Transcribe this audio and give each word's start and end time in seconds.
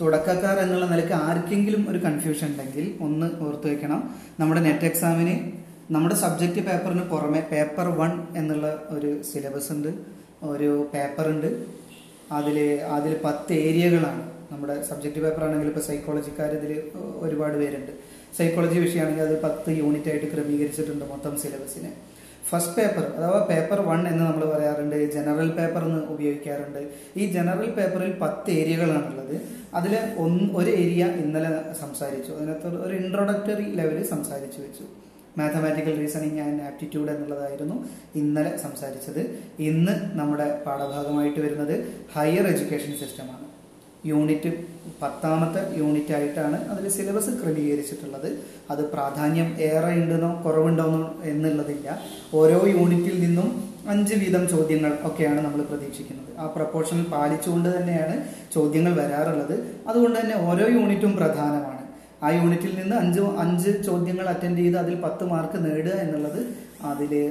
തുടക്കക്കാർ 0.00 0.56
എന്നുള്ള 0.58 0.86
നിലയ്ക്ക് 0.92 1.12
ആർക്കെങ്കിലും 1.26 1.82
ഒരു 1.90 1.98
കൺഫ്യൂഷൻ 1.98 2.46
ഉണ്ടെങ്കിൽ 2.46 2.86
ഒന്ന് 3.06 3.26
ഓർത്തു 3.46 3.66
വെക്കണം. 3.68 4.00
നമ്മുടെ 4.40 4.60
നെറ്റ് 4.60 4.86
എക്സാമിന് 4.90 5.34
നമ്മുടെ 5.94 6.14
സബ്ജക്റ്റ് 6.14 6.60
പേപ്പറിന് 6.60 7.04
പുറമെ 7.12 7.42
പേപ്പർ 7.52 7.88
വൺ 8.00 8.12
എന്നുള്ള 8.36 8.66
ഒരു 8.90 9.10
സിലബസ് 9.22 9.72
ഉണ്ട്. 9.72 9.90
ഒരു 10.52 10.70
പേപ്പർ 10.94 11.26
ഉണ്ട്. 11.34 11.48
അതിൽ 12.32 12.56
അതിൽ 12.96 13.12
പത്ത് 13.24 13.52
ഏരിയകളാണ് 13.66 14.22
നമ്മുടെ 14.52 14.74
സബ്ജക്റ്റ് 14.88 15.20
പേപ്പർ 15.20 15.44
ആണെങ്കിൽ 15.44 15.68
ഇപ്പോൾ 15.72 15.84
സൈക്കോളജിക്കാർ 15.90 16.50
ഇതിൽ 16.58 16.72
ഒരുപാട് 17.24 17.56
പേരുണ്ട്. 17.62 17.92
സൈക്കോളജി 18.38 18.78
വിഷയമാണെങ്കിൽ 18.78 19.24
അത് 19.28 19.36
പത്ത് 19.42 19.70
യൂണിറ്റ് 19.82 20.10
ആയിട്ട് 20.10 20.28
ക്രമീകരിച്ചിട്ടുണ്ട് 20.34 21.04
മൊത്തം 21.12 21.34
സിലബസിനെ 21.42 21.90
ഫസ്റ്റ് 22.50 22.74
പേപ്പർ 22.76 23.04
അഥവാ 23.18 23.38
പേപ്പർ 23.50 23.80
വൺ 23.80 24.00
എന്ന് 24.08 24.24
നമ്മൾ 24.24 24.44
പറയാറുണ്ട് 24.54 24.96
ജനറൽ 25.14 25.48
പേപ്പർ 25.58 25.82
എന്ന് 25.84 26.00
ഉപയോഗിക്കാറുണ്ട്. 26.14 26.80
ഈ 27.16 27.26
ജനറൽ 27.36 27.70
പേപ്പറിൽ 27.70 28.12
പത്ത് 28.22 28.50
ഏരിയകളാണുള്ളത് 28.50 29.36
അതിൽ 29.74 29.94
ഒന്ന് 30.24 30.44
ഒരു 30.54 30.70
ഏരിയ 30.70 31.04
ഇന്നലെ 31.22 31.50
സംസാരിച്ചു. 31.80 32.32
അതിനകത്ത് 32.32 32.68
ഒരു 32.86 32.94
ഇൻട്രൊഡക്ടറി 32.94 33.66
ലെവലിൽ 33.80 34.06
സംസാരിച്ചു 34.14 34.60
വെച്ചു. 34.60 34.84
മാത്തമാറ്റിക്കൽ 35.38 35.94
റീസണിങ് 36.00 36.40
ആൻഡ് 36.40 36.62
ആപ്റ്റിറ്റ്യൂഡ് 36.62 37.10
എന്നുള്ളതായിരുന്നു 37.10 37.76
ഇന്നലെ 38.20 38.52
സംസാരിച്ചത്. 38.56 39.22
ഇന്ന് 39.68 39.94
നമ്മുടെ 40.20 40.46
പാഠഭാഗമായിട്ട് 40.66 41.40
വരുന്നത് 41.40 41.74
ഹയർ 42.14 42.46
എഡ്യൂക്കേഷൻ 42.52 42.92
സിസ്റ്റമാണ് 43.02 43.53
യൂണിറ്റ് 44.04 44.50
പത്താമത്തെ 45.02 45.60
യൂണിറ്റ് 45.80 46.12
ആയിട്ടാണ് 46.14 46.58
അതിൽ 46.72 46.88
സിലബസ് 46.88 47.30
ക്രമീകരിച്ചിട്ടുള്ളത്. 47.30 48.28
അത് 48.70 48.82
പ്രാധാന്യം 48.92 49.48
ഏറെ 49.68 49.92
ഉണ്ടെന്നോ 50.02 50.42
കുറവുണ്ടോന്നോ 50.44 51.20
എന്നുള്ളതില്ല. 51.24 51.98
ഓരോ 52.34 52.58
യൂണിറ്റിൽ 52.66 53.16
നിന്നും 53.24 53.48
അഞ്ച് 53.88 54.14
വീതം 54.14 54.48
ചോദ്യങ്ങൾ 54.48 54.92
ഒക്കെയാണ് 55.08 55.40
നമ്മൾ 55.44 55.62
പ്രതീക്ഷിക്കുന്നത്. 55.70 56.30
ആ 56.38 56.46
പ്രപ്പോർഷനിൽ 56.46 57.06
പാലിച്ചുകൊണ്ട് 57.14 57.68
തന്നെയാണ് 57.76 58.16
ചോദ്യങ്ങൾ 58.54 58.92
വരാറുള്ളത്. 59.00 59.56
അതുകൊണ്ട് 59.88 60.20
തന്നെ 60.20 60.36
ഓരോ 60.50 60.66
യൂണിറ്റും 60.76 61.16
പ്രധാനമാണ്. 61.16 61.82
ആ 62.22 62.28
യൂണിറ്റിൽ 62.30 62.72
നിന്ന് 62.80 62.96
അഞ്ച് 62.96 63.20
അഞ്ച് 63.20 63.70
ചോദ്യങ്ങൾ 63.86 64.26
അറ്റൻഡ് 64.28 64.58
ചെയ്ത് 64.58 64.78
അതിൽ 64.78 64.94
പത്ത് 65.00 65.24
മാർക്ക് 65.24 65.58
നേടുക 65.64 65.96
എന്നുള്ളത് 66.04 66.40
അതിലെ 66.90 67.22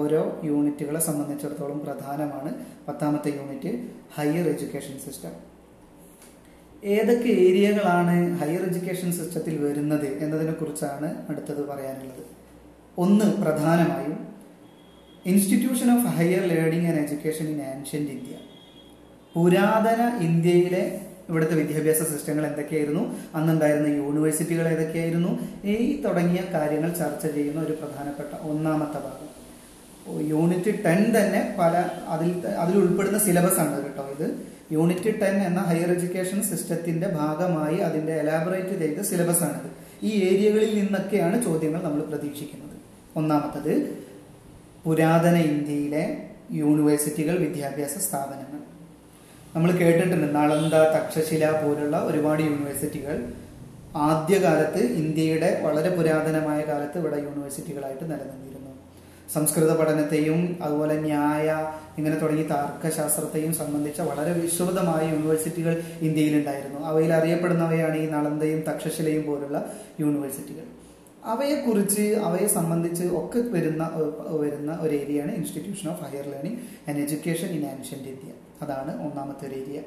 ഓരോ 0.00 0.40
യൂണിറ്റുകളെ 0.44 1.00
സംബന്ധിച്ചിടത്തോളം 1.00 1.78
പ്രധാനമാണ്. 1.86 2.52
പത്താമത്തെ 2.88 3.30
യൂണിറ്റ് 3.38 3.72
ഹയർ 4.16 4.46
എഡ്യൂക്കേഷൻ 4.54 4.96
സിസ്റ്റം 5.06 5.51
ഏതൊക്കെ 6.84 7.28
ഏരിയകളാണ് 7.28 8.38
ഹയർ 8.38 8.62
എഡ്യൂക്കേഷൻ 8.62 9.12
സിസ്റ്റത്തിൽ 9.12 9.64
വരുന്നത് 9.64 10.06
എന്നതിനെ 10.06 10.52
കുറിച്ചാണ് 10.52 11.26
അടുത്തത് 11.28 11.68
പറയാനുള്ളത്. 11.68 12.24
ഒന്ന് 12.98 13.24
പ്രധാനമായും 13.24 14.28
institution 15.26 15.90
of 15.90 16.06
higher 16.06 16.42
learning 16.42 16.86
and 16.86 17.00
education 17.00 17.48
in 17.48 17.62
ancient 17.62 18.10
India. 18.10 18.34
പുരാതന 19.34 20.18
ഇന്ത്യയിലെ 20.22 21.00
ഇവിടുത്തെ 21.28 21.54
വിദ്യാഭ്യാസ 21.54 22.02
സിസ്റ്റങ്ങൾ 22.02 22.46
എന്തൊക്കെയായിരുന്നു? 22.46 23.16
അന്നുണ്ടായിരുന്ന 23.34 23.86
യൂണിവേഴ്സിറ്റികൾ 23.86 24.68
ഏതൊക്കെയായിരുന്നു? 24.68 25.38
ഈ 25.64 26.02
തുടങ്ങിയ 26.02 26.42
കാര്യങ്ങൾ 26.52 26.92
ചർച്ച 26.92 27.26
ചെയ്യുന്ന 27.26 27.60
ഒരു 27.60 27.72
പ്രധാനപ്പെട്ട 27.72 28.42
ഒന്നാമത്തെ 28.42 28.98
ഭാഗം. 28.98 29.28
യൂണിറ്റ് 30.20 30.84
ടെൻ 30.84 31.04
തന്നെ 31.18 31.56
പല 31.58 31.90
അതിൽ 32.06 32.46
അതിൽ 32.46 32.78
ഉൾപ്പെടുന്ന 32.78 33.18
സിലബസ് 33.18 33.60
ആണ് 33.60 33.84
കേട്ടോ 33.84 34.16
ഇത്. 34.18 34.51
യൂണിറ്റ് 34.74 35.10
ടെൻ 35.20 35.36
എന്ന 35.48 35.60
ഹയർ 35.60 35.90
എഡ്യൂക്കേഷൻ 35.94 36.38
സിസ്റ്റത്തിന്റെ 36.50 37.08
ഭാഗമായി 37.18 37.78
അതിന്റെ 37.88 38.14
എലാബറേറ്റ് 38.22 38.74
ചെയ്ത 38.82 39.00
സിലബസ് 39.10 39.44
ആണിത്. 39.48 39.70
ഈ 40.08 40.12
ഏരിയകളിൽ 40.28 40.70
നിന്നൊക്കെയാണ് 40.80 41.36
ചോദ്യങ്ങൾ 41.44 41.80
നമ്മൾ 41.82 42.02
പ്രതീക്ഷിക്കുന്നത്. 42.02 42.76
ഒന്നാമത്തത് 43.16 43.74
പുരാതന 44.84 45.36
ഇന്ത്യയിലെ 45.52 46.04
യൂണിവേഴ്സിറ്റികൾ 46.60 47.34
വിദ്യാഭ്യാസ 47.38 47.98
സ്ഥാപനങ്ങൾ. 47.98 48.60
നമ്മൾ 49.54 49.70
കേട്ടിട്ടുണ്ട് 49.80 50.26
നളന്ദ 50.34 50.76
തക്ഷശില 50.96 51.44
പോലുള്ള 51.62 51.96
ഒരുപാട് 52.10 52.42
യൂണിവേഴ്സിറ്റികൾ 52.42 53.16
ആദ്യകാലത്ത് 54.08 54.82
ഇന്ത്യയുടെ 55.02 55.50
വളരെ 55.64 55.90
പുരാതനമായ 55.96 56.60
കാലത്ത് 56.68 56.98
ഇവിടെ 56.98 57.18
യൂണിവേഴ്സിറ്റികളായിട്ട് 57.26 58.04
നിലനിന്നിരുന്നു. 58.04 58.61
സംസ്കൃത 59.34 59.76
പഠനത്തെയും 59.76 60.58
അതുപോലെ 60.62 61.00
ന്യായ 61.00 61.72
ഇങ്ങനെ 61.98 62.16
തുടങ്ങി 62.18 62.42
തർക്കശാസ്ത്രത്തെയും 62.42 63.54
സംബന്ധിച്ച 63.54 64.00
വളരെ 64.00 64.32
വിശ്രുതമായ 64.40 65.10
യൂണിവേഴ്സിറ്റികൾ 65.10 65.82
ഇന്ത്യയിലുണ്ടായിരുന്നു. 66.00 66.80
അവയിൽ 66.80 67.12
അറിയപ്പെടുന്നവയാണ് 67.12 67.96
ഈ 67.96 68.06
നളന്തയും 68.10 68.60
തക്ഷശിലയും 68.60 69.26
പോലുള്ള 69.26 69.72
യൂണിവേഴ്സിറ്റികൾ. 70.00 70.64
അവയെക്കുറിച്ച് 71.24 72.02
അവയെ 72.02 72.46
സംബന്ധിച്ച് 72.46 73.04
ഒക്കെ 73.04 73.38
വരുന്ന 73.38 73.90
വരുന്ന 74.40 74.78
ഒരു 74.80 74.94
ഏരിയയാണ് 74.94 75.34
institution 75.34 75.90
of 75.90 76.04
higher 76.04 76.24
learning 76.24 76.58
and 76.90 77.00
education 77.00 77.46
in 77.46 77.64
ancient 77.66 78.08
India. 78.08 78.32
അതാണ് 78.62 78.92
ഒന്നാമത്തെ 79.06 79.46
ഒരു 79.48 79.54
ഏരിയ. 79.54 79.80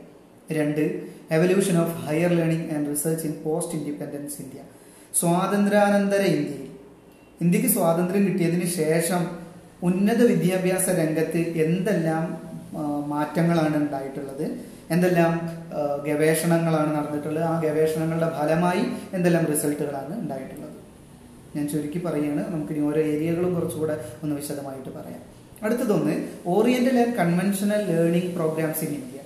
രണ്ട് 0.52 1.02
evolution 1.32 1.78
of 1.78 1.92
higher 1.92 2.30
learning 2.30 2.74
and 2.74 2.90
research 2.90 3.26
in 3.28 3.36
post 3.46 3.76
independence 3.76 4.42
India. 4.42 4.60
സ്വാതന്ത്ര്യാനന്തര 5.20 6.22
ഇന്ത്യയിൽ 6.22 6.65
ഇന്ത്യയ്ക്ക് 7.44 7.70
സ്വാതന്ത്ര്യം 7.76 8.24
കിട്ടിയതിന് 8.28 8.68
ശേഷം 8.80 9.22
ഉന്നത 9.88 10.22
വിദ്യാഭ്യാസ 10.32 10.86
രംഗത്ത് 11.00 11.42
എന്തെല്ലാം 11.64 12.24
മാറ്റങ്ങളാണ് 13.14 13.76
ഉണ്ടായിട്ടുള്ളത്? 13.84 14.46
എന്തെല്ലാം 14.94 15.34
ഗവേഷണങ്ങളാണ് 16.08 16.90
നടന്നിട്ടുള്ളത്? 16.98 17.46
ആ 17.52 17.54
ഗവേഷണങ്ങളുടെ 17.66 18.30
ഫലമായി 18.40 18.84
എന്തെല്ലാം 19.18 19.46
റിസൾട്ടുകളാണ് 19.54 20.14
ഉണ്ടായിട്ടുള്ളത്? 20.22 20.78
ഞാൻ 21.56 21.66
ചുരുക്കി 21.74 22.00
പറയുകയാണ്. 22.06 22.44
നമുക്ക് 22.54 22.74
ഇനി 22.74 22.82
ഓരോ 22.90 23.02
ഏരിയകളും 23.14 23.52
കുറച്ചുകൂടെ 23.58 23.96
ഒന്ന് 24.24 24.36
വിശദമായിട്ട് 24.42 24.92
പറയാം. 24.98 25.22
അടുത്തതൊന്ന് 25.66 26.14
oriental 26.54 26.98
and 27.04 27.16
conventional 27.22 27.82
learning 27.92 28.32
programmes 28.38 28.84
in 28.88 28.94
India 29.02 29.20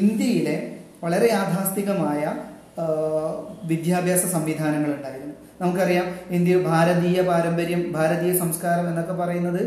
ഇന്ത്യയിലെ 0.00 0.56
വളരെ 1.04 1.26
യാഥാസ്ഥികമായ 1.36 2.22
വിദ്യാഭ്യാസ 3.72 4.22
സംവിധാനങ്ങൾ 4.36 4.90
ഉണ്ടായിരുന്നു. 4.96 5.35
നമുക്കറിയാം 5.60 6.06
ഇന്ത്യ 6.36 6.56
ഭാരതീയ 6.70 7.18
പാരമ്പര്യം 7.22 7.82
ഭാരതീയ 7.92 8.32
സംസ്കാരം 8.40 8.88
എന്നൊക്കെ 8.88 9.14
പറയുന്നത് 9.22 9.62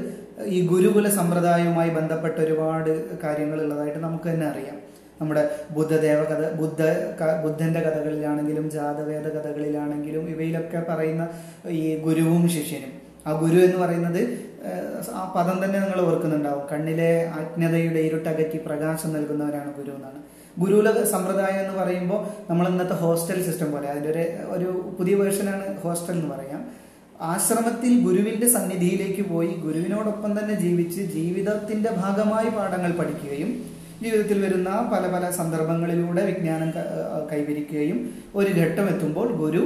ഈ 0.55 0.59
ഗുരുകുല 0.67 1.07
സമ്പ്രദായവുമായി 1.09 1.89
ബന്ധപ്പെട്ട 1.89 2.37
ഒരുപാട് 2.45 2.91
കാര്യങ്ങൾ 3.23 3.57
ഉള്ളതായിട്ട് 3.63 3.99
നമുക്ക് 3.99 4.27
തന്നെ 4.29 4.45
അറിയാം. 4.49 4.77
നമ്മുടെ 5.21 5.43
ബുദ്ധദേവ 5.75 6.19
കഥ 6.29 6.43
ബുദ്ധ 6.59 6.81
ബുദ്ധന്റെ 7.45 7.81
കഥകളിലാണെങ്കിലും 7.87 8.65
ജാതവേദ 8.75 9.27
കഥകളിലാണെങ്കിലും 9.37 10.23
ഇവയിലൊക്കെ 10.33 10.81
പറയുന്ന 10.89 11.23
ഈ 11.79 11.83
ഗുരുവും 12.05 12.43
ശിഷ്യനും. 12.55 12.93
ആ 13.27 13.31
ഗുരു 13.41 13.59
എന്ന് 13.67 13.79
പറയുന്നത് 13.83 14.21
ആ 15.19 15.23
പദം 15.35 15.57
തന്നെ 15.63 15.77
നിങ്ങൾ 15.79 15.99
ഓർക്കുന്നുണ്ടാവും. 16.01 16.63
കണ്ണിലെ 16.71 17.11
അജ്ഞതയുടെ 17.39 18.01
ഇരുട്ടകറ്റി 18.09 18.59
പ്രകാശം 18.67 19.09
നൽകുന്നവരാണ് 19.13 19.71
ഗുരു 19.79 19.91
എന്നാണ്. 19.97 20.19
ഗുരുകുല 20.61 20.89
സമ്പ്രദായം 21.13 21.59
എന്ന് 21.63 21.75
പറയുമ്പോൾ 21.79 22.19
നമ്മൾ 22.49 22.65
ഇന്നത്തെ 22.71 22.95
ഹോസ്റ്റൽ 23.03 23.39
സിസ്റ്റം 23.47 23.69
പോലെ 23.73 23.87
അതിന്റെ 23.93 24.11
ഒരു 24.11 24.23
ഒരു 24.55 24.69
പുതിയ 24.97 25.13
വേർഷനാണ് 25.21 25.65
ഹോസ്റ്റൽ 25.83 26.15
എന്ന് 26.17 26.29
പറയാം. 26.35 26.61
ആശ്രമത്തിൽ 27.31 27.93
ഗുരുവിന്റെ 28.05 28.47
സന്നിധിയിലേക്ക് 28.55 29.23
പോയി 29.31 29.51
ഗുരുവിനോടൊപ്പം 29.65 30.31
തന്നെ 30.37 30.55
ജീവിച്ച് 30.63 31.01
ജീവിതത്തിന്റെ 31.15 31.89
ഭാഗമായി 32.01 32.49
പാഠങ്ങൾ 32.57 32.91
പഠിക്കുകയും 32.99 33.49
ജീവിതത്തിൽ 34.03 34.37
വരുന്ന 34.43 34.69
പല 34.91 35.03
പല 35.13 35.23
സന്ദർഭങ്ങളിലൂടെ 35.39 36.21
വിജ്ഞാനം 36.29 36.69
കൈവരിക്കുകയും 37.31 37.97
ഒരു 38.39 38.51
ഘട്ടം 38.61 38.85
എത്തുമ്പോൾ 38.93 39.27
ഗുരു 39.41 39.63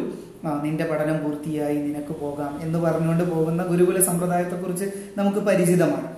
നിന്റെ 0.64 0.86
പഠനം 0.92 1.18
പൂർത്തിയായി 1.24 1.78
നിനക്ക് 1.88 2.14
പോകാം 2.22 2.54
എന്ന് 2.66 2.80
പറഞ്ഞുകൊണ്ട് 2.86 3.26
പോകുന്ന 3.34 3.62
ഗുരുകുല 3.72 4.00
സമ്പ്രദായത്തെക്കുറിച്ച് 4.08 4.88
നമുക്ക് 5.20 5.42
പരിചിതമാണ്. 5.50 6.10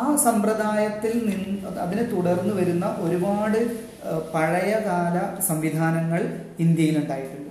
ആ 0.00 0.02
സമ്പ്രദായത്തിൽ 0.24 1.12
നിന്ന് 1.28 1.70
അതിനെ 1.84 2.04
തുടർന്ന് 2.14 2.52
വരുന്ന 2.58 2.86
ഒരുപാട് 3.04 3.60
പഴയകാല 4.32 5.18
സംവിധാനങ്ങൾ 5.40 6.22
ഇന്ത്യയിൽ 6.58 6.98
ഉണ്ടായിട്ടുണ്ട് 6.98 7.50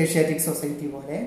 ഏഷ്യാറ്റിക് 0.00 0.38
സൊസൈറ്റി 0.38 0.86
പോലെ 0.86 1.18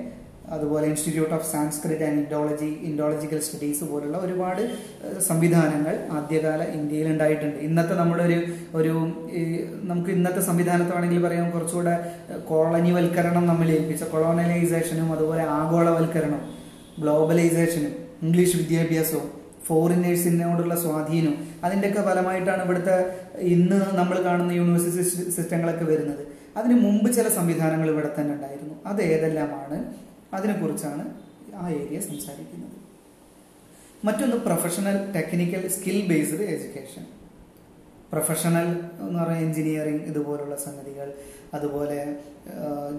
അതുപോലെ 0.52 0.84
institute 0.86 1.34
of 1.34 1.46
Sanskrit 1.52 2.04
and 2.04 2.18
Indology 2.18 2.68
Indological 2.82 3.40
studies 3.40 3.84
പോലുള്ള 3.84 4.16
ഒരുപാട് 4.18 4.62
സംവിധാനങ്ങൾ 5.20 5.94
ആദ്യകാല 6.10 6.62
ഇന്ത്യയിൽ 6.62 7.08
ഉണ്ടായിട്ടുണ്ട് 7.08 7.58
ഇന്നത്തെ 7.58 7.94
നമ്മുടെ 7.94 8.24
ഒരു 8.24 8.38
ഒരു 8.74 8.94
നമുക്ക് 9.82 10.10
ഇന്നത്തെ 10.10 10.40
സംവിധാനത്താണെങ്കിൽ 10.40 11.20
പറയാം 11.22 11.50
കുറച്ചുകൂടെ 11.50 11.94
കോളനിവൽക്കരണം 12.44 13.46
നമ്മൾ 13.46 13.68
ഏൽപ്പിച്ച 13.68 14.04
കൊളോണലൈസേഷനും 14.04 15.12
അതുപോലെ 15.12 15.42
ആഗോളവൽക്കരണം 15.42 16.42
ഗ്ലോബലൈസേഷനും 16.98 17.94
ഇംഗ്ലീഷ് 18.22 18.56
വിദ്യാഭ്യാസവും 18.56 19.41
ഫോറിനേഴ്സിനോടുള്ള 19.66 20.74
സ്വാധീനം 20.84 21.34
അതിന്റെയൊക്കെ 21.64 22.02
ഫലമായിട്ടാണ് 22.08 22.62
ഇവിടുത്തെ 22.62 22.96
ഇന്ന് 23.54 23.78
നമ്മൾ 24.00 24.16
കാണുന്ന 24.28 24.52
യൂണിവേഴ്സിറ്റി 24.52 25.02
സിസ്റ്റങ്ങളൊക്കെ 25.36 25.84
വരുന്നത്. 25.84 26.22
അതിന് 26.56 26.76
മുമ്പ് 26.84 27.08
ചില 27.16 27.28
സംവിധാനങ്ങൾ 27.28 27.88
ഇവിടെ 27.90 28.10
തന്നെ 28.18 28.32
ഉണ്ടായിരുന്നു. 28.34 28.74
അത് 28.86 29.02
ഏതെല്ലാമാണ് 29.02 29.78
അതിനെക്കുറിച്ചാണ് 30.36 31.04
ആ 31.54 31.64
ഏരിയ 31.68 32.00
സംസാരിക്കുന്നത്. 32.00 32.76
മറ്റൊന്ന് 34.04 34.36
professional 34.36 34.96
technical 35.16 35.68
skill 35.68 35.98
based 36.08 36.46
education 36.54 37.04
professional 38.12 38.66
എന്ന് 39.02 39.18
പറയുന്ന 39.18 39.44
എഞ്ചിനീയറിംഗ് 39.44 40.02
ഇതുപോലുള്ള 40.10 40.56
സംഗതികൾ. 40.56 41.08
അതുപോലെ 41.54 42.00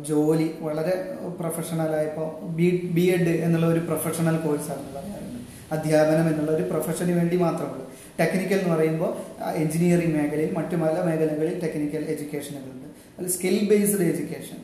ജോലി 0.10 0.48
വളരെ 0.62 0.94
പ്രൊഫഷണലായപ്പോൾ 1.40 2.30
ബി 2.58 2.70
ബി 2.96 3.06
എഡ് 3.16 3.34
എന്നുള്ള 3.46 3.66
ഒരു 3.66 3.80
പ്രൊഫഷണൽ 3.80 4.38
കോഴ്സാണെന്ന് 4.46 4.94
പറയാറുണ്ട്. 4.96 5.33
അധ്യാപനം 5.74 6.28
എന്നുള്ള 6.32 6.52
ഒരു 6.58 6.66
പ്രൊഫഷന് 6.72 7.14
വേണ്ടി 7.20 7.38
മാത്രമുള്ളൂ. 7.38 7.86
ടെക്നിക്കൽ 8.20 8.58
എന്ന് 8.62 8.72
പറയുമ്പോൾ 8.76 9.12
എഞ്ചിനീയറിംഗ് 9.64 10.16
മേഖലയിൽ 10.18 10.52
മറ്റു 10.58 10.76
പല 10.84 10.96
മേഖലകളിൽ 11.08 11.56
ടെക്നിക്കൽ 11.64 12.04
എഡ്യൂക്കേഷനുകളുണ്ട് 12.14 12.88
അത് 13.20 13.28
സ്കിൽ 13.36 13.58
ബേസ്ഡ് 13.70 14.06
എഡ്യൂക്കേഷൻ 14.12 14.60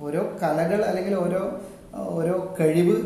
ഓരോ 0.00 0.22
കലകൾ 0.42 0.80
അല്ലെങ്കിൽ 0.82 1.14
ഓരോ 1.14 1.42
ഓരോ 1.94 2.56
കഴിവ് 2.60 2.96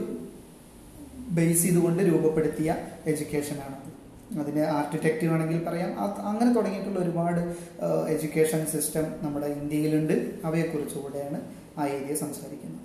ബേസ് 1.36 1.62
ചെയ്തുകൊണ്ട് 1.62 2.02
രൂപപ്പെടുത്തിയ 2.02 2.70
എഡ്യൂക്കേഷനാണത് 3.06 3.88
അതിന് 4.40 4.62
ആർക്കിടെക്റ്റ് 4.76 5.26
വേണമെങ്കിൽ 5.26 5.60
പറയാം. 5.64 5.90
അങ്ങനെ 6.28 6.50
തുടങ്ങിയിട്ടുള്ള 6.54 7.00
ഒരുപാട് 7.00 7.40
എഡ്യൂക്കേഷൻ 8.14 8.66
സിസ്റ്റം 8.72 9.04
നമ്മുടെ 9.22 9.46
ഇന്ത്യയിലുണ്ട്. 9.46 10.14
അവയെക്കുറിച്ചുകൂടെയാണ് 10.44 11.38
ആ 11.78 11.86
ഏരിയ 11.86 12.14
സംസാരിക്കുന്നത്. 12.24 12.84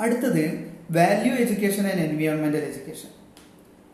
അടുത്തത് 0.00 0.44
വാല്യൂ 0.90 1.34
എഡ്യൂക്കേഷൻ 1.34 1.86
ആൻഡ് 1.86 2.02
എൻവിയോൺമെന്റൽ 2.02 2.58
എഡ്യൂക്കേഷൻ 2.58 3.08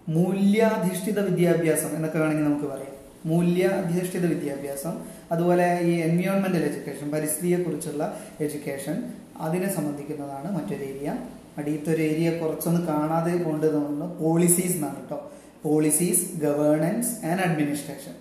മൂല്യാധിഷ്ഠിത 0.08 1.20
വിദ്യാഭ്യാസം 1.20 1.96
എന്നൊക്കെ 1.96 2.18
വേണമെങ്കിൽ 2.18 2.44
നമുക്ക് 2.44 2.64
പറയാം. 2.64 2.92
മൂല്യാധിഷ്ഠിത 3.26 4.26
വിദ്യാഭ്യാസം 4.26 5.02
അതുപോലെ 5.32 5.80
ഈ 5.80 5.90
എൻവിയോൺമെന്റൽ 5.90 6.62
എഡ്യൂക്കേഷൻ 6.64 7.10
പരിസ്ഥിതിയെ 7.10 7.58
കുറിച്ചുള്ള 7.58 8.20
എഡ്യൂക്കേഷൻ 8.40 9.04
അതിനെ 9.36 9.74
സംബന്ധിക്കുന്നതാണ് 9.74 10.52
മറ്റൊരു 10.52 10.82
ഏരിയ 10.82 11.16
അടിയത്തൊരു 11.58 12.02
ഏരിയ 12.02 12.38
കുറച്ചൊന്ന് 12.38 12.86
കാണാതെ 12.86 13.36
കൊണ്ട് 13.42 13.72
തോന്നുന്നു 13.72 14.20
പോളിസീസ് 14.20 14.72
എന്നാണ് 14.72 14.96
കേട്ടോ. 14.96 15.32
പോളിസീസ് 15.62 16.40
ഗവേണൻസ് 16.40 17.26
ആൻഡ് 17.26 17.40
അഡ്മിനിസ്ട്രേഷൻ 17.40 18.14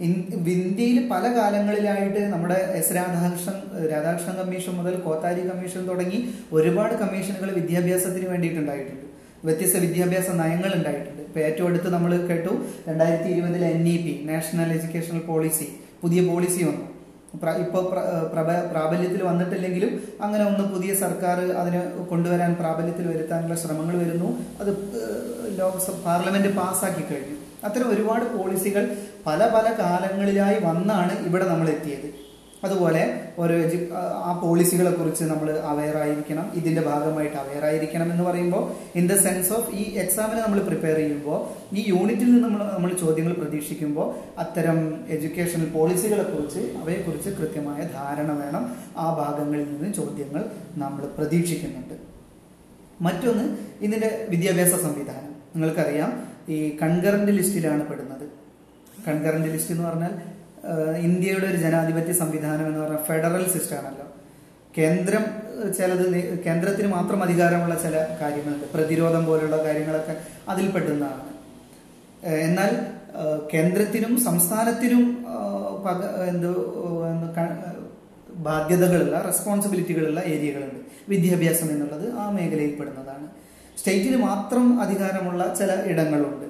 ഇന്ത്യയിൽ 0.00 0.98
പല 1.12 1.24
കാലങ്ങളിലായിട്ട് 1.36 2.20
നമ്മുടെ 2.32 2.58
എസ് 2.78 2.94
രാധാകൃഷ്ണൻ 2.98 3.56
രാധാകൃഷ്ണൻ 3.92 4.36
കമ്മീഷൻ 4.40 4.72
മുതൽ 4.78 4.94
കോത്താരി 5.06 5.42
കമ്മീഷൻ 5.50 5.82
തുടങ്ങി 5.90 6.18
ഒരുപാട് 6.56 6.94
കമ്മീഷനുകൾ 7.02 7.50
വിദ്യാഭ്യാസത്തിന് 7.60 8.28
വേണ്ടിയിട്ടുണ്ടായിട്ടുണ്ട്. 8.32 9.06
വ്യത്യസ്ത 9.46 9.76
വിദ്യാഭ്യാസ 9.84 10.30
നയങ്ങൾ 10.40 10.72
ഉണ്ടായിട്ടുണ്ട്. 10.78 11.20
ഇപ്പൊ 11.28 11.40
ഏറ്റവും 11.48 11.68
അടുത്ത് 11.70 11.88
നമ്മൾ 11.94 12.12
കേട്ടു 12.30 12.52
രണ്ടായിരത്തി 12.88 13.28
ഇരുപതിലെ 13.34 13.68
N 13.76 13.84
E 13.92 13.96
P 14.04 14.14
national 14.30 14.72
educational 14.78 15.22
policy 15.30 15.68
പുതിയ 16.02 16.20
പോളിസി 16.30 16.62
വന്നു. 16.70 16.86
ഇപ്പോൾ 17.64 17.84
പ്രാബല്യത്തിൽ 18.72 19.20
വന്നിട്ടില്ലെങ്കിലും 19.28 19.92
അങ്ങനെ 20.24 20.42
ഒന്ന് 20.48 20.64
പുതിയ 20.72 20.94
സർക്കാർ 21.04 21.38
അതിനെ 21.60 21.80
കൊണ്ടുവരാൻ 22.10 22.50
പ്രാബല്യത്തിൽ 22.60 23.06
വരുത്താനുള്ള 23.12 23.56
ശ്രമങ്ങൾ 23.62 23.96
വരുന്നു. 24.02 24.28
അത് 24.62 24.70
ലോക്സഭ 25.60 25.96
പാർലമെന്റ് 26.08 26.50
പാസ്സാക്കി 26.60 27.04
കഴിഞ്ഞു. 27.10 27.38
അത്തരം 27.66 27.88
ഒരുപാട് 27.94 28.24
പോളിസികൾ 28.36 28.84
പല 29.28 29.40
പല 29.54 29.66
കാലങ്ങളിലായി 29.82 30.58
വന്നാണ് 30.68 31.14
ഇവിടെ 31.28 31.46
നമ്മൾ 31.52 31.68
എത്തിയത് 31.76 32.10
അതുപോലെ 32.64 33.00
ഓരോ 33.42 33.54
ആ 34.28 34.32
പോളിസികളെ 34.42 34.90
കുറിച്ച് 34.90 35.24
നമ്മൾ 35.30 35.48
അവെയർ 35.70 35.96
ആയിരിക്കണം 36.02 36.44
ഇതിന്റെ 36.58 36.82
ഭാഗമായിട്ട് 36.88 37.36
അവെയർ 37.40 37.64
ആയിരിക്കണം 37.68 38.08
എന്ന് 38.12 38.24
പറയുമ്പോൾ 38.28 38.62
ഇൻ 38.98 39.04
ദ 39.10 39.14
സെൻസ് 39.24 39.50
ഓഫ് 39.56 39.70
ഈ 39.80 39.84
എക്സാമിന് 40.02 40.40
നമ്മൾ 40.44 40.60
പ്രിപ്പയർ 40.68 40.96
ചെയ്യുമ്പോൾ 40.96 41.38
ഈ 41.78 41.82
യൂണിറ്റിൽ 41.92 42.28
നിന്ന് 42.34 42.42
നമ്മൾ 42.44 42.62
നമ്മൾ 42.74 42.92
ചോദ്യങ്ങൾ 43.02 43.32
പ്രതീക്ഷിക്കുമ്പോൾ 43.40 44.06
അത്തരം 44.44 44.78
എഡ്യൂക്കേഷണൽ 45.16 45.66
പോളിസികളെ 45.76 46.22
കുറിച്ച് 46.22 46.62
അവയെക്കുറിച്ച് 46.82 47.30
കൃത്യമായ 47.38 47.80
ധാരണ 47.96 48.30
വേണം. 48.42 48.64
ആ 48.96 49.06
ഭാഗങ്ങളിൽ 49.20 49.66
നിന്ന് 49.72 49.90
ചോദ്യങ്ങൾ 50.00 50.44
നമ്മൾ 50.82 51.04
പ്രതീക്ഷിക്കുന്നുണ്ട്. 51.18 51.96
മറ്റൊന്ന് 53.06 53.46
ഇതിന്റെ 53.86 54.10
വിദ്യാഭ്യാസ 54.34 54.74
സംവിധാനം. 54.86 55.28
നിങ്ങൾക്കറിയാം 55.54 56.10
ഈ 56.48 56.76
കൺകറന്റ് 56.82 57.32
ലിസ്റ്റിലാണ് 57.32 57.86
പെടുന്നത്. 57.86 58.26
കൺകറന്റ് 59.08 59.48
ലിസ്റ്റ് 59.48 59.72
എന്ന് 59.74 59.88
പറഞ്ഞാൽ 59.88 60.14
ഇന്ത്യയുടെ 60.96 61.46
ഒരു 61.46 61.56
ജനാധിപത്യ 61.56 62.12
സംവിധാനം 62.12 62.66
എന്ന് 62.66 62.80
പറഞ്ഞാൽ 62.80 63.02
ഫെഡറൽ 63.08 63.44
സിസ്റ്റം 63.52 63.78
ആണല്ലോ 63.78 64.06
കേന്ദ്രം 64.78 65.24
ചിലത് 65.78 66.06
കേന്ദ്രത്തിന് 66.46 66.88
മാത്രം 66.88 67.22
അധികാരമുള്ള 67.22 67.74
ചില 67.82 67.96
കാര്യങ്ങളുണ്ട്. 68.20 68.66
പ്രതിരോധം 68.74 69.26
പോലുള്ള 69.26 69.64
കാര്യങ്ങളൊക്കെ 69.64 70.16
അതിൽ 70.48 70.70
പെടുന്നതാണ്. 70.70 71.24
എന്നാൽ 72.28 72.70
കേന്ദ്രത്തിനും 73.54 74.20
സംസ്ഥാനത്തിനും 74.24 75.26
എന്തോ 76.28 76.52
ബാധ്യതകളുള്ള 78.46 79.22
റെസ്പോൺസിബിലിറ്റികളുള്ള 79.26 80.20
ഏരിയകളുണ്ട്. 80.20 80.80
വിദ്യാഭ്യാസം 81.08 81.70
എന്നുള്ളത് 81.70 82.12
ആ 82.12 82.30
മേഖലയിൽ 82.30 82.74
പെടുന്നതാണ്. 82.80 83.26
സ്റ്റേറ്റിന് 83.82 84.16
മാത്രം 84.16 84.80
അധികാരമുള്ള 84.80 85.54
ചില 85.58 85.70
ഇടങ്ങളുണ്ട്. 85.92 86.44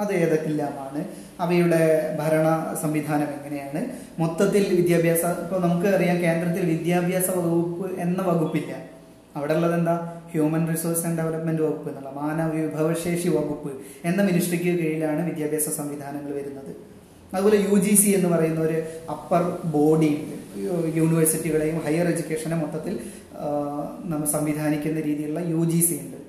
അത് 0.00 0.10
ഏതൊക്കെല്ലാമാണ്? 0.12 1.00
അവയുടെ 1.40 1.82
ഭരണ 2.20 2.48
സംവിധാനം 2.82 3.28
എങ്ങനെയാണ്? 3.36 3.80
മൊത്തത്തിൽ 4.18 4.64
വിദ്യാഭ്യാസ 4.80 5.22
ഇപ്പോൾ 5.44 5.60
നമുക്ക് 5.62 5.86
അറിയാം 5.86 6.16
കേന്ദ്രത്തിൽ 6.24 6.64
വിദ്യാഭ്യാസ 6.70 7.28
വകുപ്പ് 7.30 8.00
എന്ന 8.00 8.22
വകുപ്പില്ല. 8.22 8.72
അവിടെ 9.36 9.54
ഉള്ളത് 9.54 9.74
എന്താ 9.74 9.94
ഹ്യൂമൻ 10.32 10.62
റിസോഴ്സ് 10.72 11.06
ആൻഡ് 11.06 11.18
ഡെവലപ്മെന്റ് 11.18 11.62
വകുപ്പ് 11.62 11.88
എന്നുള്ള 11.88 12.10
മാനവ 12.20 12.52
വിഭവശേഷി 12.52 13.28
വകുപ്പ് 13.28 13.72
എന്ന 14.04 14.22
മിനിസ്ട്രിക്ക് 14.22 14.72
കീഴിലാണ് 14.78 15.22
വിദ്യാഭ്യാസ 15.30 15.68
സംവിധാനങ്ങൾ 15.76 16.32
വരുന്നത്. 16.34 16.72
അതുപോലെ 17.34 17.56
യു 17.56 17.76
ജി 17.86 17.94
സി 17.94 18.10
എന്ന് 18.10 18.28
പറയുന്ന 18.36 18.60
ഒരു 18.60 18.78
അപ്പർ 19.10 19.42
ബോഡി 19.64 20.10
ഉണ്ട്. 20.20 20.36
യൂണിവേഴ്സിറ്റികളെയും 20.98 21.78
ഹയർ 21.86 22.06
എഡ്യൂക്കേഷനെ 22.08 22.56
മൊത്തത്തിൽ 22.56 23.00
നമ്മൾ 24.04 24.26
സംവിധാനിക്കുന്ന 24.36 25.00
രീതിയിലുള്ള 25.00 25.40
യു 25.40 25.64
ജി 25.64 25.80
സി 25.80 25.94
ഉണ്ട്. 26.04 26.19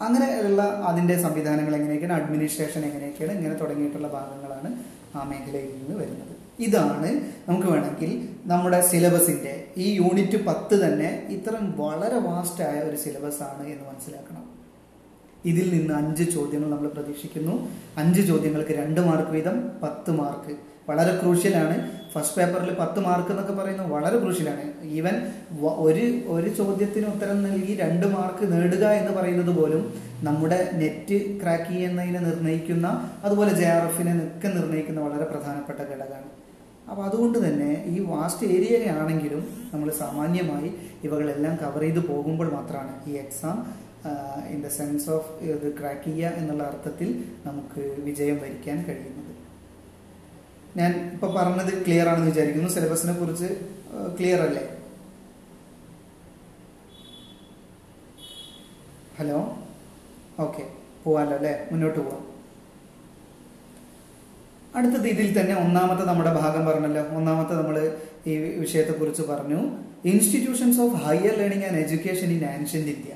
അങ്ങനെയുള്ള 0.00 0.62
അതിന്റെ 0.62 1.22
സംവിധാനങ്ങൾ 1.22 1.74
എങ്ങനെയൊക്കെയാണ് 1.74 2.22
അഡ്മിനിസ്ട്രേഷൻ 2.22 2.84
എങ്ങനെയൊക്കെയാണ് 2.84 3.32
ഇങ്ങനെ 3.38 3.54
തുടങ്ങിയിട്ടുള്ള 3.54 4.08
ഭാഗങ്ങളാണ് 4.08 4.70
ആ 5.16 5.22
മേഖലയിൽ 5.30 5.70
നിന്ന് 5.78 5.96
വരുന്നത്. 6.00 6.34
ഇതാണ് 6.60 7.08
നമുക്ക് 7.48 7.68
വേണമെങ്കിൽ 7.68 8.10
നമ്മുടെ 8.46 8.80
സിലബസിന്റെ 8.80 9.52
ഈ 9.76 9.88
യൂണിറ്റ് 9.96 10.38
പത്ത് 10.46 10.74
തന്നെ 10.84 11.10
ഇത്രയും 11.30 11.74
വളരെ 11.76 12.18
വാസ്റ്റ് 12.18 12.64
ആയ 12.64 12.78
ഒരു 12.80 12.96
സിലബസ് 12.96 13.42
ആണ് 13.42 13.64
എന്ന് 13.72 13.84
മനസ്സിലാക്കണം. 13.90 14.44
ഇതിൽ 15.44 15.66
നിന്ന് 15.78 15.94
അഞ്ച് 15.94 16.24
ചോദ്യങ്ങൾ 16.34 16.68
നമ്മൾ 16.70 16.88
പ്രതീക്ഷിക്കുന്നു. 16.88 17.54
അഞ്ച് 17.96 18.20
ചോദ്യങ്ങൾക്ക് 18.20 18.70
രണ്ട് 18.70 19.00
മാർക്ക് 19.00 19.30
വീതം 19.30 19.56
പത്ത് 19.82 20.10
മാർക്ക് 20.10 20.54
വളരെ 20.88 21.12
ക്രൂഷ്യലാണ്. 21.20 21.76
ഫസ്റ്റ് 22.12 22.36
പേപ്പറിൽ 22.36 22.70
പത്ത് 22.80 23.00
മാർക്ക് 23.06 23.30
എന്നൊക്കെ 23.32 23.54
പറയുന്നത് 23.58 23.88
വളരെ 23.94 24.16
ക്രൂഷ്യലാണ്. 24.22 24.64
ഈവൻ 24.98 25.14
ഒരു 25.86 26.04
ഒരു 26.34 26.48
ചോദ്യത്തിന് 26.58 27.06
ഉത്തരം 27.14 27.38
നൽകി 27.46 27.74
രണ്ട് 27.82 28.06
മാർക്ക് 28.14 28.44
നേടുക 28.52 28.84
എന്ന് 29.00 29.12
പറയുന്നത് 29.18 29.52
പോലും 29.58 29.82
നമ്മുടെ 30.28 30.58
നെറ്റ് 30.80 31.18
ക്രാക്ക് 31.42 31.70
ചെയ്യുന്നതിനെ 31.72 32.20
നിർണയിക്കുന്ന 32.28 32.86
അതുപോലെ 33.26 33.52
ജെ 33.60 33.68
ആർ 33.74 33.84
എഫിനെ 33.90 34.14
ഒക്കെ 34.24 34.48
നിർണയിക്കുന്ന 34.56 35.00
വളരെ 35.08 35.26
പ്രധാനപ്പെട്ട 35.32 35.80
ഘടകമാണ്. 35.90 36.30
അപ്പോൾ 36.90 37.02
അതുകൊണ്ട് 37.08 37.38
തന്നെ 37.46 37.70
ഈ 37.94 37.98
വാസ്റ്റ് 38.10 38.46
ഏരിയയാണെങ്കിലും 38.54 39.42
നമ്മൾ 39.72 39.88
സാമാന്യമായി 40.02 40.70
ഇവകളെല്ലാം 41.06 41.54
കവർ 41.62 41.82
ചെയ്ത് 41.86 42.00
പോകുമ്പോൾ 42.10 42.48
മാത്രമാണ് 42.56 42.94
ഈ 43.10 43.14
exam 43.24 43.58
in 44.54 44.58
the 44.66 44.68
sense 44.78 45.08
of 45.16 45.30
ഇത് 45.52 45.66
ക്രാക്ക് 45.78 46.04
ചെയ്യുക 46.08 46.38
എന്നുള്ള 46.40 46.62
അർത്ഥത്തിൽ 46.70 47.08
നമുക്ക് 47.46 47.82
വിജയം 48.08 48.38
വരിക്കാൻ 48.44 48.78
കഴിയുന്നത്. 48.88 49.34
ഞാൻ 50.76 51.10
ഇപ്പൊ 51.12 51.34
പറഞ്ഞത് 51.34 51.84
ക്ലിയർ 51.84 52.08
ആണെന്ന് 52.08 52.26
വിചാരിക്കുന്നു. 52.26 52.68
സിലബസിനെ 52.68 53.12
കുറിച്ച് 53.12 53.44
ക്ലിയർ 54.18 54.40
അല്ലേ? 54.40 54.62
ഹലോ 59.18 59.58
ഓക്കെ 60.40 60.62
പോവാലോ 61.04 61.36
അല്ലേ? 61.36 61.68
മുന്നോട്ട് 61.72 61.98
പോവാം. 61.98 62.24
അടുത്തത് 64.74 65.08
ഇതിൽ 65.08 65.40
തന്നെ 65.40 65.54
ഒന്നാമത്തെ 65.54 66.02
നമ്മുടെ 66.02 66.34
ഭാഗം 66.34 66.66
പറഞ്ഞല്ലോ. 66.66 67.02
ഒന്നാമത്തെ 67.02 67.54
നമ്മൾ 67.54 67.98
ഈ 68.26 68.36
വിഷയത്തെ 68.36 68.92
കുറിച്ച് 68.92 69.22
പറഞ്ഞു. 69.22 69.60
Institutions 70.04 70.80
of 70.80 70.94
higher 70.94 71.34
learning 71.38 71.64
and 71.64 71.78
education 71.78 72.26
in 72.26 72.44
ancient 72.44 72.88
India 72.88 73.14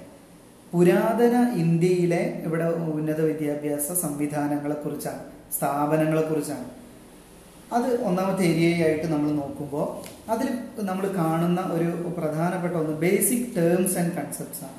പുരാതന 0.72 1.52
ഇന്ത്യയിലെ 1.54 2.42
ഇവിടെ 2.46 2.64
ഉന്നത 2.64 3.20
വിദ്യാഭ്യാസ 3.20 3.92
സംവിധാനങ്ങളെ 3.92 4.74
കുറിച്ചാണ് 4.74 5.22
സ്ഥാപനങ്ങളെ 5.56 6.22
കുറിച്ചാണ് 6.22 6.81
അത് 7.76 7.88
ഒന്നാമത്തെ 8.08 8.42
ഏരിയയായിട്ട് 8.42 9.06
നമ്മൾ 9.06 9.30
നോക്കുമ്പോൾ 9.30 9.86
അതിൽ 10.32 10.48
നമ്മൾ 10.88 11.04
കാണുന്ന 11.20 11.60
ഒരു 11.76 11.90
പ്രധാനപ്പെട്ട 12.18 12.74
ഒന്ന് 12.74 12.94
ബേസിക് 13.04 13.46
ടേംസ് 13.56 13.96
ആൻഡ് 14.00 14.14
കൺസെപ്റ്റ്സ് 14.18 14.64
ആണ്. 14.68 14.78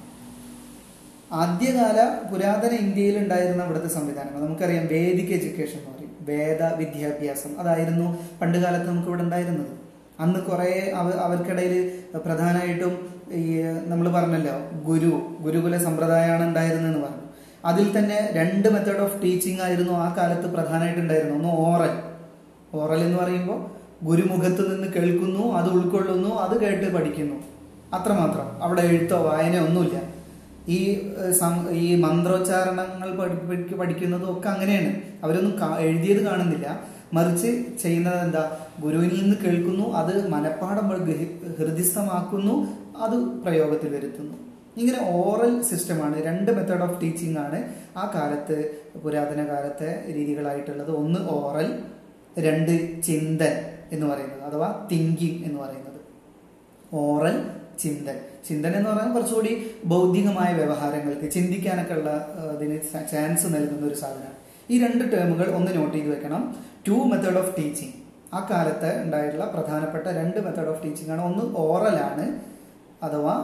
ആദ്യകാല 1.42 2.00
പുരാതന 2.32 2.72
ഇന്ത്യയിൽ 2.86 3.16
ഉണ്ടായിരുന്ന 3.18 3.64
ഇവിടുത്തെ 3.64 3.88
സംവിധാനങ്ങൾ. 3.88 4.42
നമുക്കറിയാം 4.46 4.86
വേദിക് 4.92 5.34
എഡ്യൂക്കേഷൻ 5.38 5.80
എന്ന് 5.80 5.92
പറയും. 5.94 6.12
വേദ 6.30 6.64
വിദ്യാഭ്യാസം 6.82 7.60
അതായിരുന്നു 7.62 8.08
പണ്ട് 8.42 8.58
കാലത്ത് 8.58 8.88
നമുക്ക് 8.90 9.08
ഇവിടെ 9.08 9.24
ഉണ്ടായിരുന്നത്. 9.24 9.74
അന്ന് 10.20 10.40
കുറേ 10.40 10.72
അവ 10.96 11.08
അവർക്കിടയിൽ 11.26 11.76
പ്രധാനമായിട്ടും 12.26 12.94
ഈ 13.42 13.44
നമ്മൾ 13.92 14.06
പറഞ്ഞല്ലോ 14.10 14.56
ഗുരു 14.88 15.12
ഗുരുകുല 15.42 15.78
സമ്പ്രദായമാണ് 15.78 16.44
ഉണ്ടായിരുന്നതെന്ന് 16.50 17.02
പറഞ്ഞു. 17.06 17.28
അതിൽ 17.66 17.86
തന്നെ 17.98 18.18
രണ്ട് 18.34 18.68
മെത്തേഡ് 18.70 19.04
ഓഫ് 19.06 19.24
ടീച്ചിങ് 19.24 19.62
ആയിരുന്നു 19.62 19.94
ആ 20.06 20.16
കാലത്ത് 20.18 20.48
പ്രധാനമായിട്ടുണ്ടായിരുന്നു 20.56 21.36
ഒന്ന് 21.36 21.52
ഓറൽ 21.66 21.94
ഓറൽ 22.74 23.00
എന്ന് 23.00 23.18
പറയുമ്പോൾ 23.18 23.60
ഗുരുമുഖത്ത് 24.06 24.76
നിന്ന് 24.76 24.94
കേൾക്കുന്നു 24.94 25.54
അത് 25.58 25.70
ഉൾക്കൊള്ളുന്നു 25.70 26.36
അത് 26.36 26.62
കേട്ട് 26.62 26.96
പഠിക്കുന്നു. 26.96 27.36
അത്രമാത്രം. 27.94 28.64
അവിടെ 28.64 28.82
എഴുത്തോ 28.82 29.18
വായനയോ 29.18 29.66
ഒന്നുമില്ല. 29.66 30.02
ഈ 30.68 30.80
ഈ 31.70 31.96
മന്ത്രോച്ചാരണങ്ങൾ 32.02 33.10
പഠിക്കുന്നതും 33.78 34.38
ഒക്കെ 34.38 34.50
അങ്ങനെയാണ്. 34.50 35.02
അവരൊന്നും 35.24 35.80
എഴുതിയത് 35.80 36.24
കാണുന്നില്ല. 36.24 36.80
മറിച്ച് 37.14 37.64
ചെയ്യുന്നത് 37.82 38.20
എന്താ? 38.20 38.58
ഗുരുവിൽ 38.80 39.22
നിന്ന് 39.22 39.38
കേൾക്കുന്നു 39.38 39.94
അത് 39.94 40.28
മനഃപ്പാടം 40.28 40.88
ഹൃദിസ്ഥമാക്കുന്നു 41.58 42.56
അത് 42.98 43.16
പ്രയോഗത്തിൽ 43.18 43.96
വരുത്തുന്നു. 43.96 44.34
ഇങ്ങനെ 44.78 45.00
ഓറൽ 45.12 45.62
സിസ്റ്റമാണ്. 45.62 46.24
രണ്ട് 46.24 46.52
മെത്തേഡ് 46.52 46.82
ഓഫ് 46.82 47.02
ടീച്ചിങ് 47.02 47.38
ആണ്. 47.38 47.64
ആ 47.98 48.12
കാലത്ത് 48.16 48.58
പുരാതന 49.04 49.48
കാലത്തെ 49.48 50.04
രീതികളായിട്ടുള്ളത്. 50.14 50.92
ഒന്ന് 50.92 51.20
ഓറൽ 51.30 51.80
രണ്ട് 52.40 53.04
ചിന്തൻ 53.04 53.54
എന്ന് 53.92 54.06
പറയുന്നത് 54.06 54.44
അഥവാ 54.44 54.88
തിങ്കിങ് 54.92 55.46
എന്ന് 55.46 55.60
പറയുന്നത്. 55.60 56.00
ഓറൽ 56.94 57.50
ചിന്തൻ. 57.80 58.20
ചിന്തൻ 58.48 58.72
എന്ന് 58.76 58.90
പറയുന്നത് 58.90 59.16
കുറച്ചുകൂടി 59.16 59.72
ബൗദ്ധികമായ 59.86 60.54
വ്യവഹാരങ്ങൾക്ക് 60.54 61.32
ചിന്തിക്കാനൊക്കെ 61.32 61.94
ഉള്ള 61.94 62.10
അതിന് 62.52 62.80
ചാൻസ് 63.12 63.46
നൽകുന്ന 63.46 63.88
ഒരു 63.88 63.94
സാധനമാണ്. 63.94 64.34
ഈ 64.70 64.86
രണ്ട് 64.86 65.18
ടേമുകൾ 65.18 65.56
ഒന്ന് 65.56 65.72
നോട്ട് 65.76 65.98
ചെയ്ത് 65.98 66.10
വെക്കണം. 66.10 66.56
ടു 66.88 66.92
മെത്തേഡ് 66.92 67.38
ഓഫ് 67.38 67.58
ടീച്ചിങ് 67.58 67.92
ആ 68.34 68.48
കാലത്ത് 68.52 69.04
ഉണ്ടായിട്ടുള്ള 69.04 69.46
പ്രധാനപ്പെട്ട 69.46 70.08
രണ്ട് 70.08 70.38
മെത്തേഡ് 70.46 70.68
ഓഫ് 70.68 70.84
ടീച്ചിങ് 70.84 71.12
ആണ്. 71.12 71.22
ഒന്ന് 71.22 71.56
ഓറലാണ് 71.58 72.40
അഥവാ 73.04 73.36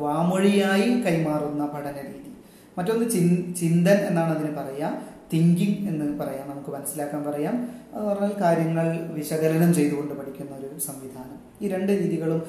വാമൊഴിയായി 0.00 1.00
കൈമാറുന്ന 1.00 1.66
പഠന 1.66 1.96
രീതി 2.06 2.32
മറ്റൊന്ന് 2.78 3.10
ചിന്തൻ 3.56 3.98
എന്നാണ് 4.08 4.38
അതിന് 4.38 4.56
പറയുക. 4.56 5.17
തിങ്കിങ് 5.32 5.88
എന്ന് 5.88 6.18
പറയാം 6.18 6.50
നമുക്ക് 6.50 6.70
മനസ്സിലാക്കാൻ 6.70 7.24
പറയാം. 7.24 7.68
എന്ന് 7.94 8.08
പറഞ്ഞാൽ 8.08 8.32
കാര്യങ്ങൾ 8.40 9.06
വിശകലനം 9.12 9.74
ചെയ്തുകൊണ്ട് 9.74 10.14
പഠിക്കുന്ന 10.14 10.56
ഒരു 10.56 10.78
സംവിധാനം. 10.86 11.38
ഈ 11.62 11.68
രണ്ട് 11.68 11.92
രീതികളും 11.92 12.42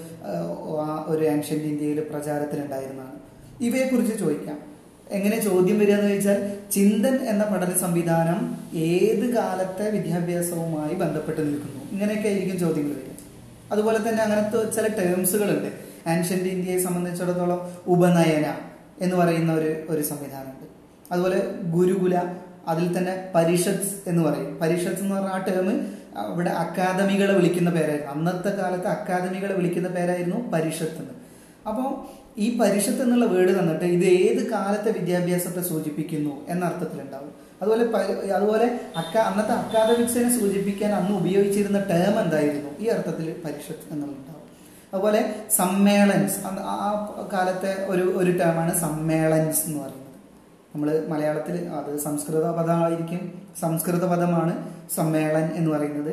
ആ, 0.82 1.04
ഒരു 1.08 1.26
ആൻഷ്യന്റ് 1.26 1.66
ഇന്ത്യയിൽ 1.66 2.00
പ്രചാരത്തിലുണ്ടായിരുന്നതാണ്. 2.00 3.20
ഇവയെക്കുറിച്ച് 3.64 4.20
ചോദിക്കാം. 4.20 4.60
എങ്ങനെ 5.12 5.40
ചോദ്യം 5.42 5.80
വരിക 5.80 5.94
എന്ന് 5.94 6.10
ചോദിച്ചാൽ 6.10 6.58
ചിന്തൻ 6.72 7.16
എന്ന 7.16 7.44
പഠന 7.44 7.72
സംവിധാനം 7.78 8.58
ഏത് 8.78 9.36
കാലത്തെ 9.36 9.90
വിദ്യാഭ്യാസവുമായി 9.90 10.94
ബന്ധപ്പെട്ട് 10.94 11.42
നിൽക്കുന്നു? 11.42 11.92
ഇങ്ങനെയൊക്കെ 11.92 12.30
ആയിരിക്കും 12.30 12.60
ചോദ്യങ്ങൾ 12.60 12.92
വരിക. 12.92 13.10
അതുപോലെ 13.72 14.10
തന്നെ 14.10 14.24
അങ്ങനത്തെ 14.24 14.72
ചില 14.72 14.88
ടേംസുകളുണ്ട് 14.88 15.74
ആൻഷ്യന്റ് 16.10 16.46
ഇന്ത്യയെ 16.46 16.80
സംബന്ധിച്ചിടത്തോളം 16.80 17.72
ഉപനയന 17.88 18.56
എന്ന് 19.02 19.16
പറയുന്ന 19.16 19.54
ഒരു 19.54 19.76
ഒരു 19.90 20.02
സംവിധാനമുണ്ട്. 20.02 20.70
അതുപോലെ 21.12 21.46
ഗുരുകുല 21.64 22.22
അതിൽ 22.70 22.98
തന്നെ 22.98 23.32
പരിഷത്ത് 23.36 23.88
എന്ന് 24.08 24.24
പറയും. 24.24 24.58
പരിഷത്ത് 24.62 25.00
എന്ന് 25.00 25.16
പറഞ്ഞ 25.16 25.28
ആ 25.28 25.38
ടേം 25.38 25.70
അവിടെ 26.16 26.50
അക്കാദമികളെ 26.50 27.34
വിളിക്കുന്ന 27.34 27.70
പേരായിരുന്നു 27.70 28.12
അന്നത്തെ 28.12 28.52
കാലത്ത് 28.62 28.88
അക്കാദമികളെ 28.88 29.54
വിളിക്കുന്ന 29.54 29.90
പേരായിരുന്നു 29.90 30.50
പരിഷത്ത് 30.50 30.98
എന്ന്. 30.98 31.16
അപ്പോൾ 31.68 31.90
ഈ 32.38 32.58
പരിഷത്ത് 32.58 33.02
എന്നുള്ള 33.02 33.26
വേർഡ് 33.26 33.60
തന്നിട്ട് 33.60 33.86
ഇത് 33.86 34.06
ഏത് 34.06 34.50
കാലത്തെ 34.50 35.00
വിദ്യാഭ്യാസത്തെ 35.00 35.62
സൂചിപ്പിക്കുന്നു 35.62 36.34
എന്ന 36.50 36.66
അർത്ഥത്തിലുണ്ടാവും. 36.66 37.32
അതുപോലെ 37.62 37.84
അതുപോലെ 38.32 38.80
അക്കാ 38.98 39.22
അന്നത്തെ 39.22 39.54
അക്കാദമിക്സിനെ 39.54 40.40
സൂചിപ്പിക്കാൻ 40.40 40.92
അന്ന് 40.94 41.18
ഉപയോഗിച്ചിരുന്ന 41.20 41.80
ടേം 41.80 42.20
എന്തായിരുന്നു? 42.24 42.70
ഈ 42.80 42.86
അർത്ഥത്തിൽ 42.88 43.36
പരിഷത്ത് 43.46 43.86
എന്നുള്ളതുണ്ടാവും. 43.92 44.46
അതുപോലെ 44.94 45.36
സമ്മേളൻസ്. 45.58 46.36
ആ 46.48 46.80
കാലത്തെ 47.34 47.86
ഒരു 47.88 48.14
ഒരു 48.16 48.32
ടേമാണ് 48.32 48.82
സമ്മേളൻസ് 48.82 49.62
എന്ന് 49.66 49.80
പറയുന്നത്. 49.80 49.99
നമ്മൾ 50.80 51.06
മലയാളത്തിൽ 51.08 51.56
അത് 51.78 52.00
സംസ്കൃത 52.00 52.50
പദമായിരിക്കും 52.50 53.22
സംസ്കൃത 53.62 54.04
പദമാണ് 54.12 54.54
സമ്മേളൻ 54.96 55.46
എന്ന് 55.54 55.72
പറയുന്നത്. 55.72 56.12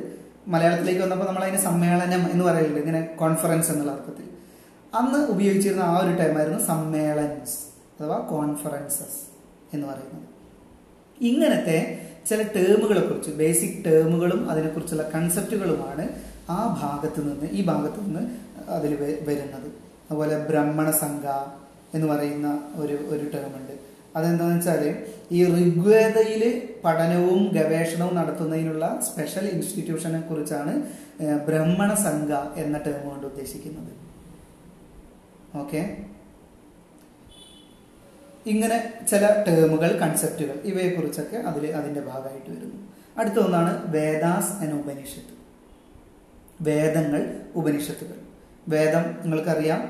മലയാളത്തിലേക്ക് 0.48 1.00
വന്നപ്പോൾ 1.00 1.26
നമ്മൾ 1.26 1.42
അതിനെ 1.42 1.60
സമ്മേളനം 1.62 2.32
എന്ന് 2.32 2.44
പറയുന്നുണ്ട് 2.44 2.80
ഇങ്ങനെ 2.80 3.02
കോൺഫറൻസ് 3.20 3.70
എന്നുള്ള 3.70 3.92
അർത്ഥത്തിൽ. 3.92 4.26
അന്ന് 4.94 5.18
ഉപയോഗിച്ചിരുന്ന 5.26 5.82
ആ 5.82 5.98
ഒരു 5.98 6.12
ടൈമായിരുന്നു 6.16 6.58
സമ്മേളൻസ് 6.66 7.56
അഥവാ 7.98 8.18
കോൺഫറൻസസ് 8.18 9.20
എന്ന് 9.74 9.86
പറയുന്നത്. 9.86 10.26
ഇങ്ങനത്തെ 11.20 11.78
ചില 12.28 12.42
ടേമുകളെ 12.42 13.00
കുറിച്ച് 13.00 13.30
ബേസിക് 13.30 13.84
ടേമുകളും 13.84 14.50
അതിനെക്കുറിച്ചുള്ള 14.50 15.10
കൺസെപ്റ്റുകളുമാണ് 15.14 16.06
ആ 16.50 16.78
ഭാഗത്ത് 16.82 17.20
നിന്ന് 17.20 17.48
ഈ 17.50 17.64
ഭാഗത്ത് 17.64 18.00
നിന്ന് 18.00 18.24
അതിൽ 18.68 18.94
വരുന്നത്. 19.28 19.68
അതുപോലെ 20.10 20.38
ബ്രഹ്മണ 20.38 20.90
സംഘ 20.90 21.26
എന്ന് 21.94 22.06
പറയുന്ന 22.14 22.48
ഒരു 22.76 22.92
ഒരു 22.92 23.26
ടേമുണ്ട് 23.34 23.85
അതെന്താണെന്ന് 24.16 24.58
വെച്ചാൽ 24.58 24.82
ഈ 25.32 25.40
ഋഗ്വേദയിൽ 25.44 26.42
പഠനവും 26.84 27.40
ഗവേഷണവും 27.56 28.14
നടത്തുന്നതിനുള്ള 28.16 29.00
സ്പെഷ്യൽ 29.08 29.46
ഇൻസ്റ്റിറ്റ്യൂഷനെ 29.48 30.20
കുറിച്ചാണ് 30.20 30.72
ബ്രഹ്മണ 31.46 31.94
സംഘ 31.94 32.30
എന്ന 32.56 32.78
ടേം 32.78 33.00
കൊണ്ട് 33.08 33.26
ഉദ്ദേശിക്കുന്നത്. 33.26 33.92
ഓക്കെ 35.58 35.80
ഇങ്ങനെ 38.46 38.76
ചില 39.10 39.44
ടേമുകൾ 39.48 39.92
കൺസെപ്റ്റുകൾ 39.98 40.56
ഇവയെക്കുറിച്ചൊക്കെ 40.64 41.36
അതിൽ 41.36 41.64
അതിന്റെ 41.66 42.00
ഭാഗമായിട്ട് 42.00 42.50
വരുന്നു. 42.50 42.78
അടുത്ത 43.18 43.38
ഒന്നാണ് 43.38 43.72
വേദാസ് 43.92 44.52
എന്ന 44.64 44.74
ഉപനിഷത്ത്. 44.80 45.32
വേദങ്ങൾ 46.60 47.22
ഉപനിഷത്തുകൾ. 47.56 48.18
വേദം 48.68 49.04
നിങ്ങൾക്കറിയാം 49.22 49.80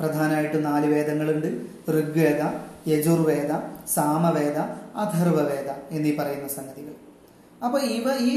പ്രധാനമായിട്ടും 0.00 0.62
നാല് 0.62 0.86
വേദങ്ങളുണ്ട്. 0.86 1.48
ഋഗ്വേദ 1.90 2.42
യജുർവേദ 2.88 3.52
സാമവേദ 3.94 4.58
അഥർവവേദ 5.02 5.68
എന്നീ 5.90 6.12
പറയുന്ന 6.18 6.48
സംഗതികൾ. 6.48 6.94
അപ്പൊ 7.64 7.78
ഇവ 7.78 8.06
ഈ 8.30 8.32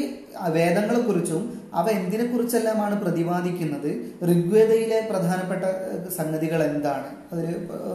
വേദങ്ങളെ 0.50 1.00
കുറിച്ചും 1.00 1.42
അവ 1.74 1.90
എന്തിനെ 1.90 2.26
കുറിച്ചെല്ലാമാണ് 2.26 2.96
പ്രതിപാദിക്കുന്നത്? 3.04 3.90
ഋഗ്വേദയിലെ 4.30 5.08
പ്രധാനപ്പെട്ട 5.12 5.64
സംഗതികൾ 6.18 6.64
എന്താണ്? 6.64 7.10
അതിൽ 7.34 7.46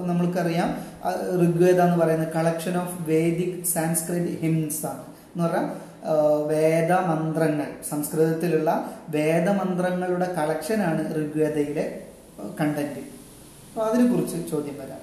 നമ്മൾക്കറിയാം 0.08 0.70
ഋഗ്വേദ 1.44 1.80
എന്ന് 1.80 1.98
പറയുന്നത് 2.02 2.32
collection 2.34 2.76
of 2.82 3.08
Vedic 3.08 3.64
Sanskrit 3.64 4.34
hymns 4.42 4.86
ആണ്. 4.86 5.04
എന്ന് 5.32 5.44
പറഞ്ഞാൽ 5.44 5.66
വേദമന്ത്രങ്ങൾ 6.52 7.68
സംസ്കൃതത്തിലുള്ള 7.90 8.70
വേദമന്ത്രങ്ങളുടെ 9.08 10.28
കളക്ഷനാണ് 10.38 11.02
ഋഗ്വേദയിലെ 11.16 11.84
കണ്ടന്റ് 12.60 13.02
അപ്പൊ 13.68 13.82
അതിനെക്കുറിച്ച് 13.86 14.50
ചോദ്യം 14.50 14.76
വരാം. 14.82 15.02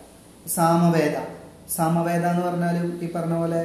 സാമവേദ. 0.49 1.15
സാമവേദ 1.77 2.23
എന്ന് 2.33 2.43
പറഞ്ഞാലും 2.47 2.87
ഈ 3.05 3.07
പറഞ്ഞ 3.15 3.35
പോലെ 3.41 3.61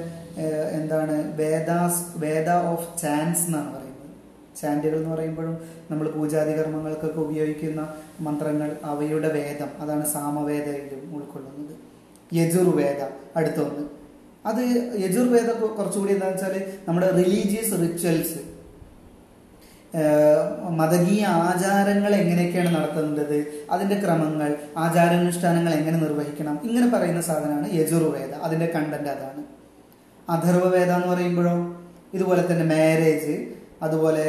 എന്താണ് 0.78 1.14
വേദാസ് 1.40 2.02
വേദ 2.24 2.48
ഓഫ് 2.72 2.88
ചാൻസ് 3.02 3.44
എന്നാണ് 3.48 3.70
പറയുന്നത്. 3.74 4.10
ചാൻഡുകൾ 4.60 4.96
എന്ന് 4.98 5.10
പറയുമ്പോഴും 5.14 5.56
നമ്മൾ 5.90 6.06
പൂജാതി 6.16 6.52
കർമ്മങ്ങൾക്കൊക്കെ 6.58 7.20
ഉപയോഗിക്കുന്ന 7.26 7.80
മന്ത്രങ്ങൾ 8.26 8.70
അവയുടെ 8.92 9.30
വേദം 9.38 9.70
അതാണ് 9.82 10.04
സാമവേദയിലും 10.16 11.02
ഉൾക്കൊള്ളുന്നത്. 11.16 11.74
യജുർവേദ 12.40 13.00
അടുത്തൊന്ന് 13.38 13.84
അത് 14.50 14.60
യജുർവേദ 15.04 15.48
കുറച്ചുകൂടി 15.78 16.12
എന്താണെന്ന് 16.16 16.42
വെച്ചാൽ 16.42 16.54
നമ്മുടെ 16.86 17.08
റിലീജിയസ് 17.20 17.74
റിച്വൽസ് 17.84 18.40
മതകീയ 20.70 21.24
ആചാരങ്ങൾ 21.26 22.14
എങ്ങനെയൊക്കെയാണ് 22.14 22.70
നടത്തേണ്ടത് 22.76 23.36
അതിന്റെ 23.70 23.96
ക്രമങ്ങൾ 24.04 24.56
ആചാരാനുഷ്ഠാനങ്ങൾ 24.76 25.72
എങ്ങനെ 25.72 25.98
നിർവഹിക്കണം? 25.98 26.60
ഇങ്ങനെ 26.64 26.88
പറയുന്ന 26.96 27.20
സാധനമാണ് 27.20 27.68
യജുർവേദ. 27.72 28.32
അതിന്റെ 28.42 28.66
കണ്ടന്റ് 28.74 29.08
അതാണ്. 29.08 29.44
അഥർവവേദ 30.30 30.90
എന്ന് 30.90 31.06
പറയുമ്പോഴോ? 31.06 31.56
ഇതുപോലെ 32.14 32.42
തന്നെ 32.50 32.76
മാരേജ് 32.76 33.36
അതുപോലെ 33.82 34.26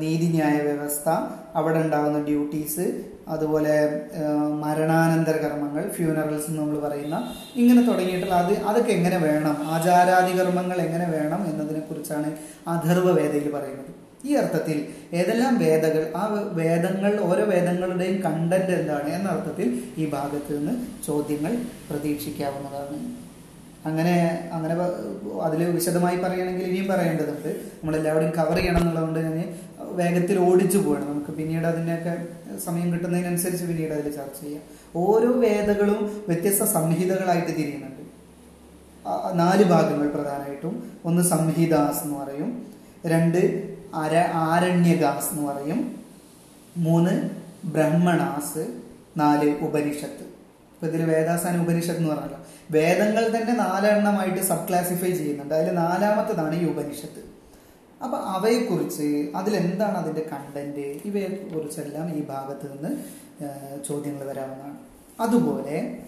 നീതിന്യായ 0.00 0.58
വ്യവസ്ഥ 0.58 1.08
അവിടെ 1.54 1.78
ഉണ്ടാകുന്ന 1.78 2.18
ഡ്യൂട്ടീസ് 2.24 2.86
അതുപോലെ 3.28 3.74
മരണാനന്തര 4.62 5.36
കർമ്മങ്ങൾ 5.36 5.90
ഫ്യൂണറൽസ് 5.96 6.46
എന്ന് 6.50 6.60
നമ്മൾ 6.60 6.78
പറയുന്ന 6.80 7.16
ഇങ്ങനെ 7.56 7.82
തുടങ്ങിയിട്ടുള്ള 7.86 8.34
അത് 8.34 8.52
അതൊക്കെ 8.58 8.92
എങ്ങനെ 8.92 9.18
വേണം? 9.18 9.56
ആചാരാദി 9.68 10.32
കർമ്മങ്ങൾ 10.38 10.78
എങ്ങനെ 10.86 11.08
വേണം 11.10 11.42
എന്നതിനെ 11.50 11.80
കുറിച്ചാണ് 11.80 12.30
അഥർവവേദയിൽ 12.68 13.50
പറയുന്നത്. 13.50 14.01
ഈ 14.24 14.34
അർത്ഥത്തിൽ 14.34 14.86
ഏതെല്ലാം 15.12 15.58
വേദകൾ 15.58 16.12
ആ 16.16 16.50
വേദങ്ങൾ 16.52 17.20
ഓരോ 17.20 17.44
വേദങ്ങളുടെയും 17.44 18.22
കണ്ടന്റ് 18.22 18.72
എന്താണ് 18.72 19.08
എന്ന 19.08 19.28
അർത്ഥത്തിൽ 19.28 19.82
ഈ 19.98 20.10
ഭാഗത്ത് 20.10 20.58
നിന്ന് 20.58 21.06
ചോദ്യങ്ങൾ 21.06 21.56
പ്രതീക്ഷിക്കാവുന്നതാണ്. 21.90 23.22
അങ്ങനെ 23.88 24.50
അങ്ങനെ 24.52 24.74
അതിൽ 25.42 25.64
വിശദമായി 25.64 26.16
പറയുകയാണെങ്കിൽ 26.16 26.66
ഇനിയും 26.66 26.88
പറയേണ്ടതുണ്ട്. 26.88 27.48
നമ്മളെല്ലാവരും 27.48 28.30
കവർ 28.30 28.56
ചെയ്യണം 28.56 28.78
എന്നുള്ളതുകൊണ്ട് 28.78 29.20
ഞാൻ 29.20 29.58
വേഗത്തിൽ 29.80 30.38
ഓടിച്ചു 30.38 30.78
പോകണം 30.78 31.08
നമുക്ക് 31.10 31.30
പിന്നീട് 31.30 31.66
അതിനൊക്കെ 31.66 32.26
സമയം 32.58 32.92
കിട്ടുന്നതിനനുസരിച്ച് 32.92 33.64
പിന്നീട് 33.64 33.92
അതിൽ 33.92 34.12
ചർച്ച 34.12 34.44
ചെയ്യാം. 34.44 34.62
ഓരോ 34.96 35.32
വേദകളും 35.32 36.24
വ്യത്യസ്ത 36.28 36.64
സംഹിതകളായിട്ട് 36.64 37.48
തിരിയുന്നുണ്ട്. 37.48 38.02
നാല് 39.38 39.64
ഭാഗങ്ങൾ 39.64 40.08
പ്രധാനമായിട്ടും. 40.08 40.92
ഒന്ന് 41.04 41.22
സംഹിതാസ് 41.22 42.04
എന്ന് 42.04 42.18
പറയും. 42.18 42.66
രണ്ട് 43.06 43.71
അര 43.94 44.30
ആരണ്യകാസ് 44.34 45.34
എന്ന് 45.34 45.52
പറയും. 45.52 46.04
മൂന്ന് 46.76 47.30
ബ്രഹ്മണാസ് 47.64 48.66
നാല് 49.16 49.50
ഉപനിഷത്ത്. 49.60 50.24
ഇപ്പൊ 50.74 50.86
ഇതിൽ 50.86 51.02
വേദാസാന 51.04 51.62
ഉപനിഷത്ത് 51.62 51.98
എന്ന് 51.98 52.10
പറഞ്ഞല്ലോ. 52.10 52.38
വേദങ്ങൾ 52.70 53.26
തന്നെ 53.36 53.54
നാലെണ്ണമായിട്ട് 53.54 54.40
സബ് 54.40 54.68
ക്ലാസിഫൈ 54.68 55.10
ചെയ്യുന്നുണ്ട്. 55.10 55.54
അതിൽ 55.54 55.74
നാലാമത്തതാണ് 55.74 56.54
ഈ 56.62 56.64
ഉപനിഷത്ത്. 56.70 57.22
അപ്പൊ 58.04 58.18
അവയെക്കുറിച്ച് 58.18 59.28
അതിലെന്താണ് 59.36 59.98
അതിന്റെ 59.98 60.24
കണ്ടന്റ് 60.32 60.86
ഇവയെ 61.04 61.50
കുറിച്ചെല്ലാം 61.54 62.16
ഈ 62.16 62.22
ഭാഗത്ത് 62.26 62.66
നിന്ന് 62.72 62.90
ചോദ്യങ്ങൾ 63.88 64.24
വരാവുന്നതാണ്. 64.26 64.76
അതുപോലെ 65.20 65.98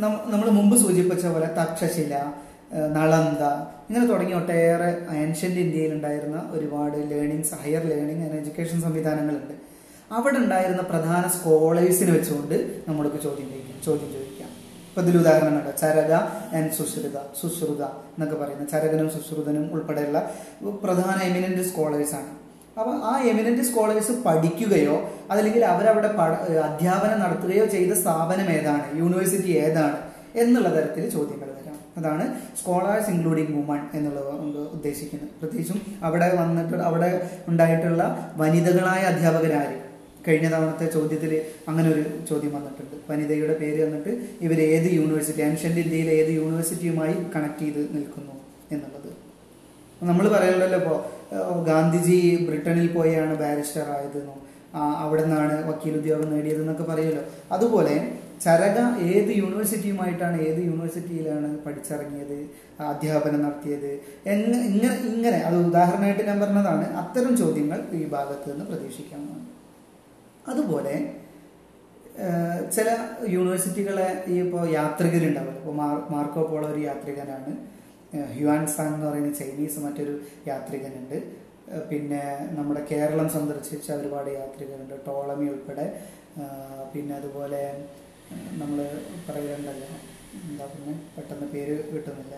നമ്മൾ 0.00 0.50
മുമ്പ് 0.50 0.76
സൂചിപ്പിച്ച 0.76 1.26
പോലെ 1.26 1.46
തക്ഷശില 1.46 2.32
ഏഹ് 2.74 2.96
നളന്ദ 2.96 3.42
ഇങ്ങനെ 3.90 4.06
തുടങ്ങി 4.06 4.32
ഒട്ടേറെ 4.32 5.16
ഏൻഷ്യന്റ് 5.16 5.60
ഇന്ത്യയിൽ 5.60 5.94
ഉണ്ടായിരുന്ന 5.94 6.48
ഒരുപാട് 6.52 7.10
learnings 7.10 7.54
higher 7.54 7.82
learning 7.82 8.22
and 8.22 8.34
education 8.34 8.80
സംവിധാനങ്ങളുണ്ട്. 8.80 9.54
അവിടെ 10.12 10.36
ഉണ്ടായിരുന്ന 10.36 10.82
പ്രധാന 10.82 11.28
സ്കോളേഴ്സിനെ 11.28 12.12
വെച്ചുകൊണ്ട് 12.12 12.80
നമ്മൾക്ക് 12.88 13.16
ചോദ്യം 13.16 13.48
ചോദിക്കാം 13.48 13.82
ചോദ്യം 13.86 14.12
ചോദിക്കാം. 14.12 14.48
ഇപ്പൊ 14.88 15.02
ഇതിൽ 15.02 15.16
ഉദാഹരണം 15.16 15.54
കണ്ടോ? 15.54 15.70
ചരക 15.70 16.12
ആൻഡ് 16.56 16.72
സുശ്രുത 16.72 17.16
സുശ്രുത 17.40 17.82
എന്നൊക്കെ 17.84 18.36
പറയുന്നത് 18.36 18.68
ചരകനും 18.68 19.10
സുശ്രുതനും 19.10 19.72
ഉൾപ്പെടെയുള്ള 19.72 20.30
പ്രധാന 20.84 21.22
എമിനന്റ് 21.22 21.62
സ്കോളേഴ്സ് 21.62 22.14
ആണ്. 22.14 22.42
അപ്പൊ 22.78 22.92
ആ 22.92 23.22
എമിനന്റ് 23.22 23.62
സ്കോളേഴ്സ് 23.62 24.12
പഠിക്കുകയോ 24.12 25.10
അതല്ലെങ്കിൽ 25.30 25.64
അവരവിടെ 25.64 26.08
പഠ- 26.08 26.58
അധ്യാപനം 26.58 27.20
നടത്തുകയോ 27.20 27.64
ചെയ്ത 27.64 27.92
സ്ഥാപനം 27.92 28.50
ഏതാണ്? 28.50 28.98
യൂണിവേഴ്സിറ്റി 28.98 29.48
ഏതാണ്? 29.48 29.96
എന്നുള്ള 30.34 30.76
തരത്തിൽ 30.76 31.10
ചോദ്യങ്ങൾ 31.10 31.51
അതാണ് 31.98 32.24
സ്കോളേഴ്സ് 32.58 33.10
ഇൻക്ലൂഡിംഗ് 33.14 33.52
വുമൺ 33.56 33.80
എന്നുള്ളത് 33.96 34.28
കൊണ്ട് 34.40 34.60
ഉദ്ദേശിക്കുന്നത്. 34.76 35.32
പ്രത്യേകിച്ചും 35.40 35.80
അവിടെ 36.08 36.28
വന്നിട്ട് 36.40 36.76
അവിടെ 36.88 37.10
ഉണ്ടായിട്ടുള്ള 37.50 38.02
വനിതകളായ 38.42 39.02
അധ്യാപകരാര്. 39.12 39.76
കഴിഞ്ഞ 40.26 40.48
തവണത്തെ 40.54 40.86
ചോദ്യത്തിൽ 40.96 41.32
അങ്ങനെ 41.68 41.88
ഒരു 41.94 42.02
ചോദ്യം 42.28 42.52
വന്നിട്ടുണ്ട്. 42.56 42.96
വനിതയുടെ 43.10 43.54
പേര് 43.62 43.80
വന്നിട്ട് 43.86 44.12
ഇവർ 44.46 44.58
ഏത് 44.74 44.88
യൂണിവേഴ്സിറ്റി 44.98 45.42
ആൻഷ്യന്റ് 45.48 45.80
ഇന്ത്യയിലെ 45.84 46.12
ഏത് 46.22 46.30
യൂണിവേഴ്സിറ്റിയുമായി 46.40 47.14
കണക്ട് 47.34 47.62
ചെയ്ത് 47.64 47.82
നിൽക്കുന്നു 47.96 48.36
എന്നുള്ളത്. 48.74 49.10
നമ്മൾ 50.10 50.24
പറയുന്നുണ്ടല്ലോ 50.34 50.78
ഇപ്പോൾ 50.82 50.98
ഗാന്ധിജി 51.70 52.18
ബ്രിട്ടനിൽ 52.46 52.88
പോയാണ് 52.96 53.34
ബാരിസ്റ്റർ 53.42 53.86
ആയതെന്നും 53.96 54.38
അവിടെ 55.02 55.22
നിന്നാണ് 55.24 55.56
വക്കീൽ 55.68 55.94
ഉദ്യോഗം 55.98 56.28
നേടിയതെന്നൊക്കെ 56.34 56.84
പറയുമല്ലോ 56.90 57.22
അതുപോലെ 57.54 57.94
ചരക 58.44 58.78
ഏത് 59.12 59.30
യൂണിവേഴ്സിറ്റിയുമായിട്ടാണ് 59.40 60.36
ഏത് 60.48 60.60
യൂണിവേഴ്സിറ്റിയിലാണ് 60.68 61.48
പഠിച്ചിറങ്ങിയത് 61.64 62.38
അധ്യാപനം 62.92 63.40
നടത്തിയത് 63.46 63.90
ഇങ്ങനെ 64.66 64.94
ഇങ്ങനെ 65.10 65.38
അത് 65.48 65.56
ഉദാഹരണമായിട്ട് 65.66 66.24
ഞാൻ 66.30 66.38
പറഞ്ഞതാണ് 66.44 66.86
അത്തരം 67.02 67.32
ചോദ്യങ്ങൾ 67.42 67.80
ഈ 67.98 68.02
ഭാഗത്ത് 68.14 68.46
നിന്ന് 68.52 68.64
പ്രതീക്ഷിക്കാവുന്നതാണ്. 68.70 69.48
അതുപോലെ 70.52 70.94
ചില 72.76 72.88
യൂണിവേഴ്സിറ്റികളെ 73.34 74.08
ഈ 74.32 74.34
ഇപ്പോൾ 74.44 74.64
യാത്രികരുണ്ടാവും 74.78 75.54
ഇപ്പോൾ 75.58 75.76
മാർക്കോ 76.14 76.42
പോളോ 76.50 76.66
ഒരു 76.72 76.80
യാത്രികനാണ് 76.88 77.52
ഹ്യുവാൻ 78.34 78.62
സാൻ 78.72 78.88
എന്ന് 78.94 79.06
പറയുന്ന 79.06 79.30
ചൈനീസ് 79.38 79.78
മറ്റൊരു 79.84 80.14
യാത്രികനുണ്ട്. 80.50 81.16
പിന്നെ 81.90 82.22
നമ്മുടെ 82.56 82.82
കേരളം 82.90 83.28
സന്ദർശിച്ച 83.36 83.88
ഒരുപാട് 84.00 84.30
യാത്രികരുണ്ട്. 84.40 84.94
ടോളമി 85.06 85.46
ഉൾപ്പെടെ 85.52 85.86
പിന്നെ 86.92 87.12
അതുപോലെ 87.20 87.62
നമ്മൾ 88.60 88.78
പറയുന്നുണ്ടല്ലോ 89.28 89.88
എന്താ 90.48 90.64
പറയുക 90.72 90.98
പെട്ടെന്ന് 91.14 91.46
പേര് 91.54 91.76
കിട്ടുന്നില്ല. 91.92 92.34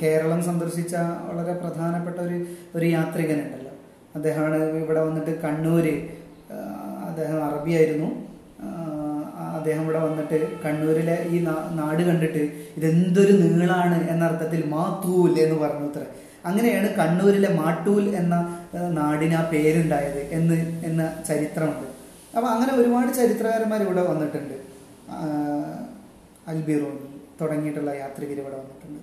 കേരളം 0.00 0.40
സന്ദർശിച്ച 0.48 0.94
വളരെ 1.28 1.54
പ്രധാനപ്പെട്ട 1.62 2.18
ഒരു 2.26 2.38
ഒരു 2.76 2.86
യാത്രികനുണ്ടല്ലോ. 2.96 3.72
അദ്ദേഹമാണ് 4.16 4.58
ഇവിടെ 4.82 5.00
വന്നിട്ട് 5.08 5.32
കണ്ണൂര് 5.44 5.94
അദ്ദേഹം 7.08 7.38
അറബിയായിരുന്നു. 7.48 8.08
അദ്ദേഹം 9.58 9.82
ഇവിടെ 9.84 10.00
വന്നിട്ട് 10.06 10.38
കണ്ണൂരിലെ 10.64 11.16
ഈ 11.34 11.38
നാട് 11.80 12.02
കണ്ടിട്ട് 12.08 12.42
ഇതെന്തൊരു 12.78 13.34
നീളാണ് 13.42 13.98
എന്ന 14.12 14.22
അർത്ഥത്തിൽ 14.28 14.60
മാത്തൂൽ 14.74 15.32
എന്ന് 15.44 15.56
പറഞ്ഞു 15.62 15.88
അത്ര. 15.90 16.02
അങ്ങനെയാണ് 16.48 16.88
കണ്ണൂരിലെ 17.00 17.50
മാട്ടൂൽ 17.60 18.04
എന്ന 18.20 18.34
നാടിന് 18.98 19.36
ആ 19.40 19.42
പേരുണ്ടായത് 19.52 20.22
എന്ന് 20.38 20.56
എന്ന 20.88 21.02
ചരിത്രമുണ്ട്. 21.28 21.88
അപ്പൊ 22.36 22.48
അങ്ങനെ 22.48 22.72
ഒരുപാട് 22.72 23.14
ചരിത്രകാരന്മാർ 23.14 23.82
ഇവിടെ 23.82 24.02
വന്നിട്ടുണ്ട്. 24.02 24.54
ആഹ്, 25.10 25.78
അൽബിറോനി 26.48 27.08
തുടങ്ങിയിട്ടുള്ള 27.40 27.90
യാത്രികർ 27.90 28.32
ഇവിടെ 28.32 28.56
വന്നിട്ടുണ്ട്. 28.56 29.00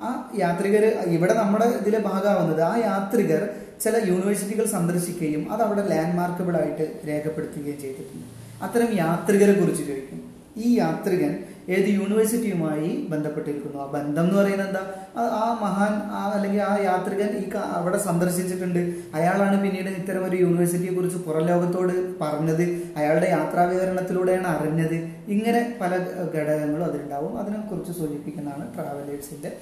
ആ 0.00 0.30
യാത്രികർ 0.36 0.84
ഇവിടെ 1.06 1.34
നമ്മുടെ 1.34 1.64
ഇതിലെ 1.64 1.98
ഭാഗമാവുന്നത് 1.98 2.62
ആ 2.62 2.76
യാത്രികർ 2.76 3.48
ചില 3.80 3.96
യൂണിവേഴ്സിറ്റികൾ 4.06 4.64
സന്ദർശിക്കുകയും 4.64 5.52
അത് 5.52 5.62
അവിടെ 5.62 5.82
ലാൻഡ്മാർക്കബിൾ 5.82 6.56
ആയിട്ട് 6.56 7.00
രേഖപ്പെടുത്തുകയും 7.08 7.80
ചെയ്തിട്ടുണ്ട്. 7.80 8.26
അത്തരം 8.62 8.96
യാത്രികരെ 8.96 9.52
കുറിച്ച് 9.52 9.82
ചോദിക്കും. 9.82 10.34
ഈ 10.56 10.78
യാത്രികൻ 10.78 11.44
ഏത് 11.68 11.88
യൂണിവേഴ്സിറ്റിയുമായി 11.88 13.06
ബന്ധപ്പെട്ടിരിക്കുന്നു. 13.08 13.82
ആ 13.82 13.86
ബന്ധം 13.86 14.24
എന്ന് 14.24 14.34
പറയുന്നത് 14.34 14.68
എന്താ? 14.68 14.92
ആ- 15.16 15.58
മഹാൻ 15.62 15.92
ആ 15.92 16.32
അല്ലെങ്കിൽ 16.34 16.62
ആ 16.62 16.82
യാത്രികൻ 16.82 17.36
ഈ 17.36 17.50
അവിടെ 17.56 17.98
സന്ദർശിച്ചിട്ടുണ്ട്. 17.98 18.78
അയാളാണ് 19.14 19.62
പിന്നീട് 19.62 19.88
ഇത്തരം 19.88 20.24
ഒരു 20.24 20.36
യൂണിവേഴ്സിറ്റിയെ 20.36 20.94
കുറിച്ച് 20.94 21.18
പുറം 21.18 21.46
ലോകത്തോട് 21.46 22.18
പറഞ്ഞത്. 22.18 22.82
അയാളുടെ 22.96 23.28
യാത്രാ 23.30 23.62
വിവരണത്തിലൂടെയാണ് 23.62 24.46
അറിഞ്ഞത്. 24.46 24.94
ഇങ്ങനെ 25.28 25.78
പല 25.80 25.96
ഘടകങ്ങളും 26.34 26.84
അതിലുണ്ടാവും. 26.84 27.38
അതിനെക്കുറിച്ച് 27.38 27.92
സൂചിപ്പിക്കുന്നതാണ് 27.92 28.74
ട്രാവലേഴ്സിന്റെ 28.74 29.56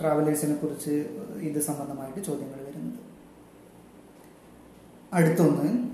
ട്രാവലേഴ്സിനെ 0.00 0.54
കുറിച്ച് 0.54 0.90
ഇത് 1.40 1.62
സംബന്ധമായിട്ട് 1.62 2.26
ചോദ്യങ്ങൾ 2.26 2.64
വരുന്നത്. 2.66 2.98
അടുത്തൊന്ന് 5.12 5.93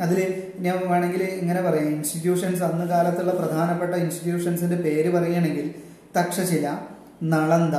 അതിൽ 0.00 0.42
ഞാൻ 0.58 0.90
വേണമെങ്കിൽ 0.90 1.22
ഇങ്ങനെ 1.22 1.62
പറയാം. 1.62 1.88
ഇൻസ്റ്റിറ്റ്യൂഷൻസ് 1.88 2.62
അന്ന് 2.62 2.86
കാലത്തുള്ള 2.86 3.30
പ്രധാനപ്പെട്ട 3.30 3.94
ഇൻസ്റ്റിറ്റ്യൂഷൻസിന്റെ 3.94 4.76
പേര് 4.76 5.10
പറയുകയാണെങ്കിൽ 5.10 5.74
Takshashila 6.20 6.78
Nalanda 7.22 7.74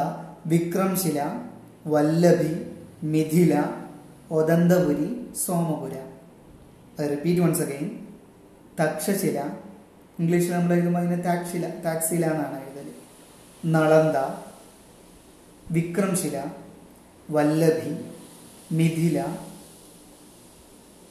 Vikramshila 0.46 1.40
Vallabhi 1.88 2.72
Mithila 3.04 3.64
Odantapuri 4.32 5.28
Somapura. 5.46 5.94
Repeat 7.08 7.42
once 7.42 7.62
again 7.62 8.00
Takshashila. 8.82 9.40
ഇംഗ്ലീഷിൽ 10.20 10.52
നമ്മൾ 10.52 10.74
എഴുതുമ്പോൾ 10.74 11.00
അതിന് 11.00 11.24
താക്ഷില 11.24 11.70
താക്സില 11.86 12.26
എന്നാണ് 12.26 12.62
എഴുതൽ. 12.62 12.92
നളന്ദ 13.66 14.46
വിക്രംശില 15.72 16.44
വല്ലഭി 17.30 17.98
മിഥില 18.76 19.26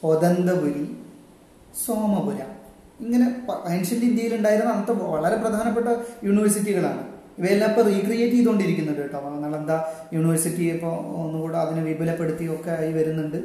ഒദന്തപുരി 0.05 0.96
സോമപുര. 1.87 2.40
ഇങ്ങനെ 3.04 3.42
ഏൻഷ്യന്റ് 3.70 4.06
ഇന്ത്യയിൽ 4.06 4.37
ഉണ്ടായിരുന്ന 4.37 4.70
അന്നത്തെ 4.72 4.92
വളരെ 4.92 5.37
പ്രധാനപ്പെട്ട 5.37 5.87
യൂണിവേഴ്സിറ്റികളാണ് 6.24 7.02
ഇവയെല്ലാം 7.38 7.68
ഇപ്പോൾ 7.70 7.83
റീക്രിയേറ്റ് 7.83 8.37
ചെയ്തുകൊണ്ടിരിക്കുന്നുണ്ട് 8.37 9.00
കേട്ടോ. 9.00 9.38
നളന്ത 9.38 9.70
യൂണിവേഴ്സിറ്റി 10.14 10.72
ഇപ്പോൾ 10.72 10.94
ഒന്നുകൂടെ 11.16 11.59
അതിനെ 11.59 11.83
വിപുലപ്പെടുത്തിയൊക്കെ 11.83 12.70
ആയി 12.70 12.92
വരുന്നുണ്ട്. 12.92 13.37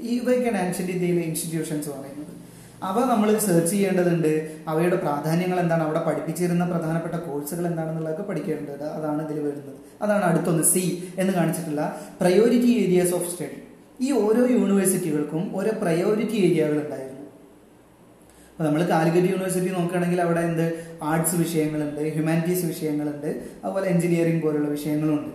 ഇവയൊക്കെയാണ് 0.00 0.58
ആൻഷ്യന്റ് 0.58 0.92
ഇന്ത്യയിലെ 0.92 1.20
ഇൻസ്റ്റിറ്റ്യൂഷൻസ് 1.20 1.88
പറയുന്നത്. 1.88 2.30
അവ 2.82 3.10
നമ്മൾ 3.10 3.38
സെർച്ച് 3.38 3.70
ചെയ്യേണ്ടതുണ്ട്. 3.70 4.50
അവയുടെ 4.68 4.96
പ്രാധാന്യങ്ങൾ 4.96 5.60
എന്താണ്? 5.60 5.82
അവിടെ 5.82 6.00
പഠിപ്പിച്ചിരുന്ന 6.00 6.64
പ്രധാനപ്പെട്ട 6.64 7.14
കോഴ്സുകൾ 7.14 7.66
എന്താണെന്നുള്ളതൊക്കെ 7.66 8.22
പഠിക്കേണ്ടത്. 8.22 8.84
അതാണ് 8.84 9.24
ഇതിൽ 9.24 9.40
വരുന്നത്. 9.40 9.74
അതാണ് 10.02 10.24
അടുത്തൊന്ന് 10.24 10.62
സി 10.62 11.08
എന്ന് 11.18 11.32
കാണിച്ചിട്ടുള്ള 11.32 12.00
പ്രയോറിറ്റി 12.20 12.70
ഏരിയാസ് 12.84 13.14
ഓഫ് 13.14 13.30
സ്റ്റഡി 13.30 13.62
ഈ 14.00 14.12
ഓരോ 14.12 14.46
യൂണിവേഴ്സിറ്റികൾക്കും 14.46 15.56
ഓരോ 15.56 15.70
പ്രയോറിറ്റി 15.82 16.36
ഏരിയകൾ 16.36 16.70
ഉണ്ടായിരുന്നു. 16.70 17.09
അപ്പൊ 18.60 18.68
നമ്മൾ 18.68 18.82
കാലിക്കറ്റ് 18.88 19.28
യൂണിവേഴ്സിറ്റി 19.32 19.68
നോക്കുകയാണെങ്കിൽ 19.74 20.18
അവിടെ 20.24 20.40
എന്ത് 20.40 20.64
ആർട്സ് 21.10 21.36
വിഷയങ്ങളുണ്ട് 21.36 22.00
ഹ്യൂമാനിറ്റീസ് 22.14 22.64
വിഷയങ്ങളുണ്ട് 22.70 23.28
അതുപോലെ 23.64 23.86
എഞ്ചിനീയറിംഗ് 23.92 24.42
പോലുള്ള 24.42 24.68
വിഷയങ്ങളുണ്ട്. 24.68 25.30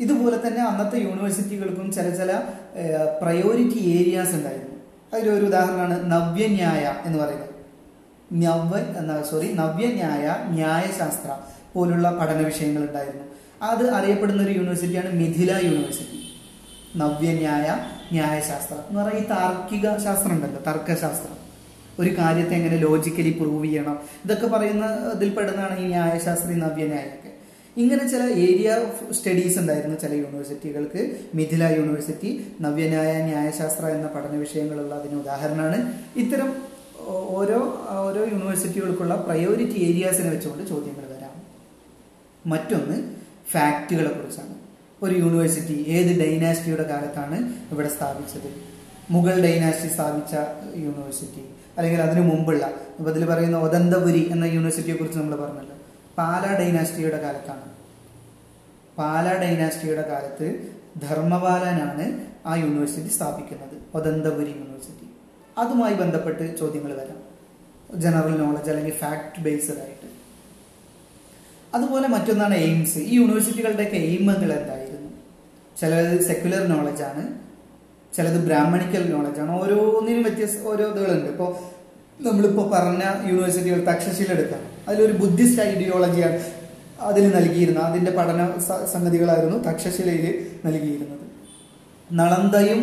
ഇതുപോലെ 0.00 0.38
തന്നെ 0.46 0.62
അന്നത്തെ 0.70 0.96
യൂണിവേഴ്സിറ്റികൾക്കും 1.04 1.86
ചില 1.92 2.08
ചില 2.20 2.40
പ്രയോറിറ്റി 3.22 3.78
ഏരിയാസ് 3.98 4.34
ഉണ്ടായിരുന്നു. 4.38 4.74
അതിലൊരു 5.12 5.46
ഉദാഹരണമാണ് 5.50 5.96
നവ്യന്യായ 6.14 6.84
എന്ന് 7.06 7.20
പറയുന്നത്. 7.22 7.54
നവ്യ 8.44 9.22
സോറി 9.30 9.52
നവ്യന്യായ 9.62 10.36
ന്യായശാസ്ത്ര 10.58 11.30
പോലുള്ള 11.76 12.10
പഠന 12.18 12.38
വിഷയങ്ങൾ 12.50 12.82
ഉണ്ടായിരുന്നു. 12.88 13.24
അത് 13.70 13.86
അറിയപ്പെടുന്ന 14.00 14.42
ഒരു 14.42 14.54
യൂണിവേഴ്സിറ്റിയാണ് 14.60 15.12
മിഥില 15.22 15.50
യൂണിവേഴ്സിറ്റി 15.68 16.22
നവ്യന്യായ 17.02 17.66
ന്യായശാസ്ത്രം 18.12 18.84
എന്ന് 18.88 19.02
പറയുന്ന 19.02 19.24
ഈ 19.24 19.28
താർക്കിക 19.36 19.98
ശാസ്ത്രം 20.06 20.34
ഉണ്ടല്ലോ 20.36 20.62
തർക്കശാസ്ത്രം. 20.72 21.37
ഒരു 22.00 22.18
കാര്യത്തെ 22.18 22.54
എങ്ങനെ 22.54 22.76
ലോജിക്കലി 22.76 23.30
പ്രൂവ് 23.30 23.64
ചെയ്യണം? 23.64 23.98
ഇതൊക്കെ 24.24 24.46
പറയുന്ന 24.46 25.12
ഇതിൽ 25.14 25.30
പെടുന്നതാണ് 25.34 25.78
ഈ 25.78 25.86
ന്യായശാസ്ത്രി 25.86 26.54
നവ്യന്യായൊക്കെ 26.54 27.30
ഇങ്ങനെ 27.76 28.08
ചില 28.08 28.22
ഏരിയ 28.22 28.76
ഓഫ് 28.86 29.12
സ്റ്റഡീസ് 29.12 29.58
ഉണ്ടായിരുന്നു 29.58 29.96
ചില 29.98 30.12
യൂണിവേഴ്സിറ്റികൾക്ക് 30.14 31.20
മിഥില 31.34 31.64
യൂണിവേഴ്സിറ്റി 31.64 32.46
നവ്യന്യായ 32.60 33.22
ന്യായശാസ്ത്ര 33.22 33.86
എന്ന 33.86 34.06
പഠന 34.06 34.36
വിഷയങ്ങളുള്ള 34.36 34.94
അതിന് 34.94 35.20
ഉദാഹരണമാണ്. 35.20 35.92
ഇത്തരം 36.16 36.56
ഓരോ 37.06 37.86
ഓരോ 37.88 38.24
യൂണിവേഴ്സിറ്റികൾക്കുള്ള 38.24 39.14
പ്രയോറിറ്റി 39.14 39.78
ഏരിയാസിനെ 39.78 40.30
വെച്ചുകൊണ്ട് 40.30 40.68
ചോദ്യങ്ങൾ 40.68 41.04
വരാം. 41.16 41.34
മറ്റൊന്ന് 42.46 42.96
ഫാക്റ്റുകളെ 43.50 44.10
കുറിച്ചാണ്. 44.10 44.54
ഒരു 45.02 45.14
യൂണിവേഴ്സിറ്റി 45.18 45.84
ഏത് 45.88 46.20
ഡൈനാസ്റ്റിയുടെ 46.20 46.82
കാലത്താണ് 46.82 47.52
ഇവിടെ 47.72 47.88
സ്ഥാപിച്ചത്? 47.88 48.50
മുഗൾ 49.10 49.42
ഡൈനാസ്റ്റി 49.42 49.88
സ്ഥാപിച്ച 49.88 50.34
യൂണിവേഴ്സിറ്റി 50.76 51.44
അല്ലെങ്കിൽ 51.78 52.02
അതിനു 52.02 52.20
മുമ്പുള്ള 52.20 52.64
അപ്പോൾ 52.98 53.10
ഇതിൽ 53.10 53.24
പറയുന്ന 53.26 53.56
ഒദന്തപുരി 53.56 54.28
എന്ന 54.32 54.44
യൂണിവേഴ്സിറ്റിയെ 54.44 54.96
കുറിച്ച് 54.96 55.18
നമ്മൾ 55.18 55.36
പറഞ്ഞല്ലോ. 55.36 55.76
പാല 56.18 56.58
ഡൈനാസ്റ്റിയുടെ 56.58 57.22
കാലത്താണ്. 57.22 57.66
പാല 58.98 59.26
ഡൈനാസ്റ്റിയുടെ 59.42 60.08
കാലത്ത് 60.08 60.46
ധർമ്മപാലനാണ് 61.02 62.28
ആ 62.46 62.56
യൂണിവേഴ്സിറ്റി 62.56 63.08
സ്ഥാപിക്കുന്നത് 63.08 63.76
ഒദന്തപുരി 63.94 64.50
യൂണിവേഴ്സിറ്റി 64.50 65.06
അതുമായി 65.58 65.94
ബന്ധപ്പെട്ട് 65.94 66.58
ചോദ്യങ്ങൾ 66.58 66.92
വരാം. 66.94 67.20
ജനറൽ 67.94 68.40
നോളജ് 68.40 68.70
അല്ലെങ്കിൽ 68.70 68.92
ഫാക്ട് 68.92 69.40
ബേസ്ഡ് 69.40 69.80
ആയിട്ട്. 69.80 70.08
അതുപോലെ 71.74 72.08
മറ്റൊന്നാണ് 72.08 72.54
എയിംസ് 72.54 72.98
ഈ 72.98 73.14
യൂണിവേഴ്സിറ്റികളുടെയൊക്കെ 73.16 73.96
എയിമുകൾ 73.96 74.52
എന്തായിരുന്നു? 74.52 75.10
ചിലത് 75.80 76.20
സെക്യുലർ 76.20 76.66
നോളജാണ് 76.66 77.47
ചിലത് 78.18 78.38
ബ്രാഹ്മണിക്കൽ 78.46 79.02
നോളജ് 79.14 79.40
ആണ്. 79.40 79.52
ഓരോന്നിനും 79.62 80.22
വ്യത്യസ്ത 80.22 80.62
ഓരോ 80.66 80.84
ഇതുകളുണ്ട്. 80.92 81.28
ഇപ്പോൾ 81.32 81.50
നമ്മളിപ്പോൾ 82.26 82.66
പറഞ്ഞ 82.70 83.02
യൂണിവേഴ്സിറ്റികൾ 83.30 83.80
തക്ഷശീല 83.90 84.30
എടുക്കാം. 84.32 84.62
അതിലൊരു 84.88 85.12
ബുദ്ധിസ്റ്റ് 85.12 85.62
ഐഡിയോളജിയാണ് 85.62 86.38
അതിൽ 87.08 87.24
നൽകിയിരുന്നത്. 87.34 87.84
അതിന്റെ 87.84 88.12
പഠന 88.12 88.40
സംഗതികളായിരുന്നു 88.92 89.58
തക്ഷശിലയിൽ 89.58 90.24
നൽകിയിരുന്നത്. 90.64 91.26
നളന്തയും 92.12 92.80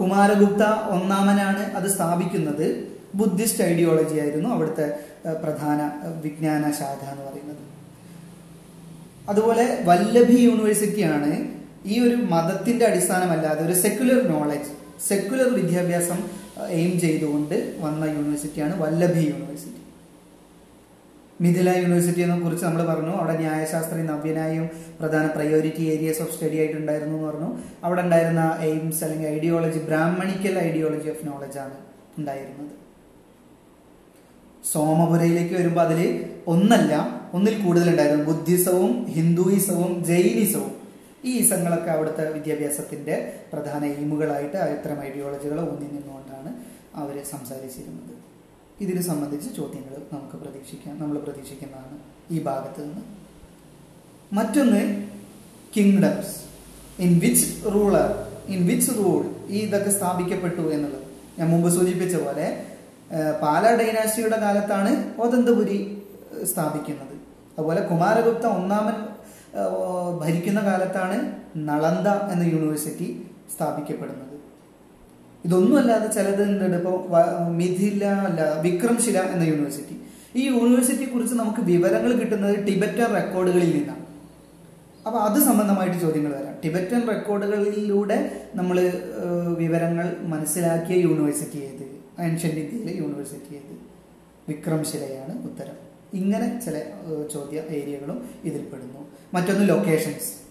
കുമാരഗുപ്ത 0.00 0.62
ഒന്നാമനാണ് 0.94 1.62
അത് 1.76 1.88
സ്ഥാപിക്കുന്നത്. 1.94 2.66
ബുദ്ധിസ്റ്റ് 3.14 3.64
ഐഡിയോളജി 3.64 4.18
ആയിരുന്നു 4.18 4.48
അവിടുത്തെ 4.48 4.86
പ്രധാന 5.42 5.80
വിജ്ഞാന 6.24 6.62
ശാഖ 6.78 7.02
എന്ന് 7.12 7.24
പറയുന്നത്. 7.30 7.62
അതുപോലെ 9.28 9.64
വല്ലഭി 9.84 10.38
യൂണിവേഴ്സിറ്റിയാണ് 10.40 11.32
ഈ 11.86 12.00
ഒരു 12.00 12.16
മതത്തിന്റെ 12.16 12.86
അടിസ്ഥാനമല്ലാതെ 12.86 13.66
ഒരു 13.66 13.72
സെക്യുലർ 13.72 14.18
നോളജ് 14.32 14.70
സെക്യുലർ 15.08 15.54
വിദ്യാഭ്യാസം 15.54 16.18
എയിം 16.68 17.00
ചെയ്തുകൊണ്ട് 17.00 17.74
വന്ന 17.80 18.04
യൂണിവേഴ്സിറ്റിയാണ് 18.04 18.82
വല്ലഭി 18.82 19.22
യൂണിവേഴ്സിറ്റി 19.30 19.80
മിഥില 21.42 21.70
യൂണിവേഴ്സിറ്റിയെ 21.76 22.26
കുറിച്ച് 22.26 22.64
നമ്മൾ 22.64 22.86
പറഞ്ഞു. 22.86 23.12
അവിടെ 23.20 23.38
ന്യായശാസ്ത്രി 23.38 24.02
നവ്യനായും 24.02 24.70
പ്രധാന 25.00 25.26
പ്രയോറിറ്റി 25.26 25.82
ഏരിയസ് 25.82 26.22
ഓഫ് 26.22 26.32
സ്റ്റഡി 26.34 26.56
ആയിട്ടുണ്ടായിരുന്നു 26.56 27.16
എന്ന് 27.16 27.28
പറഞ്ഞു. 27.28 27.58
അവിടെ 27.84 28.02
ഉണ്ടായിരുന്ന 28.02 28.58
എയിംസ് 28.60 29.04
അല്ലെങ്കിൽ 29.04 29.28
ideology 29.28 29.78
Brahmanical 29.78 30.58
ideology 30.58 31.08
of 31.08 31.26
knowledge 31.26 31.58
ആണ് 31.58 31.74
ഉണ്ടായിരുന്നത്. 32.18 32.70
സോമപുരയിലേക്ക് 34.72 35.54
വരുമ്പോൾ 35.54 35.80
അതിൽ 35.80 36.24
ഒന്നല്ല 36.46 37.22
ഒന്നിൽ 37.34 37.64
കൂടുതൽ 37.64 37.90
ഉണ്ടായിരുന്നു 37.90 38.24
ബുദ്ധിസവും 38.24 39.06
ഹിന്ദുയിസവും 39.06 40.04
ജൈനിസവും. 40.04 40.81
ഈ 41.24 41.30
ഈസങ്ങളൊക്കെ 41.38 41.90
അവിടുത്തെ 41.90 42.30
വിദ്യാഭ്യാസത്തിന്റെ 42.32 43.16
പ്രധാന 43.52 43.84
എയിമുകളായിട്ട് 43.84 44.56
ഇത്തരം 44.56 45.04
ഐഡിയോളജികൾ 45.04 45.60
ഊന്നി 45.60 45.88
നിന്നുകൊണ്ടാണ് 45.92 46.50
അവർ 46.94 47.24
സംസാരിച്ചിരുന്നത്. 47.24 48.14
ഇതിന് 48.80 49.02
സംബന്ധിച്ച് 49.02 49.56
ചോദ്യങ്ങൾ 49.56 49.94
നമുക്ക് 50.12 50.36
പ്രതീക്ഷിക്കാം. 50.36 51.00
നമ്മൾ 51.02 51.18
പ്രതീക്ഷിക്കുന്നതാണ് 51.18 51.98
ഈ 52.30 52.42
ഭാഗത്ത് 52.42 52.84
നിന്ന്. 52.84 53.02
മറ്റൊന്ന് 54.32 55.06
kingdoms 55.76 56.34
in 56.98 57.18
which 57.18 57.74
ruler 57.74 58.10
in 58.48 58.66
which 58.66 58.90
rule 58.98 59.22
ഈ 59.48 59.58
ഇതൊക്കെ 59.58 59.90
സ്ഥാപിക്കപ്പെട്ടു 59.90 60.60
എന്നുള്ളത്. 60.60 61.06
ഞാൻ 61.38 61.50
മുമ്പ് 61.50 61.70
സൂചിപ്പിച്ച 61.70 62.16
പോലെ 62.16 62.64
പാല 63.42 63.76
ഡൈനാസ്റ്റിയുടെ 63.76 64.38
കാലത്താണ് 64.40 65.20
ഓതന്തപുരി 65.20 66.02
സ്ഥാപിക്കുന്നത്. 66.52 67.16
അതുപോലെ 67.58 67.80
കുമാരഗുപ്ത 67.80 68.46
ഒന്നാമൻ 68.46 69.11
ഭരിക്കുന്ന 70.20 70.60
കാലത്താണ് 70.60 71.16
നളന്ദ 71.56 72.08
എന്ന 72.08 72.44
യൂണിവേഴ്സിറ്റി 72.54 73.26
സ്ഥാപിക്കപ്പെടുന്നത്. 73.54 74.36
ഇതൊന്നുമല്ലാതെ 75.44 76.08
ചിലത് 76.12 76.42
ഉണ്ട് 76.42 76.76
ഇപ്പോൾ 76.76 76.98
മിഥില 77.48 78.04
അല്ല 78.04 78.60
വിക്രംശില 78.60 79.18
എന്ന 79.18 79.44
യൂണിവേഴ്സിറ്റി. 79.44 79.96
ഈ 80.36 80.42
യൂണിവേഴ്സിറ്റിയെ 80.46 81.06
കുറിച്ച് 81.06 81.34
നമുക്ക് 81.34 81.60
വിവരങ്ങൾ 81.60 82.12
കിട്ടുന്നത് 82.12 82.66
ടിബറ്റൻ 82.66 83.14
റെക്കോർഡുകളിൽ 83.14 83.70
നിന്നാണ്. 83.76 84.02
അപ്പൊ 85.06 85.18
അത് 85.18 85.38
സംബന്ധമായിട്ട് 85.42 85.98
ചോദ്യങ്ങൾ 85.98 86.32
വരാം. 86.36 86.54
ടിബറ്റൻ 86.64 87.08
റെക്കോർഡുകളിലൂടെ 87.08 88.18
നമ്മൾ 88.54 88.78
വിവരങ്ങൾ 89.58 90.16
മനസ്സിലാക്കിയ 90.22 90.96
യൂണിവേഴ്സിറ്റി 90.96 91.58
ഏത്? 91.58 91.86
ആൻഷ്യന്റ് 92.22 92.60
ഇന്ത്യയിലെ 92.60 92.92
യൂണിവേഴ്സിറ്റി 93.02 93.54
ഏത്? 93.54 93.74
വിക്രംശിലയാണ് 94.48 95.34
ഉത്തരം. 95.50 95.76
ഇങ്ങനെ 96.14 96.48
ചില 96.64 96.76
ചോദ്യ 97.34 97.58
ഏരിയകളും 97.78 98.18
ഇതിൽ 98.44 98.64
പെടുന്നു 98.72 99.02
മറ്റൊന്ന് 99.34 99.68
ലൊക്കേഷൻസ് 99.68 100.42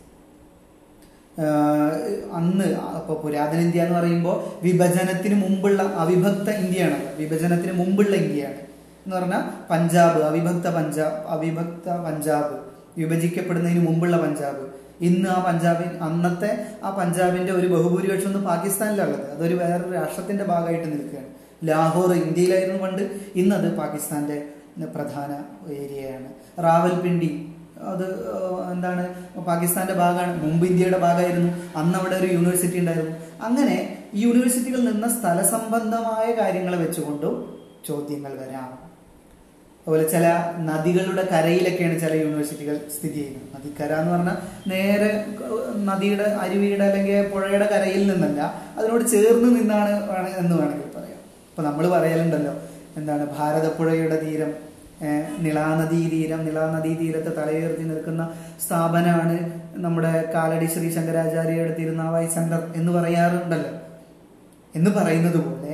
അന്ന് 2.33 2.65
അപ്പോൾ 2.75 3.21
പുരാതന 3.21 3.57
ഇന്ത്യ 3.57 3.83
എന്ന് 3.83 3.99
പറയുമ്പോൾ 3.99 4.65
വിഭജനത്തിന് 4.65 5.35
മുമ്പുള്ള 5.43 5.83
അവിഭക്ത 5.83 6.49
ഇന്ത്യയാണ്. 6.49 7.15
വിഭജനത്തിന് 7.17 7.71
മുമ്പുള്ള 7.71 8.15
ഇന്ത്യയാണ്. 8.15 8.55
എന്ന് 9.05 9.15
പറഞ്ഞാൽ 9.15 9.43
പഞ്ചാബ് 9.69 10.21
അവിഭക്ത 10.21 10.67
പഞ്ചാബ് 10.75 11.13
അവിഭക്ത 11.13 11.89
പഞ്ചാബ്. 12.05 12.59
വിഭജിക്കപ്പെടുന്നതിന് 12.97 13.87
മുമ്പുള്ള 13.87 14.17
പഞ്ചാബ്. 14.17 14.71
ഇന്ന് 15.01 15.29
ആ 15.29 15.43
പഞ്ചാബിൻ 15.47 15.97
അന്നത്തെ 15.97 16.67
ആ 16.83 16.89
പഞ്ചാബിന്റെ 16.89 17.53
ഒരു 17.53 17.67
ബഹുഭൂരിപക്ഷം 17.67 18.27
ഒന്നും 18.27 18.43
പാകിസ്ഥാനിലുള്ളത് 18.43 19.31
അതൊരു 19.31 19.55
വേറൊരു 19.55 19.93
രാഷ്ട്രത്തിന്റെ 19.93 20.43
ഭാഗമായിട്ട് 20.43 20.91
നിൽക്കുകയാണ്. 20.91 21.27
ലാഹോർ 21.63 22.13
ഇന്ത്യയിലായിരുന്നു 22.13 22.83
പണ്ട്. 22.83 23.03
ഇന്നത് 23.35 23.77
പാകിസ്ഥാന്റെ 23.77 24.45
പ്രധാന 24.85 25.31
ഏരിയയാണ്. 25.73 26.27
റാവൽപിണ്ടി 26.63 27.55
അത് 27.91 28.05
എന്താണ് 28.73 29.03
പാകിസ്ഥാന്റെ 29.49 29.93
ഭാഗമാണ് 29.93 30.33
മുമ്പ് 30.43 30.65
ഇന്ത്യയുടെ 30.67 30.99
ഭാഗമായിരുന്നു 31.05 31.51
അന്ന് 31.79 31.97
അവിടെ 31.99 32.15
ഒരു 32.21 32.27
യൂണിവേഴ്സിറ്റി 32.35 32.77
ഉണ്ടായിരുന്നു. 32.79 33.13
അങ്ങനെ 33.47 33.77
ഈ 34.13 34.21
യൂണിവേഴ്സിറ്റികൾ 34.27 34.79
നിന്ന 34.91 35.07
സ്ഥല 35.17 35.41
സംബന്ധമായ 35.55 36.27
കാര്യങ്ങൾ 36.39 36.75
വെച്ചുകൊണ്ടും 36.75 37.35
ചോദ്യങ്ങൾ 37.87 38.31
വരാം. 38.41 38.71
അതുപോലെ 39.85 40.03
ചില 40.13 40.25
നദികളുടെ 40.69 41.23
കരയിലൊക്കെയാണ് 41.31 41.95
ചില 42.01 42.13
യൂണിവേഴ്സിറ്റികൾ 42.23 42.75
സ്ഥിതി 42.95 43.13
ചെയ്യുന്നത്. 43.13 43.45
നദിക്കര 43.55 43.93
എന്ന് 44.01 44.11
പറഞ്ഞാൽ 44.13 44.37
നേരെ 44.71 45.09
നദിയുടെ 45.89 46.27
അരുവിയുടെ 46.43 46.85
അല്ലെങ്കിൽ 46.89 47.29
പുഴയുടെ 47.33 47.67
കരയിൽ 47.73 48.03
നിന്നല്ല 48.11 48.41
അതിനോട് 48.77 49.05
ചേർന്ന് 49.13 49.49
നിന്നാണ് 49.59 49.93
എന്ന് 50.41 50.53
വേണമെങ്കിൽ 50.59 50.91
പറയാം. 50.97 51.21
ഇപ്പൊ 51.51 51.63
നമ്മൾ 51.69 51.85
പറയലുണ്ടല്ലോ 51.95 52.53
എന്താണ് 52.99 53.23
ഭാരതപ്പുഴയുടെ 53.37 54.19
തീരം 54.25 54.51
ഏഹ്, 55.01 55.29
നിളാനദീ 55.39 56.01
തീരം 56.09 56.41
നിളാനദീ 56.45 56.91
തീരത്ത് 56.95 57.31
തലയുയർത്തി 57.37 57.83
നിൽക്കുന്ന 57.83 58.23
സ്ഥാപനമാണ് 58.65 59.35
നമ്മുടെ 59.77 60.11
കാലടി 60.35 60.65
ശ്രീ 60.65 60.89
ശങ്കരാചാര്യയുടെ 60.89 61.73
തിരുനാവായി 61.79 62.29
ശങ്കർ 62.35 62.61
എന്ന് 62.75 62.91
പറയാറുണ്ടല്ലോ. 62.91 63.71
എന്ന് 64.73 64.91
പറയുന്നത് 64.91 65.39
പോലെ 65.47 65.73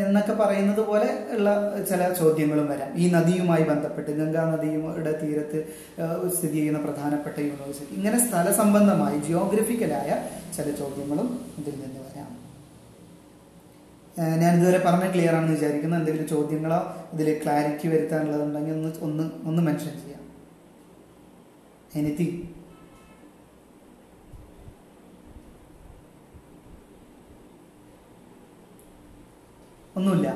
എന്നൊക്കെ 0.00 0.34
പറയുന്നത് 0.34 0.80
പോലെ 0.88 1.06
ഉള്ള 1.34 1.48
ചില 1.90 2.00
ചോദ്യങ്ങളും 2.18 2.66
വരാം. 2.68 2.90
ഈ 2.96 3.10
നദിയുമായി 3.10 3.64
ബന്ധപ്പെട്ട് 3.70 4.10
ഗംഗാ 4.18 4.42
നദിയുടെ 4.50 5.12
തീരത്ത് 5.22 5.58
സ്ഥിതി 6.34 6.56
ചെയ്യുന്ന 6.56 6.80
പ്രധാനപ്പെട്ട 6.86 7.36
യൂണിവേഴ്സിറ്റി. 7.40 7.92
ഇങ്ങനെ 7.94 8.18
സ്ഥല 8.26 8.46
സംബന്ധമായി 8.60 9.18
ജിയോഗ്രഫിക്കലായ 9.26 10.10
ചില 10.56 10.66
ചോദ്യങ്ങളും 10.80 11.28
ഇതിൽ 11.60 11.76
നിന്ന് 11.82 12.00
ഞാൻ 14.18 14.56
ഇതുവരെ 14.56 14.78
പറഞ്ഞ 14.86 15.12
ക്ലിയർ 15.12 15.34
ആണെന്ന് 15.34 15.54
വിചാരിക്കുന്നു. 15.54 15.96
എന്തെങ്കിലും 15.96 16.28
ചോദ്യങ്ങളോ 16.28 16.80
ഇതിൽ 17.12 17.40
ക്ലാരിറ്റി 17.42 17.88
വരുത്താനുള്ളതുണ്ടെങ്കിൽ 17.88 18.72
ഒന്ന് 18.72 18.92
ഒന്ന് 19.00 19.24
ഒന്ന് 19.48 19.62
മെൻഷൻ 19.62 19.94
ചെയ്യാം. 20.02 20.20
എനിത്തിങ് 21.94 22.38
ഒന്നുമില്ല. 29.96 30.28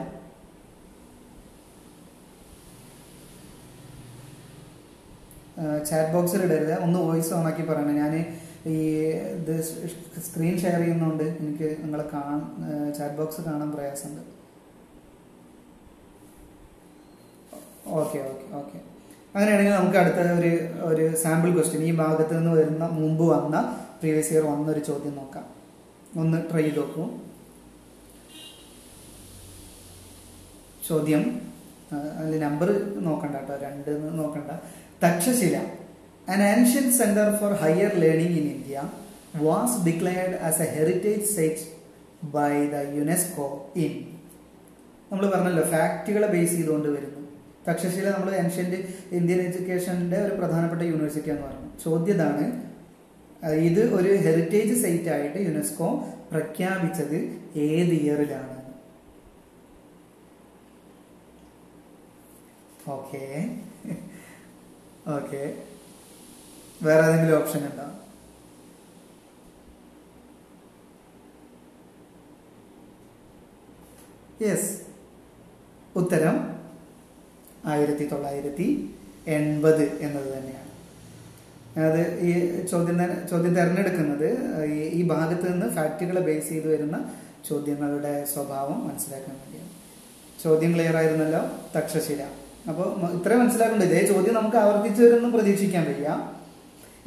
ചാറ്റ് 5.89 6.13
ബോക്സിൽ 6.15 6.43
ഇടരുത്. 6.43 6.83
ഒന്ന് 6.83 6.99
വോയിസ് 6.99 7.35
ഓൺ 7.35 7.47
ആക്കി 7.47 7.63
പറയണം. 7.63 7.95
ഞാൻ 7.95 8.13
ഈ 8.67 8.77
ഇത് 9.39 9.63
സ്ക്രീൻ 10.27 10.59
ഷെയർ 10.59 10.79
ചെയ്യുന്നതുകൊണ്ട് 10.79 11.25
എനിക്ക് 11.25 11.77
നിങ്ങളെ 11.83 12.05
കാണാൻ 12.13 12.41
ചാറ്റ് 12.99 13.15
ബോക്സ് 13.15 13.41
കാണാൻ 13.41 13.71
പ്രയാസമുണ്ട്. 13.73 14.23
Okay 17.87 18.19
okay 18.19 18.57
okay. 18.57 18.79
അങ്ങനെയാണെങ്കിൽ 19.35 19.75
നമുക്ക് 19.75 19.97
അടുത്ത 19.97 20.21
ഒരു 20.41 20.51
ഒരു 20.83 21.17
സാമ്പിൾ 21.17 21.51
ക്വസ്റ്റ്യൻ 21.55 21.83
ഈ 21.83 21.97
ഭാഗത്ത് 21.97 22.39
നിന്ന് 22.39 22.51
വരുന്ന 22.51 22.85
മുമ്പ് 22.85 23.25
വന്ന 23.25 23.57
പ്രീവിയസ് 24.01 24.33
ഇയർ 24.33 24.45
വന്ന 24.45 24.71
ഒരു 24.71 24.81
ചോദ്യം 24.81 25.15
നോക്കാം. 25.15 25.47
ഒന്ന് 26.21 26.39
ട്രൈ 26.51 26.63
ചെയ്ത് 26.63 26.79
നോക്കൂ. 26.79 27.05
ചോദ്യം 30.89 31.41
അതിൽ 31.93 32.41
നമ്പർ 32.41 32.69
നോക്കണ്ട 33.01 33.37
കേട്ടോ. 33.37 33.57
രണ്ട് 33.67 33.91
നോക്കണ്ട. 34.19 34.51
Takshashila. 35.05 35.57
An 36.29 36.41
ancient 36.47 36.91
center 36.93 37.27
for 37.41 37.51
higher 37.57 37.91
learning 37.97 38.33
in 38.41 38.47
India 38.57 38.83
was 39.41 39.71
declared 39.85 40.35
as 40.49 40.57
a 40.61 40.69
heritage 40.77 41.25
site 41.27 41.63
by 42.35 42.53
the 42.73 42.83
UNESCO 43.03 43.47
in. 43.85 43.93
നമ്മൾ 45.11 45.25
പറഞ്ഞല്ലോ 45.35 45.63
ഫാക്റ്റുകളെ 45.75 46.29
ബേസ് 46.33 46.55
ചെയ്തുകൊണ്ട് 46.57 46.89
വരുന്നു. 46.95 47.15
തക്ഷശില 47.69 48.07
നമ്മൾ 48.15 48.31
ഏൻഷ്യന്റ് 48.41 48.79
ഇന്ത്യൻ 49.19 49.41
എഡ്യൂക്കേഷന്റെ 49.47 50.19
ഒരു 50.27 50.35
പ്രധാനപ്പെട്ട 50.41 50.83
യൂണിവേഴ്സിറ്റി 50.91 51.31
എന്ന് 51.33 51.45
പറഞ്ഞു 51.47 51.69
ചോദ്യതാണ് 51.85 52.45
ഇത് 53.69 53.83
ഒരു 53.99 54.11
ഹെറിറ്റേജ് 54.25 54.75
സൈറ്റ് 54.85 55.11
ആയിട്ട് 55.17 55.39
യുനെസ്കോ 55.49 55.89
പ്രഖ്യാപിച്ചത് 56.31 57.19
ഏത് 57.67 57.95
ഇയറിലാണ് 58.03 58.55
ഓക്കെ 62.97 63.25
ഓക്കെ 65.17 65.43
വേറെ 66.83 67.13
ഏതെങ്കിലും 67.13 67.39
ഓപ്ഷൻ 67.39 67.61
ഉണ്ടോ? 67.61 67.83
യെസ് 74.45 74.81
ഉത്തരം 75.97 76.59
ആയിരത്തി 77.65 78.09
തൊള്ളായിരത്തി 78.09 78.95
എൺപത് 79.27 79.83
എന്നത് 79.83 80.39
തന്നെയാണ്. 80.39 80.69
അത് 81.81 82.21
ഈ 82.21 82.65
ചോദ്യം 82.67 82.99
ചോദ്യം 83.31 83.55
തിരഞ്ഞെടുക്കുന്നത് 83.55 84.63
ഈ- 84.65 85.09
ഭാഗത്ത് 85.09 85.53
നിന്ന് 85.53 85.71
ഫാക്റ്റുകളെ 85.75 86.21
ബേസ് 86.21 86.49
ചെയ്ത് 86.49 86.73
വരുന്ന 86.73 87.15
ചോദ്യങ്ങളുടെ 87.49 88.25
സ്വഭാവം 88.25 88.89
മനസ്സിലാക്കാൻ 88.89 89.37
വേണ്ടിയാണ്. 89.37 89.71
ചോദ്യം 90.43 90.75
ക്ലിയർ 90.75 90.97
ആയിരുന്നല്ലോ? 90.97 91.41
തക്ഷശില. 91.79 92.29
അപ്പോൾ 92.69 93.21
ഇത്രയും 93.21 93.41
മനസ്സിലാക്കേണ്ടത് 93.41 93.89
ഇതേ 93.89 94.07
ചോദ്യം 94.07 94.35
നമുക്ക് 94.35 94.57
ആവർത്തിച്ചു 94.57 95.03
വരുമെന്ന് 95.03 95.29
പ്രതീക്ഷിക്കാൻ 95.29 95.85
വയ്യ. 95.85 96.38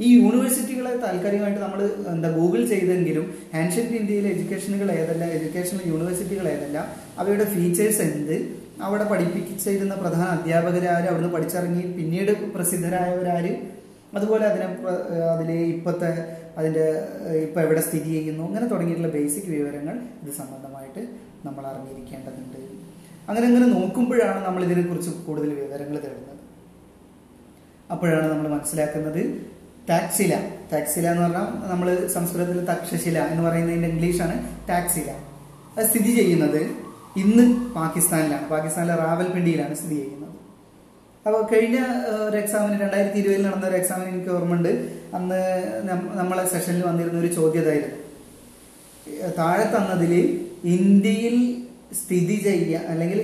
ഈ 0.01 0.09
യൂണിവേഴ്സിറ്റികളെ 0.17 0.93
താൽക്കാലികമായിട്ട് 1.03 1.61
നമ്മൾ 1.61 1.79
എന്താ 2.11 2.29
ഗൂഗിൾ 2.29 2.61
ചെയ്തെങ്കിലും 2.65 3.25
ആൻഷ്യന്റ് 3.53 3.97
ഇന്ത്യയിലെ 3.97 4.29
എഡ്യൂക്കേഷനുകൾ 4.29 4.91
ഏതല്ല 4.91 5.23
എഡ്യൂക്കേഷണൽ 5.35 5.83
യൂണിവേഴ്സിറ്റികൾ 5.87 6.47
ഏതല്ല 6.47 6.77
അവയുടെ 7.17 7.45
ഫീച്ചേഴ്സ് 7.45 8.01
എന്ത് 8.07 8.35
അവിടെ 8.81 9.03
പഠിപ്പിച്ചിരുന്ന 9.03 9.95
പ്രധാന 9.95 10.27
അധ്യാപകരാര് 10.27 11.07
അവിടുന്ന് 11.07 11.33
പഠിച്ചിറങ്ങി 11.35 11.83
പിന്നീട് 11.97 12.31
പ്രസിദ്ധരായവരാര് 12.55 13.51
അതുപോലെ 14.15 14.45
അതിനെ 14.45 14.67
അതിലെ 15.33 15.57
ഇപ്പോഴത്തെ 15.65 16.09
അതിന്റെ 16.57 16.85
ഇപ്പം 17.43 17.61
എവിടെ 17.61 17.81
സ്ഥിതി 17.81 18.09
ചെയ്യുന്നു 18.11 18.43
അങ്ങനെ 18.43 18.65
തുടങ്ങിയിട്ടുള്ള 18.67 19.11
ബേസിക് 19.13 19.49
വിവരങ്ങൾ 19.49 19.95
ഇത് 20.23 20.31
സംബന്ധമായിട്ട് 20.31 21.01
നമ്മൾ 21.45 21.63
അറിഞ്ഞിരിക്കേണ്ടതുണ്ട്. 21.65 22.57
അങ്ങനെ 23.27 23.45
അങ്ങനെ 23.47 23.67
നോക്കുമ്പോഴാണ് 23.67 24.39
നമ്മൾ 24.45 24.61
ഇതിനെക്കുറിച്ച് 24.63 25.11
കൂടുതൽ 25.25 25.49
വിവരങ്ങൾ 25.53 25.95
തേടുന്നത് 25.97 26.37
അപ്പോഴാണ് 27.91 28.27
നമ്മൾ 28.27 28.47
മനസ്സിലാക്കുന്നത് 28.47 29.21
ടാക്സില 29.89 30.33
ടാക്സില 30.71 31.05
എന്ന് 31.11 31.23
പറഞ്ഞാൽ 31.23 31.47
നമ്മൾ 31.71 31.87
സംസ്കൃതത്തിൽ 32.15 32.59
തക്ഷശില 32.71 33.19
എന്ന് 33.31 33.43
പറയുന്നതിന്റെ 33.47 33.87
ഇംഗ്ലീഷാണ് 33.93 34.35
ടാക്സില 34.69 35.09
അത് 35.75 35.85
സ്ഥിതി 35.89 36.11
ചെയ്യുന്നത് 36.19 36.61
ഇന്ന് 37.23 37.45
പാകിസ്ഥാനിലാണ്. 37.77 38.45
പാകിസ്ഥാനിലെ 38.53 38.95
റാവൽപിണ്ടിയിലാണ് 39.03 39.73
സ്ഥിതി 39.79 39.95
ചെയ്യുന്നത്. 40.01 40.27
അപ്പോൾ 41.25 41.41
കഴിഞ്ഞ 41.51 41.77
ഒരു 42.27 42.35
എക്സാമിന് 42.41 42.77
രണ്ടായിരത്തി 42.83 43.19
ഇരുപതിൽ 43.21 43.43
നടന്ന 43.47 43.65
ഒരു 43.71 43.77
എക്സാമിന് 43.79 44.09
എനിക്ക് 44.13 44.31
ഓർമ്മയുണ്ട്. 44.35 44.71
അന്ന് 45.17 45.39
നമ്മളെ 46.19 46.45
സെഷനിൽ 46.53 46.83
വന്നിരുന്ന 46.89 47.19
ഒരു 47.23 47.31
ചോദ്യതായിരുന്നു. 47.39 47.97
താഴെ 49.39 49.65
തന്നതിൽ 49.75 50.13
ഇന്ത്യയിൽ 50.75 51.35
സ്ഥിതി 51.99 52.37
ചെയ്യ 52.47 52.75
അല്ലെങ്കിൽ 52.91 53.21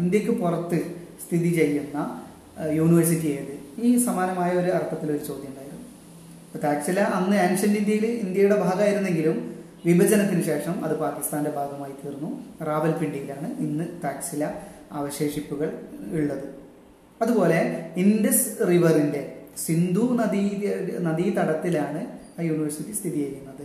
ഇന്ത്യയ്ക്ക് 0.00 0.32
പുറത്ത് 0.42 0.78
സ്ഥിതി 1.24 1.50
ചെയ്യുന്ന 1.58 1.98
യൂണിവേഴ്സിറ്റി 2.78 3.28
ഏത്? 3.38 3.54
ഈ 3.86 3.90
സമാനമായ 4.06 4.50
ഒരു 4.60 4.70
അർത്ഥത്തിൽ 4.78 5.08
ഒരു 5.16 5.22
ചോദ്യം 5.28 5.50
ഉണ്ടായിരുന്നു. 5.50 5.84
അപ്പൊ 6.46 6.58
താക്സില 6.66 7.00
അന്ന് 7.18 7.36
ആൻഷ്യന്റ് 7.36 7.78
ഇന്ത്യയിൽ 7.78 8.04
ഇന്ത്യയുടെ 8.24 8.56
ഭാഗമായിരുന്നെങ്കിലും 8.64 9.38
വിഭജനത്തിന് 9.86 10.42
ശേഷം 10.42 10.84
അത് 10.84 10.94
പാകിസ്ഥാന്റെ 11.02 11.50
ഭാഗമായി 11.50 11.94
തീർന്നു. 12.02 12.30
റാവൽപിണ്ടിയിലാണ് 12.68 13.48
ഇന്ന് 13.66 13.84
താക്സില 14.04 14.44
അവശേഷിപ്പുകൾ 14.92 15.68
ഉള്ളത്. 16.18 16.46
അതുപോലെ 17.22 17.60
ഇൻഡസ് 17.96 18.46
റിവറിന്റെ 18.68 19.22
സിന്ധു 19.66 20.04
നദീ 20.20 20.42
നദീതടത്തിലാണ് 21.08 22.00
ആ 22.38 22.42
യൂണിവേഴ്സിറ്റി 22.48 22.92
സ്ഥിതി 22.92 23.18
ചെയ്യുന്നത്. 23.24 23.64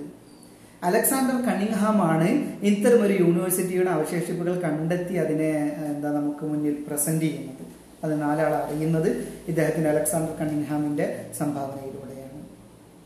അലക്സാണ്ടർ 0.87 1.37
കണിങ്ഹാം 1.47 1.97
ആണ് 2.11 2.29
ഇത്തരം 2.69 3.01
ഒരു 3.05 3.13
യൂണിവേഴ്സിറ്റിയുടെ 3.23 3.91
അവശേഷിപ്പുകൾ 3.97 4.55
കണ്ടെത്തി 4.61 5.13
അതിനെ 5.13 5.51
എന്താ 5.91 6.09
നമുക്ക് 6.11 6.45
മുന്നിൽ 6.45 6.75
പ്രസന്റ് 6.87 7.25
ചെയ്യുന്നത്. 7.25 7.72
അത് 8.03 8.21
നാലാൾ 8.21 8.55
അറിയുന്നത് 8.55 9.27
ഇദ്ദേഹത്തിന്റെ 9.47 9.89
അലക്സാണ്ടർ 9.89 10.33
കണിംഗ്ഹാമിന്റെ 10.35 11.25
സംഭാവനയിലൂടെയാണ്. 11.37 12.41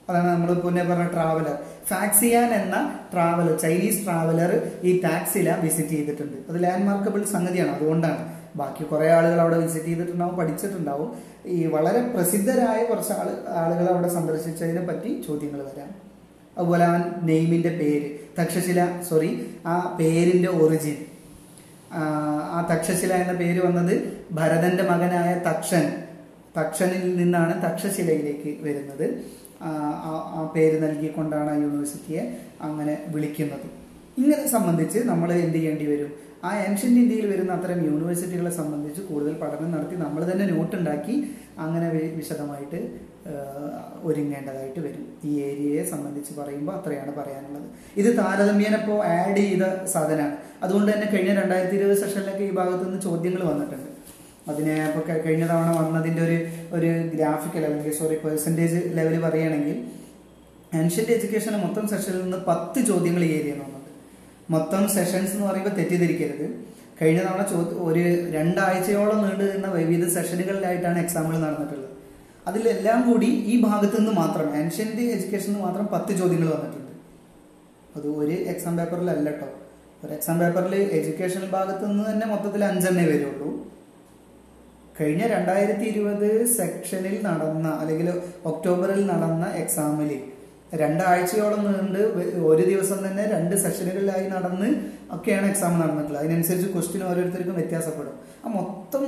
അതാണ് 0.10 0.27
നമ്മൾ 0.27 0.53
പിന്നെ 0.53 0.83
പറഞ്ഞ 0.83 1.07
ട്രാവലർ 1.07 1.57
ഫാക്സിയാൻ 1.88 2.53
എന്ന 2.53 2.99
ട്രാവലർ 3.13 3.57
ചൈനീസ് 3.60 4.05
ട്രാവലർ 4.05 4.71
ഈ 4.83 5.01
ടാക്സില 5.01 5.55
വിസിറ്റ് 5.55 5.89
ചെയ്തിട്ടുണ്ട്. 5.89 6.51
അത് 6.51 6.63
ലാൻഡ്മാർക്കബിൾ 6.63 7.23
സംഗതിയാണ് 7.23 7.71
അതുകൊണ്ടാണ്. 7.71 8.36
ബാക്കി 8.55 8.83
കുറെ 8.83 9.12
ആളുകൾ 9.12 9.41
അവിടെ 9.41 9.57
വിസിറ്റ് 9.57 9.86
ചെയ്തിട്ടുണ്ടാവും 9.86 10.36
പഠിച്ചിട്ടുണ്ടാവും. 10.36 11.15
ഈ 11.45 11.65
വളരെ 11.65 12.07
പ്രസിദ്ധരായ 12.07 12.83
കുറച്ച് 12.83 13.13
ആൾ 13.13 13.29
ആളുകൾ 13.49 13.89
അവിടെ 13.89 14.07
സന്ദർശിച്ചതിനെ 14.07 14.86
പറ്റി 14.86 15.23
ചോദ്യങ്ങൾ 15.27 15.63
വരാം. 15.63 16.07
അതുപോലെ 16.57 16.86
ആ 16.86 17.19
നെയ്മിന്റെ 17.23 17.69
പേര് 17.69 18.17
തക്ഷശില 18.41 18.88
സോറി 19.10 19.51
ആ 19.65 19.97
പേരിന്റെ 19.99 20.49
ഒറിജിൻ 20.49 20.97
ആ 21.93 22.67
തക്ഷശില 22.73 23.13
എന്ന 23.13 23.34
പേര് 23.34 23.65
വന്നത് 23.65 24.17
ഭരതന്റെ 24.32 24.84
മകനായ 24.84 25.41
തക്ഷൻ. 25.50 26.04
തക്ഷനിൽ 26.62 27.17
നിന്നാണ് 27.17 27.62
തക്ഷശിലയിലേക്ക് 27.65 28.63
വരുന്നത്. 28.63 29.23
ആ, 29.62 30.52
പേര് 30.56 30.84
നൽകിക്കൊണ്ടാണ് 30.84 31.52
ആ 31.52 31.54
യൂണിവേഴ്സിറ്റിയെ 31.54 32.38
അങ്ങനെ 32.62 33.04
വിളിക്കുന്നത്. 33.08 33.88
ഇങ്ങനെ 34.17 34.47
സംബന്ധിച്ച് 34.47 35.00
നമ്മൾ 35.00 35.34
എന്ത് 35.34 35.54
ചെയ്യേണ്ടി 35.54 35.86
വരും? 35.86 36.12
ആ 36.43 36.58
ഏൻഷ്യന്റ് 36.58 37.00
ഇന്ത്യയിൽ 37.00 37.32
വരുന്ന 37.32 37.54
അത്തരം 37.54 37.86
യൂണിവേഴ്സിറ്റികളെ 37.86 38.52
സംബന്ധിച്ച് 38.52 39.02
കൂടുതൽ 39.02 39.34
പഠനം 39.34 39.71
നടത്തി 39.71 39.95
നമ്മൾ 39.95 40.32
തന്നെ 40.32 40.45
നോട്ട് 40.45 40.76
ഉണ്ടാക്കി 40.76 41.32
അങ്ങനെ 41.60 41.89
വിശദമായിട്ട് 41.89 43.08
ഒരുങ്ങേണ്ടതായിട്ട് 44.04 44.80
വരും. 44.80 45.08
ഈ 45.23 45.41
ഏരിയയെ 45.41 45.84
സംബന്ധിച്ച് 45.84 46.39
പറയുമ്പോൾ 46.39 46.71
അത്രയാണ് 46.71 47.15
പറയാനുള്ളത്. 47.15 47.69
ഇത് 47.97 48.17
താരതമ്യേന 48.17 48.76
ഇപ്പോൾ 48.76 49.06
ആഡ് 49.06 49.38
ചെയ്ത 49.38 49.86
സാധനമാണ്. 49.86 50.38
അതുകൊണ്ട് 50.63 50.89
തന്നെ 50.93 51.07
കഴിഞ്ഞ 51.13 51.31
രണ്ടായിരത്തി 51.41 51.75
ഇരുപത് 51.79 51.97
സെഷനിലൊക്കെ 52.01 52.43
ഈ 52.43 52.51
ഭാഗത്ത് 52.59 52.83
നിന്ന് 52.85 52.99
ചോദ്യങ്ങൾ 53.01 53.41
വന്നിട്ടുണ്ട്. 53.51 53.89
അതിനെ 54.51 54.75
ഇപ്പോൾ 54.87 55.03
കഴിഞ്ഞ 55.25 55.45
തവണ 55.47 55.69
വന്നതിന്റെ 55.79 56.21
ഒരു 56.27 56.37
ഒരു 56.75 56.89
ഗ്രാഫിക്കൽ 57.13 57.63
അല്ലെങ്കിൽ 57.67 57.95
സോറി 57.99 58.15
പെർസെന്റേജ് 58.15 58.79
ലെവൽ 58.97 59.15
പറയുകയാണെങ്കിൽ 59.25 59.77
ആൻഷ്യന്റ് 60.79 61.11
എഡ്യൂക്കേഷൻ 61.11 61.53
മൊത്തം 61.65 61.85
സെഷനിൽ 61.87 62.21
നിന്ന് 62.21 62.39
പത്ത് 62.47 62.79
ചോദ്യങ്ങൾ 62.89 63.23
ഈ 63.27 63.31
ഏരിയ 63.39 63.53
വന്നത് 63.63 63.89
മൊത്തം 64.49 64.83
സെഷൻസ് 64.95 65.33
എന്ന് 65.35 65.45
പറയുമ്പോൾ 65.47 65.75
തെറ്റിദ്ധരിക്കരുത്. 65.79 66.47
കഴിഞ്ഞ 67.01 67.21
തവണ 67.27 67.43
ഒരു 67.89 68.03
രണ്ടാഴ്ചയോളം 68.35 69.19
നീണ്ടു 69.25 69.43
നിന്ന 69.43 69.67
വിവിധ 69.73 70.05
സെഷനുകളിലായിട്ടാണ് 70.15 70.99
എക്സാമുകൾ 70.99 71.37
നടന്നിട്ടുള്ളത്. 71.45 71.93
അതിലെല്ലാം 72.47 72.99
കൂടി 73.11 73.29
ഈ 73.51 73.55
ഭാഗത്ത് 73.61 73.95
നിന്ന് 73.99 74.13
മാത്രം 74.21 74.49
ആൻഷ്യന്റ് 74.61 75.05
എഡ്യൂക്കേഷനിൽ 75.15 75.59
മാത്രം 75.67 75.85
പത്ത് 75.93 76.11
ചോദ്യങ്ങൾ 76.19 76.49
വന്നിട്ടുണ്ട്. 76.55 76.93
അത് 77.97 78.07
ഒരു 78.21 78.35
എക്സാം 78.53 78.73
പേപ്പറിലല്ല 78.79 79.29
കേട്ടോ 79.29 79.47
ഒരു 80.03 80.12
എക്സാം 80.15 80.36
പേപ്പറിൽ 80.39 80.73
എഡ്യൂക്കേഷൻ 80.97 81.43
ഭാഗത്തു 81.53 81.83
നിന്ന് 81.89 82.03
തന്നെ 82.10 82.25
മൊത്തത്തിൽ 82.31 82.63
അഞ്ചെണ്ണേ 82.69 83.05
വരുള്ളൂ. 83.12 83.49
കഴിഞ്ഞ 84.97 85.23
രണ്ടായിരത്തി 85.33 85.86
ഇരുപത് 85.91 86.29
സെക്ഷനിൽ 86.57 87.15
നടന്ന 87.27 87.67
അല്ലെങ്കിൽ 87.81 88.07
ഒക്ടോബറിൽ 88.51 89.01
നടന്ന 89.12 89.45
എക്സാമിൽ 89.63 90.12
രണ്ടാഴ്ചയോളം 90.81 91.62
നീണ്ട് 91.65 91.99
ഒരു 92.51 92.63
ദിവസം 92.69 92.99
തന്നെ 93.07 93.23
രണ്ട് 93.33 93.55
സെക്ഷനുകളിലായി 93.63 94.25
നടന്ന് 94.33 94.69
ഒക്കെയാണ് 95.15 95.45
എക്സാം 95.51 95.73
നടന്നിട്ടുള്ളത്. 95.81 96.21
അതിനനുസരിച്ച് 96.23 96.69
ക്വസ്റ്റ്യൻ 96.73 97.03
ഓരോരുത്തർക്കും 97.10 97.60
വ്യത്യാസപ്പെടും. 97.60 98.15
ആ 98.43 98.49
മൊത്തം 98.57 99.03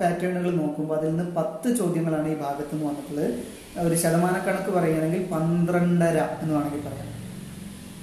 പാറ്റേണുകൾ 0.00 0.50
നോക്കുമ്പോൾ 0.62 0.96
അതിൽ 0.98 1.12
നിന്ന് 1.12 1.26
പത്ത് 1.38 1.68
ചോദ്യങ്ങളാണ് 1.80 2.28
ഈ 2.34 2.38
ഭാഗത്ത് 2.44 2.74
നിന്ന് 2.74 2.88
വന്നിട്ടുള്ളത്. 2.90 3.28
ഒരു 3.86 3.96
ശതമാനക്കണക്ക് 4.04 4.72
പറയുകയാണെങ്കിൽ 4.78 5.22
പന്ത്രണ്ടര 5.34 6.18
എന്ന് 6.42 6.54
വേണമെങ്കിൽ 6.56 6.82
പറയാം. 6.88 7.12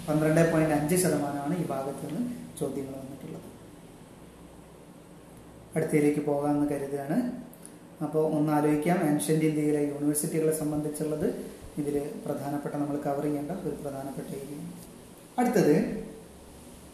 പന്ത്രണ്ട് 0.07 0.41
പോയിന്റ് 0.51 0.75
അഞ്ച് 0.77 0.95
ശതമാനമാണ് 1.03 1.53
ഈ 1.61 1.65
ഭാഗത്ത് 1.73 2.05
നിന്ന് 2.07 2.21
ചോദ്യങ്ങൾ 2.59 2.93
വന്നിട്ടുള്ളത്. 3.01 3.47
അടുത്തയിലേക്ക് 5.75 6.21
പോകാമെന്ന് 6.29 6.67
കരുതുകയാണ്. 6.71 7.17
അപ്പോൾ 8.05 8.23
ഒന്ന് 8.37 8.51
ആലോചിക്കാം 8.57 8.99
ആൻഷ്യന്റ് 9.09 9.45
ഇന്ത്യയിലെ 9.49 9.81
യൂണിവേഴ്സിറ്റികളെ 9.91 10.53
സംബന്ധിച്ചുള്ളത് 10.61 11.27
ഇതിൽ 11.81 11.95
പ്രധാനപ്പെട്ട 12.25 12.73
നമ്മൾ 12.75 12.95
കവർ 13.05 13.23
ചെയ്യേണ്ട 13.27 13.51
ഒരു 13.61 13.75
പ്രധാനപ്പെട്ട 13.83 14.29
ഏരിയ 14.39 14.57
അടുത്തത് 15.39 15.75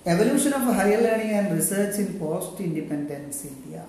evolution 0.06 0.52
of 0.60 0.74
higher 0.80 1.00
learning 1.06 1.36
and 1.40 1.54
research 1.58 1.98
in 2.04 2.12
post 2.20 2.62
independence 2.68 3.42
India 3.48 3.80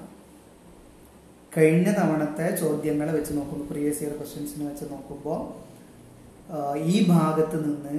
കഴിഞ്ഞ 1.53 1.89
തവണത്തെ 1.91 2.47
ചോദ്യങ്ങളെ 2.63 3.13
വെച്ച് 3.13 3.33
നോക്കുമ്പോൾ 3.37 3.67
പ്രീവിയസ് 3.71 4.03
ഇയർ 4.03 4.13
ക്വസ്റ്റ്യൻസിനെ 4.17 4.65
വെച്ച് 4.71 4.87
നോക്കുമ്പോൾ 4.91 5.41
ഈ 6.87 6.97
ഭാഗത്ത് 7.09 7.59
നിന്ന് 7.65 7.97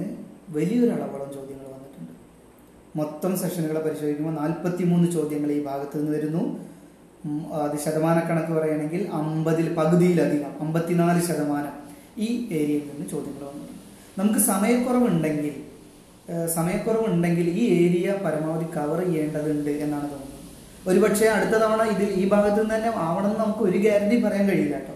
വലിയൊരു 0.56 0.92
അളവോളം 0.96 1.28
ചോദ്യങ്ങൾ 1.36 1.66
വന്നിട്ടുണ്ട്. 1.74 2.12
മൊത്തം 2.98 3.32
സെഷനുകളെ 3.42 3.80
പരിശോധിക്കുമ്പോൾ 3.86 4.34
നാൽപ്പത്തി 4.42 4.84
മൂന്ന് 4.92 5.08
ചോദ്യങ്ങൾ 5.16 5.50
ഈ 5.58 5.60
ഭാഗത്ത് 5.70 5.96
നിന്ന് 6.00 6.12
വരുന്നു. 6.16 6.42
അത് 7.64 7.76
ശതമാനക്കണക്ക് 7.84 8.52
പറയുകയാണെങ്കിൽ 8.58 9.02
അമ്പതിൽ 9.18 9.66
പകുതിയിലധികം 9.78 10.52
അമ്പത്തിനാല് 10.64 11.20
ശതമാനം 11.28 11.74
ഈ 12.26 12.28
ഏരിയയിൽ 12.60 12.84
നിന്ന് 12.90 13.06
ചോദ്യങ്ങൾ 13.12 13.42
വന്നിട്ടുണ്ട്. 13.50 13.78
നമുക്ക് 14.20 14.40
സമയക്കുറവുണ്ടെങ്കിൽ 14.52 15.54
സമയക്കുറവുണ്ടെങ്കിൽ 16.56 17.46
ഈ 17.60 17.62
ഏരിയ 17.82 18.08
പരമാവധി 18.24 18.66
കവർ 18.76 18.98
ചെയ്യേണ്ടതുണ്ട് 19.04 19.72
എന്നാണ് 19.84 20.06
തോന്നുന്നത്. 20.12 20.38
ഒരുപക്ഷെ 20.90 21.26
അടുത്ത 21.36 21.54
തവണ 21.62 21.82
ഇതിൽ 21.94 22.08
ഈ 22.20 22.22
ഭാഗത്ത് 22.34 22.60
നിന്ന് 22.62 22.74
തന്നെ 22.74 22.90
ആവണമെന്ന് 23.06 23.38
നമുക്ക് 23.42 23.62
ഒരു 23.68 23.78
ഗ്യാരണ്ടി 23.84 24.16
പറയാൻ 24.24 24.44
കഴിയില്ല 24.50 24.76
കേട്ടോ. 24.78 24.94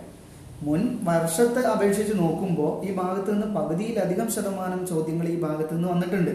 മുൻ 0.62 0.98
വർഷത്തെ 1.02 1.60
അപേക്ഷിച്ച് 1.60 2.18
നോക്കുമ്പോൾ 2.18 2.84
ഈ 2.86 2.94
ഭാഗത്ത് 2.94 3.32
നിന്ന് 3.32 3.46
പകുതിയിലധികം 3.46 4.30
ശതമാനം 4.30 4.86
ചോദ്യങ്ങൾ 4.86 5.28
ഈ 5.28 5.40
ഭാഗത്ത് 5.40 5.74
നിന്ന് 5.74 5.88
വന്നിട്ടുണ്ട്. 5.88 6.30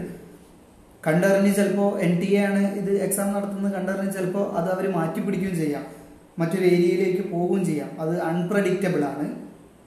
കണ്ടറിഞ്ഞ് 1.06 1.54
ചിലപ്പോൾ 1.54 2.00
എൻ 2.00 2.20
ടി 2.20 2.34
എ 2.34 2.40
ആണ് 2.44 2.74
ഇത് 2.74 2.90
എക്സാം 3.02 3.32
നടത്തുന്നത് 3.32 3.72
കണ്ടറിഞ്ഞ് 3.72 4.12
ചിലപ്പോൾ 4.12 4.52
അത് 4.52 4.68
അവർ 4.72 4.92
മാറ്റി 4.96 5.20
പിടിക്കുകയും 5.20 5.56
ചെയ്യാം. 5.56 5.86
മറ്റൊരു 6.38 6.64
ഏരിയയിലേക്ക് 6.64 7.30
പോവുകയും 7.30 7.64
ചെയ്യാം. 7.64 8.00
അത് 8.00 8.20
അൺപ്രഡിക്റ്റബിൾ 8.22 9.04
ആണ്. 9.04 9.26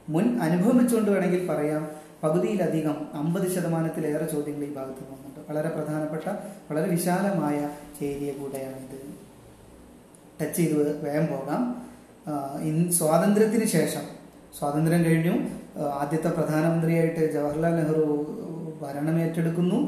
മുൻ 0.10 0.42
അനുഭവം 0.42 0.78
വെച്ചുകൊണ്ട് 0.78 1.12
വേണമെങ്കിൽ 1.12 1.48
പറയാം 1.48 1.92
പകുതിയിലധികം 2.24 3.08
അമ്പത് 3.14 3.48
ശതമാനത്തിലേറെ 3.56 4.26
ചോദ്യങ്ങൾ 4.26 4.64
ഈ 4.64 4.74
ഭാഗത്ത് 4.74 5.04
വന്നിട്ടുണ്ട്. 5.12 5.52
വളരെ 5.52 5.70
പ്രധാനപ്പെട്ട 5.70 6.28
വളരെ 6.72 6.92
വിശാലമായ 6.92 7.70
ഏരിയ 8.06 8.32
കൂടെയാണിത്. 8.32 9.00
ടച്ച് 10.42 10.58
ചെയ്ത് 10.58 11.06
വേഗം 11.06 11.26
പോകാം. 11.26 11.64
സ്വാതന്ത്ര്യത്തിന് 12.92 13.66
ശേഷം 13.66 14.25
സ്വാതന്ത്ര്യം 14.58 15.02
കഴിഞ്ഞു. 15.08 15.36
ആദ്യത്തെ 16.02 16.30
പ്രധാനമന്ത്രിയായിട്ട് 16.38 17.22
ജവഹർലാൽ 17.34 17.74
നെഹ്റു 17.80 18.04
ഭരണം 18.82 19.16
ഏറ്റെടുക്കുന്നു 19.24 19.80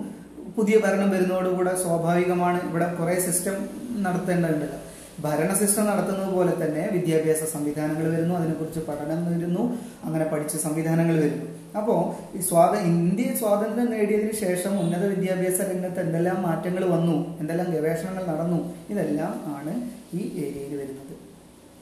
പുതിയ 0.57 0.75
ഭരണം 0.85 1.09
വരുന്നതോടുകൂടെ 1.13 1.73
സ്വാഭാവികമാണ് 1.83 2.59
ഇവിടെ 2.69 2.87
കുറെ 2.99 3.15
സിസ്റ്റം 3.25 3.57
നടത്തേണ്ടതുണ്ടല്ലോ. 4.05 4.79
ഭരണ 5.25 5.51
സിസ്റ്റം 5.59 5.85
നടത്തുന്നത് 5.89 6.31
പോലെ 6.37 6.53
തന്നെ 6.61 6.83
വിദ്യാഭ്യാസ 6.95 7.43
സംവിധാനങ്ങൾ 7.53 8.05
വരുന്നു 8.15 8.33
അതിനെക്കുറിച്ച് 8.39 8.81
പഠനം 8.89 9.21
വരുന്നു 9.29 9.63
അങ്ങനെ 10.05 10.25
പഠിച്ച 10.31 10.55
സംവിധാനങ്ങൾ 10.65 11.15
വരുന്നു. 11.23 11.47
അപ്പോൾ 11.77 11.99
ഈ 12.37 12.41
സ്വാത 12.49 12.73
ഇന്ത്യ 12.91 13.29
സ്വാതന്ത്ര്യം 13.39 13.89
നേടിയതിനു 13.95 14.35
ശേഷം 14.43 14.73
ഉന്നത 14.83 15.03
വിദ്യാഭ്യാസ 15.13 15.59
രംഗത്ത് 15.71 15.99
എന്തെല്ലാം 16.05 16.37
മാറ്റങ്ങൾ 16.47 16.85
വന്നു 16.95 17.17
എന്തെല്ലാം 17.41 17.69
ഗവേഷണങ്ങൾ 17.75 18.23
നടന്നു 18.31 18.59
ഇതെല്ലാം 18.91 19.33
ആണ് 19.57 19.73
ഈ 20.19 20.21
ഏരിയയിൽ 20.45 20.73
വരുന്നത്. 20.81 21.15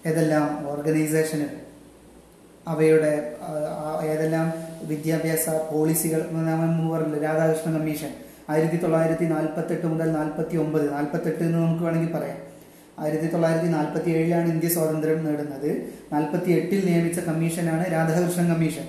ഏതെല്ലാം 0.09 0.47
ഓർഗനൈസേഷനുകൾ 0.71 1.61
അവയുടെ 2.67 3.12
ഏതെല്ലാം 4.04 4.47
വിദ്യാഭ്യാസ 4.88 5.49
പോളിസികൾ 5.49 6.21
പറഞ്ഞില്ല 6.93 7.21
രാധാകൃഷ്ണ 7.23 7.78
കമ്മീഷൻ. 7.78 8.12
ആയിരത്തി 8.49 8.78
തൊള്ളായിരത്തി 8.78 9.25
നാൽപ്പത്തെട്ട് 9.25 9.88
മുതൽ 9.88 10.12
നാൽപ്പത്തി 10.12 10.58
ഒമ്പത് 10.58 10.93
നാൽപ്പത്തെട്ട് 10.93 11.43
എന്ന് 11.43 11.60
നമുക്ക് 11.60 11.84
വേണമെങ്കിൽ 11.84 12.13
പറയാം. 12.13 12.38
ആയിരത്തി 12.99 13.28
തൊള്ളായിരത്തി 13.32 13.71
നാൽപ്പത്തി 13.71 14.10
ഏഴിലാണ് 14.10 14.49
ഇന്ത്യ 14.51 14.69
സ്വാതന്ത്ര്യം 14.69 15.25
നേടുന്നത്. 15.25 15.69
നാൽപ്പത്തി 16.12 16.51
എട്ടിൽ 16.51 16.86
നിയമിച്ച 16.86 17.19
കമ്മീഷനാണ് 17.19 17.86
രാധാകൃഷ്ണൻ 17.91 18.47
കമ്മീഷൻ. 18.54 18.86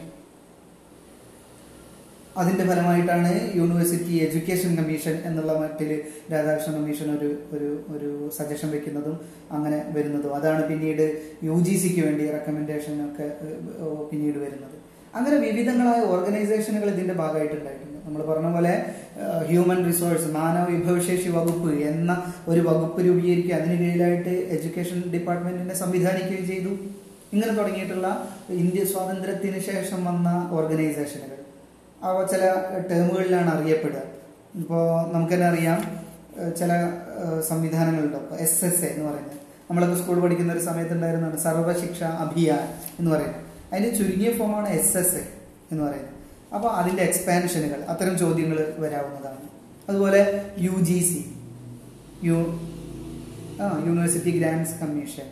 അതിന്റെ 2.41 2.65
ഫലമായിട്ടാണ് 2.71 3.31
യൂണിവേഴ്സിറ്റി 3.59 4.15
എഡ്യൂക്കേഷൻ 4.27 4.71
കമ്മീഷൻ 4.79 5.15
എന്നുള്ള 5.29 5.53
മട്ടിൽ 5.63 5.91
രാധാകൃഷ്ണൻ 6.33 6.75
കമ്മീഷൻ 6.79 7.09
ഒരു 7.17 7.29
ഒരു 7.57 7.71
ഒരു 7.95 8.11
സജഷൻ 8.39 8.71
വെക്കുന്നതും 8.75 9.17
അങ്ങനെ 9.57 9.79
വരുന്നതും. 9.97 10.33
അതാണ് 10.39 10.63
പിന്നീട് 10.71 11.05
യു 11.49 11.57
ജി 11.67 11.77
സിക്ക് 11.83 12.03
വേണ്ടി 12.07 12.25
റെക്കമെൻഡേഷൻ 12.37 12.97
ഒക്കെ 13.09 13.29
പിന്നീട് 14.11 14.39
വരുന്നത്. 14.45 14.77
അങ്ങനെ 15.17 15.37
വിവിധങ്ങളായ 15.47 16.01
ഓർഗനൈസേഷനുകൾ 16.15 16.89
ഇതിന്റെ 16.95 17.15
ഭാഗമായിട്ടുണ്ടായിട്ടുണ്ട്. 17.21 17.99
നമ്മൾ 18.07 18.21
പറഞ്ഞ 18.31 18.49
പോലെ 18.57 18.75
ഹ്യൂമൻ 19.49 19.79
റിസോഴ്സ് 19.87 20.29
മാനവ 20.37 20.65
വിഭവശേഷി 20.73 21.29
വകുപ്പ് 21.37 21.71
എന്ന 21.91 22.11
ഒരു 22.51 22.61
വകുപ്പ് 22.69 23.01
രൂപീകരിക്കുക 23.07 23.55
അതിന് 23.61 23.77
കീഴിലായിട്ട് 23.83 24.35
എഡ്യൂക്കേഷൻ 24.57 24.99
ഡിപ്പാർട്ട്മെന്റിനെ 25.15 25.77
സംവിധാനിക്കുകയും 25.83 26.47
ചെയ്തു. 26.53 26.73
ഇങ്ങനെ 27.35 27.53
തുടങ്ങിയിട്ടുള്ള 27.59 28.09
ഇന്ത്യ 28.63 28.83
സ്വാതന്ത്ര്യത്തിന് 28.93 29.61
ശേഷം 29.71 30.01
വന്ന 30.09 30.29
ഓർഗനൈസേഷനുകൾ 30.59 31.36
ചില 32.33 32.43
ടേമുകളിലാണ് 32.91 33.51
അറിയപ്പെടുക. 33.57 34.03
ഇപ്പോൾ 34.61 34.83
നമുക്ക് 35.15 35.35
തന്നെ 35.35 35.47
അറിയാം 35.47 35.81
ചില 36.59 36.73
സംവിധാനങ്ങളുണ്ട്. 37.49 38.17
ഇപ്പോൾ 38.17 38.35
എസ് 38.35 38.65
എസ് 38.65 38.85
എ 38.85 38.89
എന്ന് 38.95 39.05
പറയുന്നത്. 39.09 39.39
നമ്മളൊക്കെ 39.69 39.97
സ്കൂൾ 40.03 40.21
പഠിക്കുന്ന 40.21 40.53
ഒരു 40.53 40.63
സമയത്ത് 40.65 40.93
ഉണ്ടായിരുന്നതാണ് 40.93 41.39
സർവശിക്ഷ 41.41 42.03
അഭിയാൻ 42.05 42.65
എന്ന് 42.99 43.11
പറയുന്നത്. 43.11 43.43
അതിന്റെ 43.73 43.91
ചുരുങ്ങിയ 43.97 44.33
ഫോമാണ് 44.39 44.69
എസ് 44.69 44.97
എസ് 44.99 45.15
എ 45.15 45.25
എന്ന് 45.73 45.83
പറയുന്നത്. 45.85 46.13
അപ്പോൾ 46.55 46.69
അതിന്റെ 46.69 47.03
എക്സ്പാൻഷനുകൾ 47.03 47.81
അത്തരം 47.89 48.19
ചോദ്യങ്ങൾ 48.19 48.59
വരാവുന്നതാണ്. 48.79 49.41
അതുപോലെ 49.89 50.21
യു 50.59 50.71
ജി 50.71 50.99
സി 51.11 51.21
യു 52.25 52.39
ആ 53.63 53.67
യൂണിവേഴ്സിറ്റി 53.87 54.31
ഗ്രാൻഡ്സ് 54.39 54.75
കമ്മീഷൻ 54.81 55.27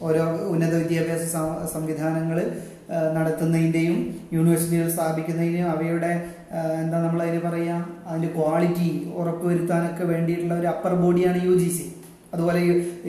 ഓരോ 0.00 0.24
ഉന്നത 0.52 0.74
വിദ്യാഭ്യാസ 0.74 1.24
സംവിധാനങ്ങൾ 1.72 2.38
നടത്തുന്നതിന്റെയും 3.16 3.96
യൂണിവേഴ്സിറ്റികൾ 4.36 4.88
സ്ഥാപിക്കുന്നതിനും 4.96 5.68
അവയുടെ 5.74 6.12
എന്താ 6.82 6.98
നമ്മൾ 7.04 7.20
അതിന് 7.26 7.40
പറയാ 7.46 7.76
അതിന്റെ 8.08 8.30
ക്വാളിറ്റി 8.36 8.90
ഉറപ്പുവരുത്താനൊക്കെ 9.20 10.06
വേണ്ടിയിട്ടുള്ള 10.12 10.54
ഒരു 10.60 10.68
അപ്പർ 10.74 10.94
ബോഡിയാണ് 11.02 11.40
യു 11.48 11.54
ജി 11.62 11.70
സി 11.78 11.86
അതുപോലെ 12.34 12.60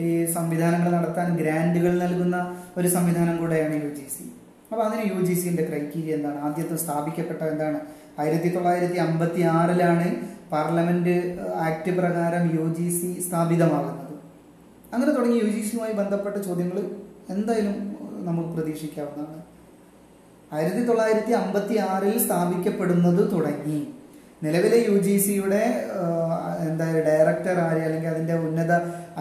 ഈ 0.04 0.08
സംവിധാനങ്ങൾ 0.36 0.90
നടത്താൻ 0.98 1.28
ഗ്രാൻഡുകൾ 1.40 1.92
നൽകുന്ന 2.04 2.38
ഒരു 2.78 2.88
സംവിധാനം 2.96 3.36
കൂടെയാണ് 3.42 3.76
യു 3.84 3.90
ജി 3.98 4.06
സി 4.14 4.24
അപ്പോൾ 4.70 4.84
അതിന് 4.86 5.02
യു 5.12 5.18
ജി 5.26 5.34
സിന്റെ 5.40 5.64
ക്രൈറ്റീരിയ 5.68 6.14
എന്താണ്? 6.18 6.38
ആദ്യത്തെ 6.46 6.76
സ്ഥാപിക്കപ്പെട്ട 6.84 7.42
എന്താണ്? 7.52 7.78
ആയിരത്തി 8.20 8.48
തൊള്ളായിരത്തി 8.54 8.98
അമ്പത്തി 9.06 9.42
ആറിലാണ് 9.56 10.06
പാർലമെന്റ് 10.52 11.14
ആക്ട് 11.66 11.92
പ്രകാരം 11.98 12.44
യു 12.56 12.66
ജി 12.78 12.88
സി 12.98 13.10
സ്ഥാപിതമാകുന്നത്. 13.26 14.14
അങ്ങനെ 14.92 15.10
തുടങ്ങി 15.16 15.38
യു 15.42 15.48
ജി 15.54 15.62
സിയുമായി 15.68 15.94
ബന്ധപ്പെട്ട 16.00 16.36
ചോദ്യങ്ങൾ 16.48 16.78
എന്തായാലും 17.34 17.76
നമുക്ക് 18.28 18.50
പ്രതീക്ഷിക്കാവുന്നതാണ്. 18.56 19.42
ആയിരത്തി 20.54 20.82
തൊള്ളായിരത്തി 20.88 21.32
അമ്പത്തി 21.42 21.76
ആറിൽ 21.90 22.16
സ്ഥാപിക്കപ്പെടുന്നത് 22.24 23.22
തുടങ്ങി. 23.32 23.78
നിലവിലെ 24.44 24.78
യു 24.88 24.96
ജി 25.06 25.14
സിയുടെ 25.24 25.62
എന്താ 26.68 26.86
ഡയറക്ടർ 27.06 27.56
ആര് 27.66 27.80
അല്ലെങ്കിൽ 27.86 28.10
അതിന്റെ 28.10 28.34
ഉന്നത 28.46 28.72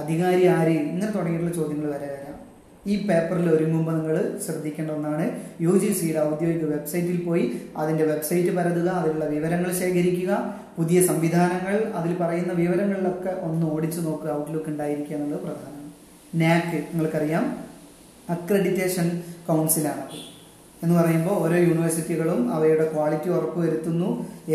അധികാരി 0.02 0.44
ആര് 0.58 0.74
ഇങ്ങനെ 0.90 1.12
തുടങ്ങിയിട്ടുള്ള 1.16 1.54
ചോദ്യങ്ങൾ 1.60 1.88
വരെ 1.94 2.10
വരാം. 2.14 2.36
ഈ 2.92 2.96
പേപ്പറിൽ 3.08 3.48
ഒരുങ്ങുമ്പോൾ 3.56 3.96
നിങ്ങൾ 4.00 4.18
ശ്രദ്ധിക്കേണ്ട 4.46 4.92
ഒന്നാണ് 4.98 5.26
യു 5.66 5.74
ജി 5.84 5.90
സിയുടെ 6.00 6.20
ഔദ്യോഗിക 6.30 6.66
വെബ്സൈറ്റിൽ 6.74 7.18
പോയി 7.28 7.46
അതിന്റെ 7.82 8.06
വെബ്സൈറ്റ് 8.12 8.52
പരതുക 8.58 8.90
അതിലുള്ള 9.00 9.28
വിവരങ്ങൾ 9.36 9.72
ശേഖരിക്കുക 9.82 10.32
പുതിയ 10.78 11.00
സംവിധാനങ്ങൾ 11.10 11.78
അതിൽ 12.02 12.14
പറയുന്ന 12.24 12.54
വിവരങ്ങളിലൊക്കെ 12.62 13.34
ഒന്ന് 13.48 13.66
ഓടിച്ചു 13.74 14.02
നോക്കുക 14.08 14.32
ഔട്ട്ലുക്ക് 14.40 14.70
ഉണ്ടായിരിക്കുക 14.74 15.18
എന്നുള്ളത് 15.18 15.42
പ്രധാനമാണ്. 15.46 15.90
നാക്ക് 16.44 16.78
നിങ്ങൾക്കറിയാം. 16.92 17.46
അക്രഡിറ്റേഷൻ 18.36 19.08
കൗൺസിലാണത് 19.50 20.20
എന്ന് 20.84 20.96
പറയുമ്പോൾ 21.00 21.36
ഓരോ 21.44 21.58
യൂണിവേഴ്സിറ്റികളും 21.68 22.54
അവയുടെ 22.54 22.86
ക്വാളിറ്റി 22.94 23.30
ഉറപ്പുവരുത്തുന്നു 23.30 24.10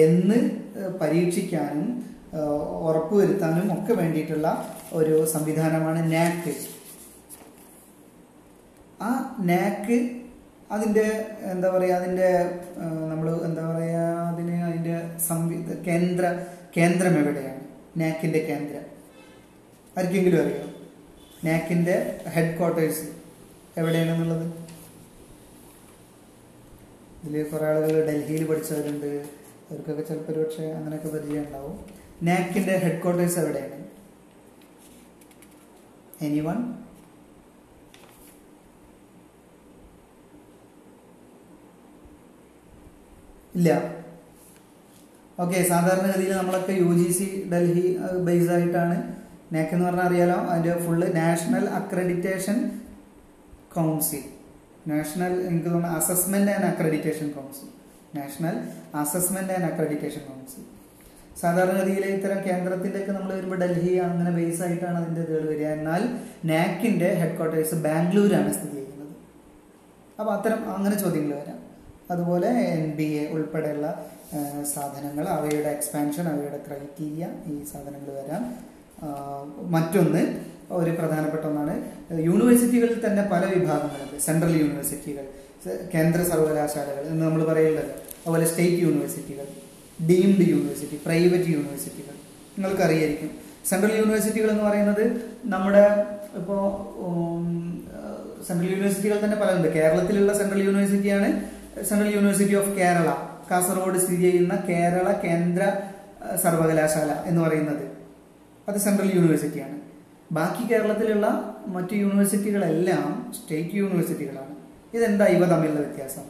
എന്ന് 0.07 0.38
പരീക്ഷിക്കാനും 1.01 1.88
ഉറപ്പുവരുത്താനും 2.88 3.69
ഒക്കെ 3.77 3.93
വേണ്ടിയിട്ടുള്ള 4.01 4.49
ഒരു 4.93 5.14
സംവിധാനമാണ് 5.35 6.01
നാക്ക്. 6.12 6.53
ആ 9.03 9.11
നാക്ക് 9.51 9.99
അതിന്റെ 10.75 11.05
എന്താ 11.53 11.69
പറയുക 11.75 11.95
അതിന്റെ 11.95 12.29
നമ്മൾ 13.11 13.29
എന്താ 13.49 13.62
പറയുക 13.71 14.01
അതിന് 14.31 14.57
അതിന്റെ 14.69 14.97
സംവി 15.29 15.59
കേന്ദ്ര 15.87 16.25
കേന്ദ്രം 16.77 17.14
എവിടെയാണ്? 17.21 17.61
നാക്കിന്റെ 18.01 18.41
കേന്ദ്രം. 18.49 18.85
ആർക്കെങ്കിലും 19.99 20.41
അറിയാം? 20.43 20.69
നാക്കിന്റെ 21.45 21.97
ഹെഡ് 22.35 22.57
ക്വാർട്ടേഴ്സ് 22.59 23.05
എവിടെയാണെന്നുള്ളത്? 23.79 24.47
ഇതിൽ 27.24 27.48
കുറേ 27.48 27.66
ആളുകൾ 27.66 28.07
ഡൽഹിയിൽ 28.07 28.44
പഠിച്ചവരുണ്ട്. 28.48 29.07
അവർക്കൊക്കെ 29.70 30.02
ചിലപ്പോൾ 30.02 30.33
ഒരു 30.33 30.40
പക്ഷേ 30.40 30.66
അങ്ങനെയൊക്കെ 30.70 31.09
പരിചയം 31.09 31.42
ഉണ്ടാവും 31.42 31.78
നാക്കിന്റെ 32.22 32.76
ഹെഡ് 32.76 33.02
ക്വാർട്ടേഴ്സ് 33.02 33.38
എവിടെയാണ്? 33.38 33.78
എനി 36.26 36.40
വൺ 36.40 36.61
ഇല്ല. 43.54 43.70
ഓക്കെ 45.40 45.62
സാധാരണഗതിയിൽ 45.62 46.33
നമ്മളൊക്കെ 46.33 46.72
U 46.72 46.92
G 46.92 47.12
C 47.12 47.50
Delhi 47.52 47.96
base 48.26 48.50
ആയിട്ടാണ്. 48.50 48.96
നാക്ക് 49.54 49.74
എന്ന് 49.74 49.87
പറഞ്ഞാൽ 49.87 50.07
അറിയാലോ 50.07 50.35
അതിന്റെ 50.35 50.87
full 50.87 51.16
national 51.16 51.64
accreditation 51.68 52.81
council 53.74 54.24
national 54.90 55.35
എനിക്ക് 55.48 55.70
തോന്നുന്നു 55.72 55.98
assessment 56.01 56.51
and 56.55 56.68
accreditation 56.72 57.29
council 57.37 57.68
national 58.18 58.57
assessment 59.03 59.55
and 59.57 59.68
accreditation 59.70 60.22
council 60.29 60.64
സാധാരണഗതിയിൽ 61.42 62.05
ഇത്തരം 62.14 62.38
കേന്ദ്രത്തിന്റെയൊക്കെ 62.46 63.12
നമ്മൾ 63.16 63.31
വരുമ്പോൾ 63.35 63.59
ഡൽഹി 63.62 63.92
അങ്ങനെ 64.07 64.31
ബേസ് 64.38 64.62
ആയിട്ടാണ് 64.66 64.96
അതിന്റെ 65.01 65.20
ഇതുകൾ 65.27 65.44
വരിക. 65.51 65.66
എന്നാൽ 65.79 66.03
നാക്കിന്റെ 66.53 67.09
ഹെഡ് 67.20 67.37
ക്വാർട്ടേഴ്സ് 67.37 67.77
ബാംഗ്ലൂരാണ് 67.87 68.51
സ്ഥിതി 68.57 68.77
ചെയ്യുന്നത്. 68.77 69.12
അപ്പൊ 70.20 70.31
അത്തരം 70.37 70.62
അങ്ങനെ 70.77 70.96
ചോദ്യങ്ങൾ 71.05 71.33
വരാം. 71.40 71.59
അതുപോലെ 72.12 72.51
എൻ 72.77 72.85
ബി 72.98 73.09
എ 73.20 73.24
ഉൾപ്പെടെയുള്ള 73.35 73.88
സാധനങ്ങൾ 74.74 75.24
അവയുടെ 75.37 75.70
എക്സ്പാൻഷൻ 75.77 76.24
അവയുടെ 76.33 76.59
ക്രൈറ്റീരിയ 76.66 77.27
ഈ 77.53 77.57
സാധനങ്ങൾ 77.72 78.11
വരാം. 78.20 78.42
മറ്റൊന്ന് 79.74 80.22
ഒരു 80.70 80.90
പ്രധാനപ്പെട്ട 80.90 81.44
ഒന്നാണ്. 81.44 81.74
യൂണിവേഴ്സിറ്റികളിൽ 82.28 83.06
തന്നെ 83.06 83.22
പല 83.32 83.44
വിഭാഗങ്ങളുണ്ട് 83.44 84.18
സെൻട്രൽ 84.20 84.61
യൂണിവേഴ്സിറ്റികൾ 84.62 85.24
കേന്ദ്ര 85.94 86.22
സർവകലാശാലകൾ 86.22 87.00
എന്ന് 87.00 87.24
നമ്മൾ 87.24 87.44
പറയുന്നത് 87.44 87.84
അതുപോലെ 88.20 88.46
സ്റ്റേറ്റ് 88.46 88.82
യൂണിവേഴ്സിറ്റികൾ 88.82 89.46
ഡീംഡ് 90.11 90.48
യൂണിവേഴ്സിറ്റി 90.48 90.96
പ്രൈവറ്റ് 91.06 91.50
യൂണിവേഴ്സിറ്റികൾ. 91.50 92.14
നിങ്ങൾക്കറിയായിരിക്കും. 92.58 93.30
സെൻട്രൽ 93.70 93.96
യൂണിവേഴ്സിറ്റികൾ 93.96 94.50
എന്ന് 94.50 94.64
പറയുന്നത് 94.64 95.04
നമ്മുടെ 95.44 95.84
ഇപ്പോൾ 96.34 96.62
സെൻട്രൽ 98.48 98.70
യൂണിവേഴ്സിറ്റികൾ 98.70 99.24
തന്നെ 99.24 99.37
പലതുണ്ട് 99.37 99.68
കേരളത്തിലുള്ള 99.68 100.38
central 100.38 100.62
യൂണിവേഴ്സിറ്റിയാണ് 100.62 101.28
central 101.84 102.14
university 102.14 102.55
of 102.55 102.70
Kerala. 102.70 103.09
Kasaragod 103.51 103.99
സ്ഥിതി 103.99 104.22
ചെയ്യുന്ന 104.22 104.62
കേരള 104.68 105.12
കേന്ദ്ര 105.24 105.62
സർവകലാശാല 106.42 107.11
എന്ന് 107.26 107.40
പറയുന്നത്. 107.42 107.97
അത് 108.69 108.77
സെൻട്രൽ 108.77 109.12
യൂണിവേഴ്സിറ്റിയാണ്. 109.14 109.79
ബാക്കി 110.33 110.73
കേരളത്തിലുള്ള 110.73 111.57
മറ്റു 111.66 111.95
യൂണിവേഴ്സിറ്റികളെല്ലാം 111.95 113.33
സ്റ്റേറ്റ് 113.43 113.75
യൂണിവേഴ്സിറ്റികളാണ്. 113.75 114.55
ഇതെന്താ 114.97 115.27
ഇവ 115.27 115.45
തമ്മിലുള്ള 115.45 115.81
വ്യത്യാസം? 115.81 116.23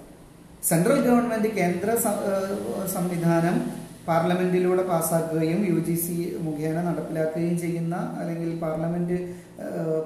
സെൻട്രൽ 0.62 1.01
ഗവൺമെന്റ് 1.01 1.49
കേന്ദ്ര 1.49 1.95
സംവിധാനം 2.86 3.89
പാർലമെന്റിലൂടെ 4.09 4.82
പാസ്സാക്കുകയും 4.82 5.74
യു 5.74 5.80
ജി 5.80 5.95
സി 5.95 6.36
മുഖേന 6.41 6.82
നടപ്പിലാക്കുകയും 6.82 7.59
ചെയ്യുന്ന 7.59 8.16
അല്ലെങ്കിൽ 8.18 8.59
പാർലമെന്റ് 8.59 9.34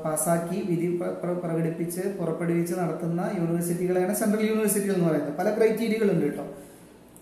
പാസ്സാക്കി 0.04 0.66
വിധി 0.70 0.96
പ്ര- 0.96 1.10
പ്ര- 1.10 1.42
പ്രകടിപ്പിച്ച് 1.44 2.00
പുറപ്പെടുവിച്ച് 2.00 2.74
നടത്തുന്ന 2.74 3.30
യൂണിവേഴ്സിറ്റികളെയാണ് 3.38 4.14
സെൻട്രൽ 4.14 4.46
യൂണിവേഴ്സിറ്റികൾ 4.46 4.94
എന്ന് 4.94 5.08
പറയുന്നത്. 5.08 5.36
പല 5.36 5.56
ക്രൈറ്റീരിയകളുണ്ട് 5.56 6.24
കേട്ടോ. 6.24 6.46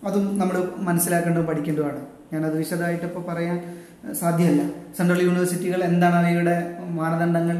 അതും 0.07 0.39
നമ്മൾ 0.39 0.71
മനസ്സിലാക്കേണ്ടതും 0.77 1.45
പഠിക്കേണ്ടതുമാണ്. 1.45 2.05
ഞാനത് 2.33 2.57
വിശദമായിട്ട് 2.57 3.05
ഇപ്പോൾ 3.05 3.23
പറയാൻ 3.23 3.80
സാധ്യമല്ല. 4.21 4.61
സെൻട്രൽ 4.97 5.21
യൂണിവേഴ്സിറ്റികൾ 5.27 5.83
എന്താണ് 5.83 6.15
അവയുടെ 6.15 6.55
മാനദണ്ഡങ്ങൾ? 6.79 7.57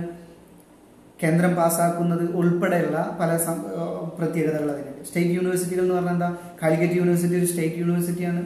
കേന്ദ്രം 1.24 1.56
പാസ്സാക്കുന്നത് 1.56 2.36
ഉൾപ്പെടെയുള്ള 2.40 3.18
പല 3.20 3.32
പ്രത്യേകതകൾ 4.18 4.72
അതിനുണ്ട്. 4.72 5.04
സ്റ്റേറ്റ് 5.08 5.30
യൂണിവേഴ്സിറ്റികൾ 5.30 5.84
എന്ന് 5.84 5.96
പറഞ്ഞാൽ 5.96 6.14
എന്താ? 6.14 6.30
കാലിക്കറ്റ് 6.64 6.94
യൂണിവേഴ്സിറ്റി 6.94 7.36
ഒരു 7.42 7.46
സ്റ്റേറ്റ് 7.46 7.76
യൂണിവേഴ്സിറ്റിയാണ്. 7.76 8.42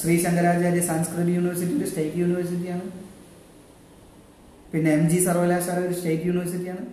ശ്രീ 0.00 0.14
ശങ്കരാചാര്യ 0.24 0.80
സംസ്കൃത് 0.80 1.28
യൂണിവേഴ്സിറ്റി 1.28 1.74
ഒരു 1.78 1.88
സ്റ്റേറ്റ് 1.90 2.16
യൂണിവേഴ്സിറ്റിയാണ്. 2.16 2.86
പിന്നെ 4.72 4.90
എം 4.90 5.08
ജി 5.10 5.24
സർവകലാശാല 5.24 5.78
ഒരു 5.78 5.94
സ്റ്റേറ്റ് 5.94 6.22
യൂണിവേഴ്സിറ്റിയാണ്. 6.22 6.84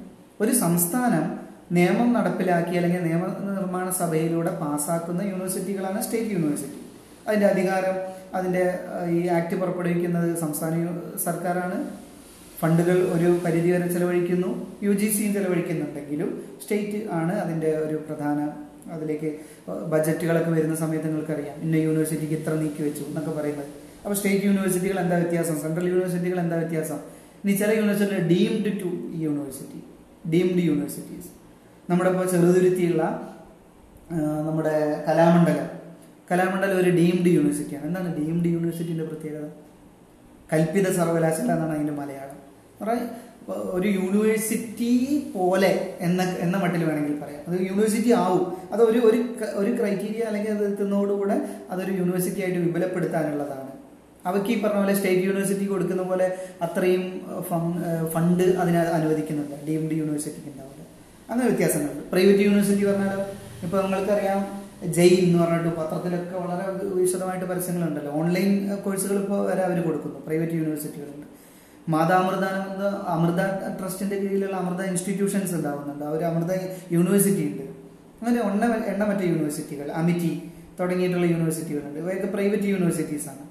ഒരു 0.41 0.51
സംസ്ഥാനം 0.51 1.25
നിയമം 1.71 2.13
നടപ്പിലാക്കി 2.13 2.73
അല്ലെങ്കിൽ 2.75 3.01
നിയമനിർമ്മാണ 3.01 3.89
സഭയിലൂടെ 3.89 4.51
പാസ്സാക്കുന്ന 4.61 5.21
യൂണിവേഴ്സിറ്റികളാണ് 5.21 6.01
സ്റ്റേറ്റ് 6.01 6.31
യൂണിവേഴ്സിറ്റി. 6.31 6.79
അതിന്റെ 7.27 7.47
അധികാരം 7.47 7.97
അതിന്റെ 8.35 8.63
ഈ 9.15 9.27
ആക്ട് 9.37 9.55
പുറപ്പെടുവിക്കുന്നത് 9.55 10.29
സംസ്ഥാന 10.43 10.73
സർക്കാരാണ്. 11.25 11.77
ഫണ്ടുകൾ 12.61 12.97
ഒരു 13.15 13.29
പരിധിവരെ 13.45 13.87
ചെലവഴിക്കുന്നു. 13.93 14.49
യു 14.83 14.91
ജി 14.91 15.07
സിയും 15.15 15.31
ചെലവഴിക്കുന്നുണ്ടെങ്കിലും 15.33 16.29
സ്റ്റേറ്റ് 16.63 16.99
ആണ് 17.19 17.33
അതിന്റെ 17.43 17.71
ഒരു 17.85 17.95
പ്രധാന 18.07 18.39
അതിലേക്ക് 18.95 19.29
ബജറ്റുകളൊക്കെ 19.93 20.51
വരുന്ന 20.51 20.75
സമയത്ത് 20.75 21.07
നിങ്ങൾക്കറിയാം. 21.07 21.55
ഇന്ന 21.65 21.75
യൂണിവേഴ്സിറ്റിക്ക് 21.75 22.33
ഇത്ര 22.33 22.53
നീക്കി 22.53 22.81
വെച്ചു 22.83 23.03
എന്നൊക്കെ 23.09 23.31
പറയുന്നത്. 23.39 23.71
അപ്പോൾ 24.03 24.15
സ്റ്റേറ്റ് 24.19 24.45
യൂണിവേഴ്സിറ്റികൾ 24.45 24.99
എന്താ 24.99 25.17
വ്യത്യാസം? 25.17 25.57
സെൻട്രൽ 25.63 25.87
യൂണിവേഴ്സിറ്റികൾ 25.87 26.39
എന്താ 26.39 26.55
വ്യത്യാസം? 26.55 26.99
ഇനി 27.43 27.53
ചില 27.61 27.71
യൂണിവേഴ്സിറ്റികൾ 27.79 28.23
deemed 28.33 28.71
to 28.81 28.89
university. 29.25 29.79
Deemed 30.33 30.63
universities. 30.69 31.29
നമ്മുടെ 31.89 32.09
ഇപ്പോൾ 32.09 32.25
ചെറുതുരുത്തിയുള്ള 32.31 33.03
നമ്മുടെ 34.47 34.75
കലാമണ്ഡലം. 35.07 35.69
കലാമണ്ഡലം 36.31 36.77
ഒരു 36.77 36.89
ഡീംഡ് 36.89 37.29
യൂണിവേഴ്സിറ്റിയാണ്. 37.37 37.87
എന്താണ് 37.87 38.09
ഡീംഡ് 38.19 38.45
യൂണിവേഴ്സിറ്റിന്റെ 38.45 39.03
പ്രത്യേകത? 39.03 39.47
കൽപ്പിത 40.53 40.87
സർവകലാശാല 40.91 41.51
എന്നാണ് 41.51 41.73
അതിന്റെ 41.75 41.93
മലയാളം. 41.93 42.37
ഒരു 43.77 43.87
യൂണിവേഴ്സിറ്റി 43.87 44.91
പോലെ 45.35 45.97
എന്ന 45.99 46.21
എന്ന 46.23 46.57
മട്ടിൽ 46.57 46.83
വേണമെങ്കിൽ 46.83 47.19
പറയാം. 47.19 47.41
അത് 47.47 47.61
യൂണിവേഴ്സിറ്റി 47.69 48.11
ആവും. 48.11 48.45
അത് 48.73 48.81
ഒരു 48.81 48.99
ഒരു 49.61 49.71
ക്രൈറ്റീരിയ 49.79 50.21
അല്ലെങ്കിൽ 50.21 50.51
അത് 50.51 50.65
എത്തുന്നതോടുകൂടെ 50.71 51.37
അതൊരു 51.69 51.91
യൂണിവേഴ്സിറ്റി 51.91 52.41
ആയിട്ട് 52.41 52.59
വിപുലപ്പെടുത്താനുള്ളതാണ്. 52.59 53.71
അവയ്ക്ക് 54.25 54.49
ഈ 54.49 54.61
പറഞ്ഞ 54.61 54.79
പോലെ 54.83 54.95
സ്റ്റേറ്റ് 54.95 55.23
യൂണിവേഴ്സിറ്റി 55.23 55.65
കൊടുക്കുന്ന 55.65 56.03
പോലെ 56.03 56.37
അത്രയും 56.61 57.03
ഫണ്ട് 58.13 58.43
അതിന് 58.43 58.77
അനുവദിക്കുന്നുണ്ട്. 58.77 59.55
ഡീംഡ് 59.67 59.95
യൂണിവേഴ്സിറ്റിക്ക് 60.01 60.47
ഉണ്ടാവില്ല 60.47 60.83
അങ്ങനെ 61.29 61.47
വ്യത്യാസങ്ങളുണ്ട്. 61.49 62.03
പ്രൈവറ്റ് 62.11 62.43
യൂണിവേഴ്സിറ്റി 62.47 62.85
പറഞ്ഞാൽ 62.85 63.21
ഇപ്പൊ 63.65 63.81
നമ്മൾക്കറിയാം 63.81 64.60
ജെയ് 64.87 65.17
എന്ന് 65.17 65.43
പറഞ്ഞിട്ട് 65.43 65.77
പത്രത്തിലൊക്കെ 65.77 66.37
വളരെ 66.37 66.85
വിശദമായിട്ട് 66.93 67.45
പരസ്യങ്ങളുണ്ടല്ലോ. 67.45 68.11
ഓൺലൈൻ 68.11 68.75
കോഴ്സുകൾ 68.75 69.15
ഇപ്പോൾ 69.15 69.49
വരെ 69.49 69.61
അവർ 69.61 69.81
കൊടുക്കുന്നു. 69.81 70.19
പ്രൈവറ്റ് 70.19 70.53
യൂണിവേഴ്സിറ്റികളുണ്ട് 70.53 71.27
മാതാമൃതാനന്ദ 71.89 72.83
അമൃത 72.83 73.41
ട്രസ്റ്റിന്റെ 73.79 74.15
കീഴിലുള്ള 74.15 74.55
അമൃത 74.55 74.85
ഇൻസ്റ്റിറ്റ്യൂഷൻസ് 74.85 75.53
ഉണ്ടാവുന്നുണ്ട്. 75.53 76.05
അവർ 76.05 76.23
അമൃത 76.23 76.51
യൂണിവേഴ്സിറ്റി 76.91 77.51
ഉണ്ട്. 77.51 77.61
അങ്ങനെ 78.21 78.41
എണ്ണ 78.41 78.65
എണ്ണമറ്റ 78.65 79.21
യൂണിവേഴ്സിറ്റികൾ 79.21 79.91
അമിറ്റി 79.91 80.51
തുടങ്ങിയിട്ടുള്ള 80.79 81.25
യൂണിവേഴ്സിറ്റികളുണ്ട്. 81.25 81.99
ഇവയൊക്കെ 81.99 82.27
പ്രൈവറ്റ് 82.27 82.63
യൂണിവേഴ്സിറ്റീസ് 82.63 83.29
ആണ്. 83.29 83.47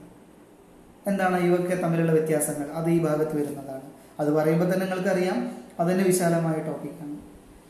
എന്താണ് 1.07 1.39
ഇവയൊക്കെ 1.39 1.83
തമ്മിലുള്ള 1.83 2.13
വ്യത്യാസങ്ങൾ? 2.13 2.71
അത് 2.71 2.91
ഈ 2.91 2.99
ഭാഗത്ത് 2.99 3.41
വരുന്നതാണ്. 3.41 3.83
അത് 4.21 4.33
പറയുമ്പോൾ 4.33 4.75
തന്നെ 4.75 4.87
നിങ്ങൾക്കറിയാം. 4.87 5.51
അതിന്റെ 5.81 6.05
വിശാലമായ 6.05 6.53
ടോപ്പിക്കാണ് 6.53 7.19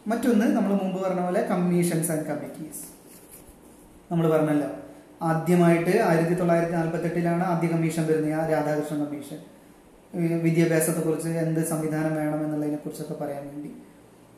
മറ്റൊന്ന് 0.06 0.46
നമ്മൾ 0.46 0.72
മുമ്പ് 0.72 1.02
പറഞ്ഞ 1.02 1.20
പോലെ 1.20 1.42
കമ്മീഷൻസ് 1.42 2.11
ആൻഡ് 2.12 2.24
കമ്മിറ്റീസ് 2.24 2.99
നമ്മൾ 4.11 4.30
പറഞ്ഞല്ലോ. 4.30 4.68
ആദ്യമായിട്ട് 5.22 6.02
ആയിരത്തി 6.02 6.34
തൊള്ളായിരത്തി 6.34 6.74
നാൽപ്പത്തി 6.74 7.04
എട്ടിലാണ് 7.04 7.44
ആദ്യ 7.44 7.68
കമ്മീഷൻ 7.68 8.06
വരുന്നത് 8.06 8.32
ആ 8.32 8.46
രാധാകൃഷ്ണൻ 8.48 8.98
കമ്മീഷൻ. 9.04 9.38
വിദ്യാഭ്യാസത്തെക്കുറിച്ച് 10.14 10.42
വിദ്യാഭ്യാസത്തെ 10.44 11.00
കുറിച്ച് 11.00 11.28
എന്ത് 11.28 11.61
സംവിധാനം 11.68 12.14
വേണം 12.14 12.44
എന്നുള്ളതിനെ 12.44 12.76
കുറിച്ചൊക്കെ 12.76 13.14
പറയാൻ 13.14 13.42
വേണ്ടി. 13.48 13.70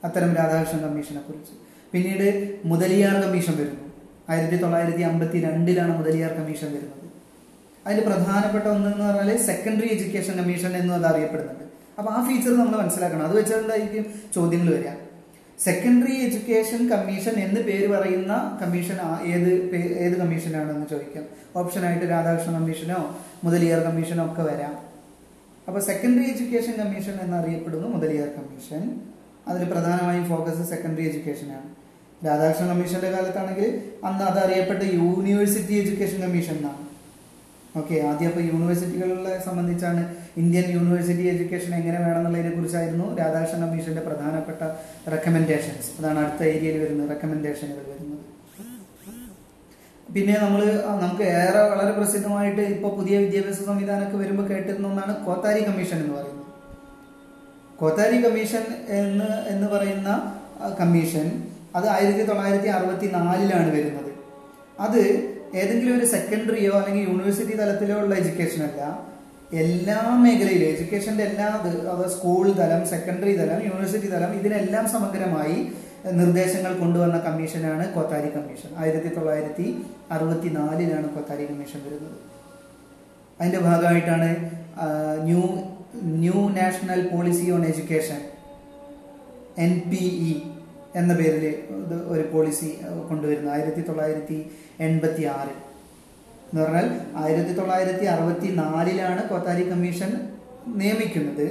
അത്തരം 0.05 0.35
രാധാകൃഷ്ണൻ 0.35 0.81
കമ്മീഷനെ 0.83 1.21
കുറിച്ച് 1.21 1.55
പിന്നീട് 1.93 2.59
മുതലിയാർ 2.65 3.15
കമ്മീഷൻ 3.23 3.55
വരുന്നു. 3.55 3.93
ആയിരത്തി 4.31 4.63
തൊള്ളായിരത്തി 4.63 5.03
അമ്പത്തി 5.03 5.41
രണ്ടിലാണ് 5.41 5.99
മുതലിയാർ 5.99 6.33
കമ്മീഷൻ 6.33 6.67
വരുന്നത്. 6.67 7.07
അതിൽ 7.87 8.01
പ്രധാനപ്പെട്ട 8.07 8.65
ഒന്ന് 8.65 8.93
എന്ന് 8.93 9.05
പറഞ്ഞാൽ 9.05 9.37
സെക്കൻഡറി 9.37 9.89
എഡ്യൂക്കേഷൻ 9.89 10.35
കമ്മീഷൻ 10.37 10.77
എന്നും 10.77 10.95
അത് 10.95 11.07
അറിയപ്പെടുന്നുണ്ട് 11.07 11.65
അപ്പൊ 11.99 12.13
ആ 12.13 12.29
ഫീച്ചർ 12.29 12.53
നമ്മൾ 12.59 12.77
മനസ്സിലാക്കണം. 12.83 13.25
അത് 13.27 13.39
വെച്ചുകൊണ്ടായിരിക്കും 13.39 14.07
ചോദ്യങ്ങൾ 14.35 14.75
വരിക. 14.75 14.91
സെക്കൻഡറി 15.65 16.15
എഡ്യൂക്കേഷൻ 16.27 16.81
കമ്മീഷൻ 16.93 17.35
എന്ന് 17.47 17.61
പേര് 17.67 17.89
പറയുന്ന 17.95 18.33
കമ്മീഷൻ 18.63 18.97
ഏത് 19.33 19.51
ഏത് 20.05 20.15
കമ്മീഷനാണെന്ന് 20.23 20.87
ചോദിക്കാം. 20.93 21.25
ഓപ്ഷനായിട്ട് 21.61 22.07
രാധാകൃഷ്ണ 22.15 22.53
കമ്മീഷനോ 22.59 23.01
മുതലിയാർ 23.45 23.81
കമ്മീഷനോ 23.89 24.25
ഒക്കെ 24.31 24.43
വരാം. 24.51 24.75
അപ്പൊ 25.69 25.81
സെക്കൻഡറി 25.91 26.27
എഡ്യൂക്കേഷൻ 26.33 26.75
കമ്മീഷൻ 26.83 27.15
എന്നറിയപ്പെടുന്നു 27.25 27.89
മുതലിയാർ 27.97 28.29
കമ്മീഷൻ 28.39 28.83
അതിൽ 29.51 29.63
പ്രധാനമായും 29.73 30.25
ഫോക്കസ് 30.33 30.65
സെക്കൻഡറി 30.73 31.05
എഡ്യൂക്കേഷനാണ് 31.11 31.69
രാധാകൃഷ്ണ 32.27 32.65
കമ്മീഷന്റെ 32.73 33.11
കാലത്താണെങ്കിൽ 33.13 33.69
അന്ന് 34.09 34.25
അത് 34.31 34.39
അറിയപ്പെട്ട 34.45 34.83
യൂണിവേഴ്സിറ്റി 35.01 35.75
എഡ്യൂക്കേഷൻ 35.83 36.19
കമ്മീഷൻ 36.27 36.57
എന്നാണ്. 36.61 36.82
ഓക്കെ 37.81 37.95
ആദ്യം 38.09 38.29
അപ്പോൾ 38.31 38.45
യൂണിവേഴ്സിറ്റികളെ 38.49 39.35
സംബന്ധിച്ചാണ് 39.47 40.03
ഇന്ത്യൻ 40.41 40.67
യൂണിവേഴ്സിറ്റി 40.77 41.25
എഡ്യൂക്കേഷൻ 41.33 41.73
എങ്ങനെ 41.79 41.99
വേണമെന്നുള്ളതിനെ 42.07 42.51
കുറിച്ചായിരുന്നു 42.57 43.07
രാധാകൃഷ്ണൻ 43.21 43.61
കമ്മീഷന്റെ 43.65 44.03
പ്രധാനപ്പെട്ട 44.09 44.63
റെക്കമെൻഡേഷൻസ് 45.15 45.89
അതാണ് 45.99 46.21
അടുത്ത 46.25 46.43
ഏരിയയിൽ 46.53 46.77
വരുന്നത് 46.83 47.11
റെക്കമെൻഡേഷനുകൾ 47.15 47.87
വരുന്നത്. 47.93 48.19
പിന്നെ 50.15 50.35
നമ്മൾ 50.45 50.63
നമുക്ക് 51.03 51.25
ഏറെ 51.41 51.61
വളരെ 51.73 51.93
പ്രസിദ്ധമായിട്ട് 51.99 52.63
ഇപ്പോൾ 52.75 52.91
പുതിയ 52.99 53.19
വിദ്യാഭ്യാസ 53.25 53.61
സംവിധാനമൊക്കെ 53.69 54.19
വരുമ്പോൾ 54.23 54.47
കേട്ടിരുന്ന 54.53 54.89
ഒന്നാണ് 54.89 55.13
കോത്താരി 55.27 55.61
കമ്മീഷൻ 55.69 55.99
എന്ന് 56.05 56.15
പറയുന്നത്. 56.17 56.49
കോത്താരി 57.81 58.19
കമ്മീഷൻ 58.25 58.65
എന്ന് 59.01 59.29
എന്ന് 59.53 59.69
പറയുന്ന 59.75 60.11
കമ്മീഷൻ 60.81 61.27
അത് 61.77 61.87
ആയിരത്തി 61.95 62.25
തൊള്ളായിരത്തി 62.31 62.71
അറുപത്തി 62.77 63.07
നാലിലാണ് 63.17 63.71
വരുന്നത്. 63.77 64.11
അത് 64.81 65.03
ഏതെങ്കിലും 65.61 65.95
ഒരു 65.99 66.07
സെക്കൻഡറിയോ 66.15 66.73
അല്ലെങ്കിൽ 66.81 67.05
യൂണിവേഴ്സിറ്റി 67.11 67.55
തലത്തിലോ 67.61 67.97
ഉള്ള 68.03 68.15
എഡ്യൂക്കേഷൻ 68.21 68.63
അല്ല. 68.69 68.83
എല്ലാ 69.63 69.99
മേഖലയിലും 70.25 70.69
എഡ്യൂക്കേഷന്റെ 70.73 71.25
എല്ലാ 71.31 71.49
അത് 71.95 72.05
സ്കൂൾ 72.15 72.45
തലം 72.61 72.83
സെക്കൻഡറി 72.93 73.33
തലം 73.41 73.59
യൂണിവേഴ്സിറ്റി 73.69 74.09
തലം 74.15 74.31
ഇതിനെല്ലാം 74.39 74.85
സമഗ്രമായി 74.95 75.59
നിർദ്ദേശങ്ങൾ 76.21 76.73
കൊണ്ടുവന്ന 76.79 77.19
കമ്മീഷനാണ് 77.27 77.85
കോത്താരി 77.95 78.31
കമ്മീഷൻ 78.37 78.71
ആയിരത്തി 78.83 79.11
തൊള്ളായിരത്തി 79.17 79.67
അറുപത്തി 80.15 80.49
നാലിലാണ് 80.59 81.09
കോത്താരി 81.17 81.45
കമ്മീഷൻ 81.51 81.81
വരുന്നത്. 81.87 82.17
അതിന്റെ 83.41 83.61
ഭാഗമായിട്ടാണ് 83.69 84.31
new 85.29 85.43
new 86.23 86.41
national 86.59 87.01
policy 87.13 87.47
on 87.51 87.63
education 87.71 88.21
N 89.67 89.73
P 89.91 90.03
E 90.31 90.33
എന്ന 91.01 91.13
പേരിൽ 91.15 91.45
ഒരു 92.13 92.25
പോളിസി 92.33 92.71
കൊണ്ടുവരുന്നത്. 93.09 93.55
ആയിരത്തി 93.55 93.83
തൊള്ളായിരത്തി 93.89 94.39
എൺപത്തി 94.87 95.25
ആറിൽ 95.37 95.59
എന്ന് 96.47 96.61
പറഞ്ഞാൽ 96.63 96.89
ആയിരത്തി 97.23 97.53
തൊള്ളായിരത്തി 97.59 98.07
അറുപത്തി 98.15 98.49
നാലിലാണ് 98.63 99.23
കോത്താരി 99.29 99.63
കമ്മീഷൻ 99.71 100.11
നിയമിക്കുന്നത്. 100.81 101.47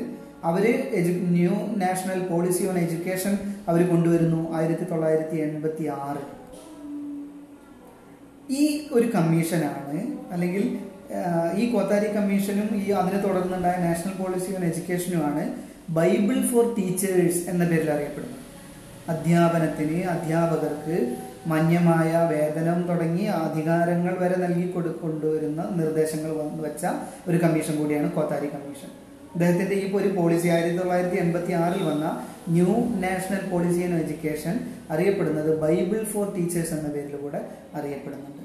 അവർ 0.50 0.66
edu 1.00 1.14
new 1.38 1.56
national 1.82 2.20
policy 2.28 2.64
on 2.70 2.78
education 2.84 3.34
അവർ 3.70 3.82
കൊണ്ടുവരുന്നു 3.90 4.42
ആയിരത്തി 4.58 4.86
തൊള്ളായിരത്തി 4.92 5.38
എൺപത്തി 5.48 5.86
ആറ് 6.04 6.24
ഈ 8.60 8.64
ഒരു 8.92 9.08
കമ്മീഷനാണ് 9.16 10.00
അല്ലെങ്കിൽ 10.32 10.64
ഈ 11.62 11.66
കോത്താരി 11.72 12.08
കമ്മീഷനും 12.16 12.70
ഈ 12.82 12.86
അതിനെ 13.00 13.20
തുടർന്നുണ്ടായ 13.26 13.78
നാഷണൽ 13.88 14.14
പോളിസി 14.22 14.52
ഓൺ 14.56 14.64
എഡ്യൂക്കേഷനുമാണ് 14.70 15.44
ബൈബിൾ 15.98 16.38
ഫോർ 16.52 16.66
ടീച്ചേഴ്സ് 16.78 17.42
എന്ന 17.52 17.64
പേരിൽ 17.66 17.90
അറിയപ്പെടുന്നത്. 17.96 18.40
അധ്യാപനത്തിന് 19.10 20.00
അധ്യാപകർക്ക് 20.14 20.98
മാന്യമായ 21.48 22.28
വേതനം 22.32 22.82
തുടങ്ങി 22.82 23.24
അധികാരങ്ങൾ 23.24 24.18
വരെ 24.20 24.36
നൽകി 24.36 24.68
കൊടു 24.68 24.90
കൊണ്ടുവരുന്ന 24.90 25.70
നിർദ്ദേശങ്ങൾ 25.72 26.32
വന്നു 26.32 26.64
വെച്ച 26.64 26.86
ഒരു 27.28 27.38
കമ്മീഷൻ 27.38 27.76
കൂടിയാണ് 27.76 28.12
കോത്താരി 28.12 28.48
കമ്മീഷൻ. 28.48 28.90
അദ്ദേഹത്തിന്റെ 29.34 29.76
ഈ 29.76 29.92
ഒരു 29.94 30.08
പോളിസി 30.08 30.48
ആയിരത്തി 30.48 30.78
തൊള്ളായിരത്തി 30.78 31.16
എൺപത്തി 31.16 31.54
ആറിൽ 31.54 31.84
വന്ന 31.84 32.26
new 32.50 32.88
national 32.96 33.50
policy 33.50 33.84
on 33.84 33.94
education 33.94 34.60
അറിയപ്പെടുന്നത് 34.90 35.60
ബൈബിൾ 35.60 36.04
ഫോർ 36.04 36.36
ടീച്ചേഴ്സ് 36.38 36.74
എന്ന 36.74 36.90
പേരിലൂടെ 36.90 37.46
അറിയപ്പെടുന്നുണ്ട്. 37.76 38.42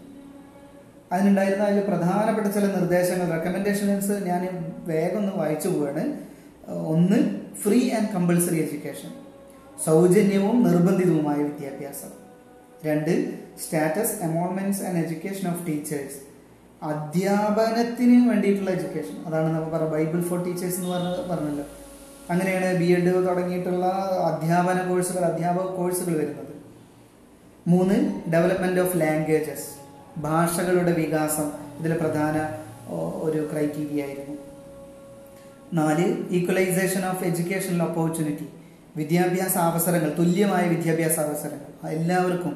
അതിനുണ്ടായിരുന്ന 1.13 1.65
അതിൽ 1.65 1.81
പ്രധാനപ്പെട്ട 1.81 2.47
ചില 2.47 2.67
നിർദ്ദേശങ്ങൾ 2.67 3.27
റെക്കമെൻഡേഷൻസ് 3.31 4.13
ഞാൻ 4.13 4.73
വേഗം 4.87 5.19
ഒന്ന് 5.19 5.33
വായിച്ചു 5.37 5.69
പോവാണ്. 5.69 6.19
ഒന്ന് 6.71 7.41
ഫ്രീ 7.63 7.91
ആൻഡ് 7.91 8.09
കമ്പൾസറി 8.09 8.57
എഡ്യൂക്കേഷൻ 8.57 9.11
സൗജന്യവും 9.85 10.63
നിർബന്ധിതവുമായ 10.63 11.37
വിദ്യാഭ്യാസം. 11.37 12.26
രണ്ട് 12.87 13.13
status 13.65 14.15
emoluments 14.23 14.83
and 14.83 14.99
education 15.05 15.45
of 15.53 15.67
teachers 15.67 16.19
അധ്യാപനത്തിന് 16.83 18.17
വേണ്ടിയിട്ടുള്ള 18.29 18.71
എഡ്യൂക്കേഷൻ 18.71 19.17
അതാണ് 19.27 19.49
നമ്മൾ 19.55 19.71
പറഞ്ഞ 19.75 19.89
ബൈബിൾ 19.89 20.23
ഫോർ 20.23 20.41
ടീച്ചേഴ്സ് 20.45 20.79
എന്ന് 20.79 20.91
പറഞ്ഞ 20.91 21.35
പറഞ്ഞല്ലോ. 21.35 21.67
അങ്ങനെയാണ് 22.31 22.69
ബി 22.79 22.89
എഡ് 22.93 23.11
തുടങ്ങിയിട്ടുള്ള 23.29 23.87
അധ്യാപന 24.31 24.79
കോഴ്സുകൾ 24.89 25.25
അധ്യാപക 25.25 25.67
കോഴ്സുകൾ 25.77 26.15
വരുന്നത്. 26.17 26.53
മൂന്ന് 27.69 27.97
ഡെവലപ്മെന്റ് 28.33 28.81
ഓഫ് 28.81 29.01
ലാംഗ്വേജസ് 29.01 29.69
ഭാഷകളുടെ 30.21 30.93
വികാസം. 30.93 31.49
ഇതിൽ 31.81 31.93
പ്രധാന 32.03 32.37
ഒരു 33.27 33.41
ക്രൈറ്റീരിയ 33.53 34.05
ആയിരുന്നു. 34.05 34.37
നാല് 35.81 36.07
ഈക്വലൈസേഷൻ 36.31 37.03
ഓഫ് 37.07 37.25
എഡ്യൂക്കേഷണൽ 37.25 37.83
ഓപ്പർച്യൂണിറ്റി 37.83 38.47
വിദ്യാഭ്യാസ 38.97 39.57
അവസരങ്ങൾ 39.59 40.11
തുല്യമായ 40.19 40.65
വിദ്യാഭ്യാസ 40.69 41.17
അവസരങ്ങൾ. 41.21 41.89
എല്ലാവർക്കും 41.89 42.55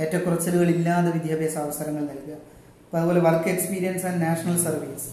ഏറ്റക്കുറച്ചിലുകൾ 0.00 0.68
ഇല്ലാതെ 0.76 1.10
വിദ്യാഭ്യാസ 1.10 1.56
അവസരങ്ങൾ 1.58 2.02
നൽകുക. 2.02 2.34
അപ്പോൾ 2.84 2.98
അതുപോലെ 2.98 3.20
work 3.20 3.48
experience 3.48 4.06
and 4.06 4.20
national 4.26 4.56
service. 4.64 5.08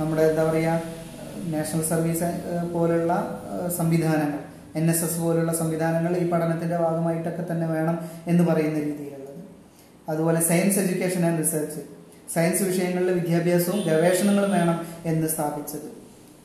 നമ്മുടെ 0.00 0.22
എന്താ 0.22 0.44
പറയുക 0.50 0.82
നാഷണൽ 1.54 1.82
സർവീസ് 1.92 2.28
പോലുള്ള 2.74 3.12
സംവിധാനങ്ങൾ. 3.78 4.38
എൻ 4.76 4.90
എസ് 4.90 5.04
എസ് 5.04 5.18
പോലുള്ള 5.20 5.52
സംവിധാനങ്ങൾ 5.52 6.16
ഈ 6.16 6.30
പഠനത്തിന്റെ 6.30 6.76
ഭാഗമായിട്ടൊക്കെ 6.76 7.44
തന്നെ 7.50 7.66
വേണം 7.66 7.98
എന്ന് 8.26 8.44
പറയുന്ന 8.44 8.78
രീതിയിലുള്ളത്. 8.78 9.40
അതുപോലെ 10.08 10.40
science 10.40 10.78
education 10.78 11.24
and 11.26 11.40
research. 11.44 11.80
Science 12.34 12.62
വിഷയങ്ങളിലെ 12.62 13.12
വിദ്യാഭ്യാസവും 13.12 13.80
ഗവേഷണങ്ങളും 13.88 14.52
വേണം 14.58 14.78
എന്ന് 15.06 15.28
സ്ഥാപിച്ചത്. 15.28 15.88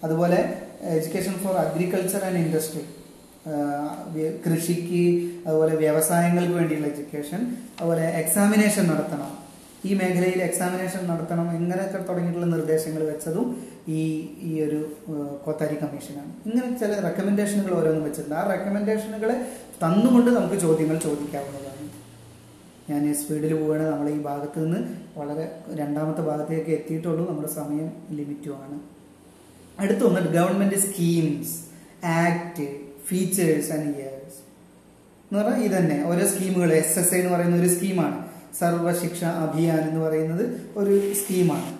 അതുപോലെ 0.04 0.40
education 0.82 1.34
for 1.34 1.56
agriculture 1.66 2.24
and 2.26 2.38
industry. 2.38 2.84
കൃഷിക്ക് 4.46 5.04
അതുപോലെ 5.48 5.74
വ്യവസായങ്ങൾക്ക് 5.84 6.56
വേണ്ടിയുള്ള 6.60 6.88
എഡ്യൂക്കേഷൻ 6.94 7.42
അതുപോലെ 7.80 8.06
എക്സാമിനേഷൻ 8.22 8.84
നടത്തണം. 8.94 9.30
ഈ 9.88 9.94
മേഖലയിൽ 10.00 10.40
എക്സാമിനേഷൻ 10.48 11.02
നടത്തണം 11.12 11.48
ഇങ്ങനെയൊക്കെ 11.60 12.00
തുടങ്ങിയിട്ടുള്ള 12.10 12.48
നിർദ്ദേശങ്ങൾ 12.54 13.02
വെച്ചതും 13.12 13.46
ഈ 13.98 14.02
ഈ 14.50 14.52
ഒരു 14.64 14.80
കോത്താരി 15.46 15.76
കമ്മീഷനാണ്. 15.82 16.32
ഇങ്ങനെ 16.48 16.70
ചില 16.82 16.92
റെക്കമെൻഡേഷനുകൾ 17.08 17.74
ഓരോന്നും 17.80 18.06
വെച്ചിട്ടുണ്ട്. 18.08 18.36
ആ 18.42 18.44
റെക്കമെൻഡേഷനുകളെ 18.54 19.36
തന്നുകൊണ്ട് 19.84 20.30
നമുക്ക് 20.38 20.58
ചോദ്യങ്ങൾ 20.66 20.98
ചോദിക്കാവുന്നതാണ്. 21.08 21.86
ഞാൻ 22.90 23.04
സ്പീഡിൽ 23.22 23.54
പോവുകയാണ്. 23.54 23.86
നമ്മൾ 23.92 24.10
ഈ 24.10 24.20
ഭാഗത്ത് 24.28 24.60
നിന്ന് 24.66 24.80
വളരെ 25.20 25.46
രണ്ടാമത്തെ 25.82 26.22
ഭാഗത്തേക്ക് 26.30 26.72
എത്തിയിട്ടുള്ളൂ. 26.80 27.24
നമ്മുടെ 27.30 27.52
സമയം 27.60 27.88
ലിമിറ്റുമാണ് 28.18 28.78
അടുത്തൊന്ന് 29.80 30.22
government 30.38 30.78
schemes 30.86 31.56
act 32.06 32.68
features 33.08 33.72
and 33.72 33.84
years 33.84 34.38
എന്ന് 35.32 35.44
പറഞ്ഞാൽ 35.44 35.64
ഇതന്നെ 35.64 36.06
ഓരോ 36.06 36.28
സ്കീമുകൾ 36.28 36.74
എസ് 36.74 37.00
എസ് 37.00 37.14
ഐ 37.14 37.20
എന്ന് 37.20 37.34
പറയുന്ന 37.34 37.56
ഒരു 37.56 37.68
സ്കീമാണ്. 37.68 38.26
സർവശിക്ഷ 38.60 39.24
അഭിയാൻ 39.24 39.80
എന്ന് 39.80 40.02
പറയുന്നത് 40.02 40.72
ഒരു 40.76 41.14
സ്കീമാണ്. 41.14 41.78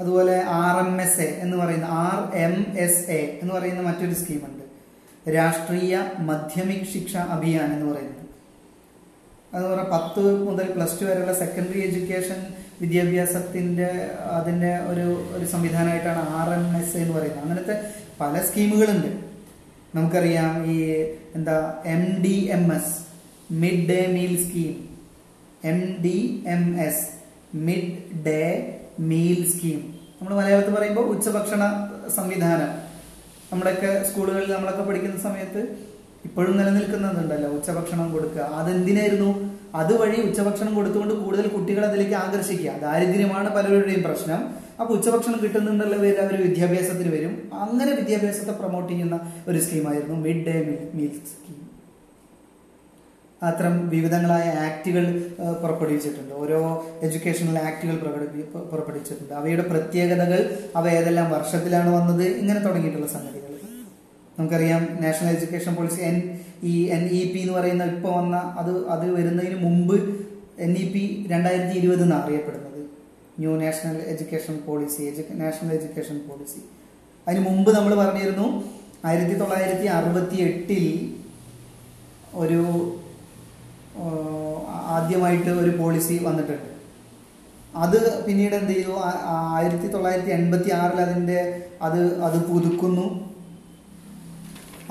അതുപോലെ 0.00 0.44
ആർ 0.44 0.86
എം 0.86 1.02
എസ് 1.02 1.20
എ 1.20 1.24
എന്ന് 1.24 1.56
പറയുന്ന 1.56 1.84
ആർ 1.84 2.36
എം 2.36 2.66
എസ് 2.78 3.10
എ 3.10 3.38
എന്ന് 3.42 3.54
പറയുന്ന 3.54 3.80
മറ്റൊരു 3.80 4.14
സ്കീമുണ്ട്. 4.14 4.64
രാഷ്ട്രീയ 5.30 6.04
മധ്യമിക് 6.18 6.92
ശിക്ഷ 6.92 7.16
അഭിയാൻ 7.16 7.72
എന്ന് 7.72 7.92
പറയുന്നത്. 7.92 8.26
അത് 9.54 9.64
പറഞ്ഞാൽ 9.64 9.98
പത്ത് 9.98 10.46
മുതൽ 10.46 10.72
പ്ലസ് 10.76 11.00
ടു 11.00 11.04
വരെയുള്ള 11.04 11.34
സെക്കൻഡറി 11.34 11.80
എഡ്യൂക്കേഷൻ 11.80 12.46
വിദ്യാഭ്യാസത്തിന്റെ 12.80 14.10
അതിന്റെ 14.30 14.78
ഒരു 14.78 15.36
ഒരു 15.36 15.44
സംവിധാനമായിട്ടാണ് 15.44 16.28
ആർ 16.28 16.50
എം 16.50 16.84
എസ് 16.84 16.96
എന്ന് 16.96 17.12
പറയുന്നത്. 17.12 17.38
അങ്ങനത്തെ 17.38 17.90
പല 18.20 18.38
സ്കീമുകളുണ്ട്. 18.38 19.25
നമുക്കറിയാം 19.96 20.66
ഈ 20.72 20.78
എന്താ 21.34 21.74
M 21.86 22.22
D 22.22 22.34
M 22.56 22.64
S 22.76 22.94
mid 23.52 23.84
day 23.88 24.06
meal 24.06 24.34
scheme 24.46 24.72
M 25.64 25.78
D 26.04 26.16
M 26.46 26.64
S 26.80 27.04
mid 27.66 28.24
day 28.26 28.40
meal 29.00 29.40
scheme 29.52 29.80
നമ്മൾ 30.18 30.34
മലയാളത്തിൽ 30.34 30.74
പറയുമ്പോൾ 30.74 31.06
ഉച്ചഭക്ഷണ 31.14 31.62
സംവിധാനം. 32.16 32.70
നമ്മുടെയൊക്കെ 33.52 33.90
സ്കൂളുകളിൽ 34.08 34.52
നമ്മളൊക്കെ 34.52 34.82
പഠിക്കുന്ന 34.82 35.18
സമയത്ത് 35.20 35.60
ഇപ്പോഴും 36.24 36.56
നിലനിൽക്കുന്നുണ്ടല്ലോ 36.58 37.48
ഉച്ചഭക്ഷണം 37.48 38.12
കൊടുക്കുക. 38.12 38.42
അതെന്തിനായിരുന്നു? 38.60 39.30
അതുവഴി 39.74 40.20
ഉച്ചഭക്ഷണം 40.28 40.74
കൊടുത്തുകൊണ്ട് 40.74 41.14
കൂടുതൽ 41.14 41.46
കുട്ടികളെ 41.48 41.86
അതിലേക്ക് 41.86 42.14
ആകർഷിക്കുക. 42.14 42.70
ദാരിദ്ര്യമാണ് 42.84 43.48
പലരുടെയും 43.54 44.02
പ്രശ്നം. 44.02 44.65
അപ്പൊ 44.78 44.94
ഉച്ചഭക്ഷണം 44.94 45.38
കിട്ടുന്നുണ്ടല്ലോ 45.42 45.98
പേര് 45.98 46.16
അവർ 46.16 46.42
വിദ്യാഭ്യാസത്തിന് 46.42 47.12
വരും. 47.12 47.34
അങ്ങനെ 47.54 47.92
വിദ്യാഭ്യാസത്തെ 47.92 48.52
പ്രൊമോട്ട് 48.52 48.92
ചെയ്യുന്ന 48.92 49.16
ഒരു 49.48 49.58
സ്കീമായിരുന്നു 49.58 50.14
മിഡ് 50.16 50.46
ഡേ 50.46 50.54
മീൽ 50.94 51.12
സ്കീം 51.30 51.62
അത്തരം 53.42 53.88
വിവിധങ്ങളായ 53.88 54.44
ഏഹ്, 55.40 55.52
പുറപ്പെടുവിച്ചിട്ടുണ്ട്. 55.54 56.34
ഓരോ 56.34 56.58
എഡ്യൂക്കേഷണൽ 57.02 57.58
പു- 58.44 58.64
പുറപ്പെടുവിച്ചിട്ടുണ്ട്. 58.70 59.34
അവയുടെ 59.34 59.62
പ്രത്യേകതകൾ 59.62 60.40
അവ 60.76 60.88
ഏതെല്ലാം 60.90 61.30
വർഷത്തിലാണ് 61.30 61.94
വന്നത് 61.94 62.22
ഇങ്ങനെ 62.34 62.60
തുടങ്ങിയിട്ടുള്ള 62.60 63.06
സംഗതികൾ. 63.06 63.42
നമുക്കറിയാം 64.38 64.88
national 65.00 65.30
education 65.30 65.74
policy 65.74 66.00
N 66.02 66.16
E 66.62 66.86
N 66.88 67.04
E 67.12 67.32
P 67.32 67.38
എന്ന് 67.38 67.52
പറയുന്ന 67.52 67.84
ഇപ്പോൾ 67.84 68.16
വന്ന 68.16 68.36
അത് 68.58 68.86
അത് 68.86 69.10
വരുന്നതിന് 69.12 69.56
മുമ്പ് 69.56 69.96
എൻ 70.58 70.72
ഇ 70.72 70.92
പി 70.92 71.02
രണ്ടായിരത്തി 71.30 71.78
ഇരുപത് 71.78 72.02
എന്നാണ് 72.02 72.65
new 73.40 73.52
national 73.62 73.96
education 74.12 74.54
policy 74.66 75.02
national 75.42 75.70
education 75.78 76.16
policy. 76.28 76.60
അതിന് 77.26 77.42
മുമ്പ് 77.48 77.70
നമ്മൾ 77.76 77.92
പറഞ്ഞിരുന്നു 78.02 78.46
ആയിരത്തി 79.08 79.34
തൊള്ളായിരത്തി 79.40 79.86
അറുപത്തി 79.96 80.36
എട്ടിൽ 80.48 80.86
ഒരു 82.42 82.60
ആദ്യമായിട്ട് 84.96 85.50
ഒരു 85.62 85.70
പോളിസി 85.80 86.14
വന്നിട്ടുണ്ട്. 86.24 86.70
അത് 87.84 87.98
പിന്നീട് 88.26 88.54
എന്ത് 88.58 88.72
ചെയ്തു? 88.72 88.92
ആയിരത്തി 89.56 89.88
തൊള്ളായിരത്തി 89.94 90.32
എൺപത്തി 90.38 90.70
ആറിൽ 90.80 91.00
അതിന്റെ 91.06 91.38
അത് 91.86 92.00
അത് 92.26 92.38
പുതുക്കുന്നു. 92.50 93.06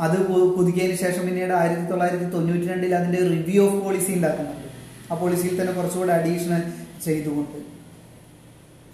അത് 0.05 0.17
പുതുക്കിയതിന് 0.55 0.97
ശേഷം 1.05 1.23
പിന്നീട് 1.27 1.53
ആയിരത്തി 1.59 1.85
തൊള്ളായിരത്തി 1.91 2.27
തൊണ്ണൂറ്റി 2.35 2.67
രണ്ടിൽ 2.71 2.93
അതിന്റെ 2.99 3.21
റിവ്യൂ 3.33 3.61
ഓഫ് 3.67 3.77
പോളിസി 3.85 4.11
ഉണ്ടാക്കുന്നുണ്ട്. 4.17 4.67
ആ 5.11 5.15
പോളിസിയിൽ 5.21 5.55
തന്നെ 5.61 5.73
കുറച്ചുകൂടെ 5.77 6.13
അഡീഷണൽ 6.19 6.63
ചെയ്തുകൊണ്ട്. 7.05 7.59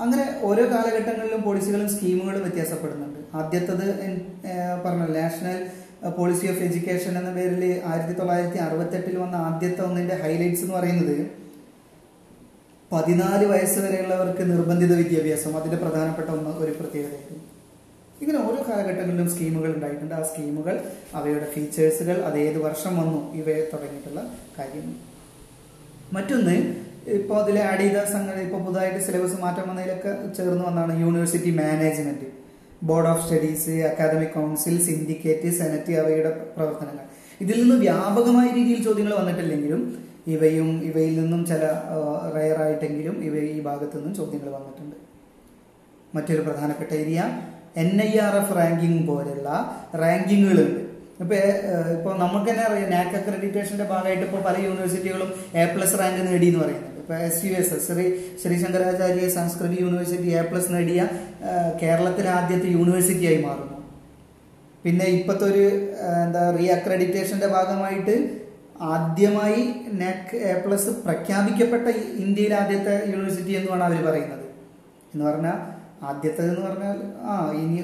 അങ്ങനെ 0.01 0.25
ഓരോ 0.47 0.63
കാലഘട്ടങ്ങളിലും 0.73 1.41
പോളിസികളും 1.41 1.89
സ്കീമുകളും 1.93 2.41
വ്യത്യാസപ്പെടുന്നുണ്ട്. 2.41 3.19
ആദ്യത്തത് 3.39 3.85
പറഞ്ഞു 4.85 5.07
നാഷണൽ 5.19 5.59
പോളിസി 6.17 6.45
ഓഫ് 6.51 6.63
എഡ്യൂക്കേഷൻ 6.67 7.17
എന്ന 7.17 7.31
പേരിൽ 7.31 7.63
ആയിരത്തി 7.89 8.13
തൊള്ളായിരത്തി 8.19 8.57
അറുപത്തെട്ടിൽ 8.57 9.15
വന്ന 9.17 9.35
ആദ്യത്തെ 9.47 9.81
ഒന്നിന്റെ 9.87 10.15
ഹൈലൈറ്റ്സ് 10.23 10.63
എന്ന് 10.65 10.75
പറയുന്നത് 10.75 11.15
പതിനാല് 12.91 13.45
വയസ്സ് 13.45 13.79
വരെയുള്ളവർക്ക് 13.79 14.43
നിർബന്ധിത 14.51 14.93
വിദ്യാഭ്യാസം 14.95 15.57
അതിന്റെ 15.57 15.77
പ്രധാനപ്പെട്ട 15.83 16.29
ഒന്ന് 16.29 16.51
ഒരു 16.63 16.71
പ്രത്യേകതയായിരുന്നു. 16.79 17.43
ഇങ്ങനെ 18.21 18.39
ഓരോ 18.47 18.59
കാലഘട്ടങ്ങളിലും 18.69 19.29
സ്കീമുകൾ 19.29 19.69
ഉണ്ടായിട്ടുണ്ട്. 19.75 20.15
ആ 20.15 20.23
സ്കീമുകൾ 20.23 20.75
അവയുടെ 21.15 21.47
ഫീച്ചേഴ്സുകൾ 21.53 22.17
അത് 22.27 22.37
ഏത് 22.37 22.59
വർഷം 22.65 22.93
വന്നു 22.97 23.19
ഇവയെ 23.33 23.63
തുടങ്ങിയിട്ടുള്ള 23.73 24.21
കാര്യങ്ങൾ. 24.59 24.95
മറ്റൊന്ന് 26.13 26.57
ഇപ്പോൾ 27.17 27.37
അതിൽ 27.43 27.59
ആഡ് 27.59 27.81
ചെയ്ത 27.81 27.99
സംഗതി 28.11 28.41
ഇപ്പോൾ 28.41 28.59
പുതുതായിട്ട് 28.65 28.99
സിലബസ് 29.05 29.37
മാറ്റം 29.41 29.65
വന്നതിലൊക്കെ 29.69 30.11
ചേർന്ന് 30.37 30.63
വന്നാണ് 30.63 30.93
university 30.99 31.51
management 31.51 32.27
board 32.81 33.09
of 33.09 33.23
studies 33.25 33.73
academic 33.89 34.33
council 34.33 34.75
syndicate 34.85 35.49
senate 35.57 35.93
അവയുടെ 35.93 36.31
പ്രവർത്തനങ്ങൾ. 36.55 37.05
ഇതിൽ 37.41 37.57
നിന്ന് 37.61 37.75
വ്യാപകമായ 37.75 38.47
രീതിയിൽ 38.57 38.83
ചോദ്യങ്ങൾ 38.83 39.13
വന്നിട്ടില്ലെങ്കിലും 39.13 39.81
ഇവയും 40.27 40.83
ഇവയിൽ 40.89 41.13
നിന്നും 41.21 41.45
ചില 41.45 41.63
റയർ 42.35 42.57
ആയിട്ടെങ്കിലും 42.61 43.23
ഇവ 43.23 43.35
ഈ 43.53 43.59
ഭാഗത്തു 43.59 43.95
നിന്നും 43.97 44.13
ചോദ്യങ്ങൾ 44.15 44.49
വന്നിട്ടുണ്ട്. 44.49 44.97
മറ്റൊരു 46.13 46.41
പ്രധാനപ്പെട്ട 46.41 46.91
area 46.93 47.19
N 47.75 47.91
I 48.01 48.11
R 48.19 48.35
F 48.35 48.55
ranking 48.57 49.07
പോലുള്ള 49.07 49.49
റാങ്കിങ്ങുകളുണ്ട് 49.95 50.79
ഇപ്പൊ 51.23 51.35
ഇപ്പോൾ 51.35 51.91
ഇപ്പൊ 51.95 52.11
നമുക്ക് 52.13 52.49
തന്നെ 52.51 52.63
അറിയാം 52.67 52.89
നാക് 52.89 53.15
അക്രഡിറ്റേഷന്റെ 53.17 53.83
ഭാഗമായിട്ട് 53.83 54.23
ഇപ്പോൾ 54.25 54.41
പല 54.47 54.55
യൂണിവേഴ്സിറ്റികളും 54.65 55.29
എ 55.61 55.65
പ്ലസ് 55.73 55.97
റാങ്ക് 55.99 56.21
നേടി 56.27 56.47
എന്ന് 56.47 56.59
പറയുന്നുണ്ട് 56.63 56.89
ഇപ്പൊ 56.90 56.90
S 57.27 57.41
U 57.45 57.51
S 57.61 57.77
Shri 57.87 58.05
Shri 58.41 58.55
Shankaracharya 58.63 59.27
Sanskriti 59.37 59.77
university 59.83 60.29
A 60.39 60.43
plus 60.49 60.69
നേടിയ 60.73 61.01
കേരളത്തിലെ 61.81 62.31
ആദ്യത്തെ 62.39 62.69
യൂണിവേഴ്സിറ്റിയായി 62.77 63.39
മാറുന്നു. 63.47 63.77
പിന്നെ 64.83 65.05
ഇപ്പോഴത്തെ 65.17 65.45
ഒരു 65.51 65.65
എന്താ 66.25 66.43
റീ 66.57 66.67
അക്രഡിറ്റേഷന്റെ 66.77 67.49
ഭാഗമായിട്ട് 67.55 68.15
ആദ്യമായി 68.95 69.61
നെക് 70.01 70.31
എ 70.51 70.53
പ്ലസ് 70.63 70.91
പ്രഖ്യാപിക്കപ്പെട്ട 71.05 71.87
ഇന്ത്യയിലെ 72.25 72.55
ആദ്യത്തെ 72.61 72.95
യൂണിവേഴ്സിറ്റി 73.11 73.53
എന്നുമാണ് 73.59 73.83
അവർ 73.87 73.99
പറയുന്നത്. 74.07 74.45
എന്ന് 75.13 75.23
പറഞ്ഞാൽ 75.29 75.57
ആദ്യത്തെ 76.09 76.43
എന്ന് 76.51 76.61
പറഞ്ഞാൽ 76.67 76.97
ആ 77.31 77.33
ഇനി 77.63 77.79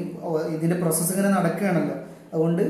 ഇതിന്റെ 0.55 0.77
പ്രോസസ്സ് 0.83 1.11
ഇങ്ങനെ 1.13 1.31
നടക്കുകയാണല്ലോ. 1.37 1.97
അതുകൊണ്ട് 2.33 2.63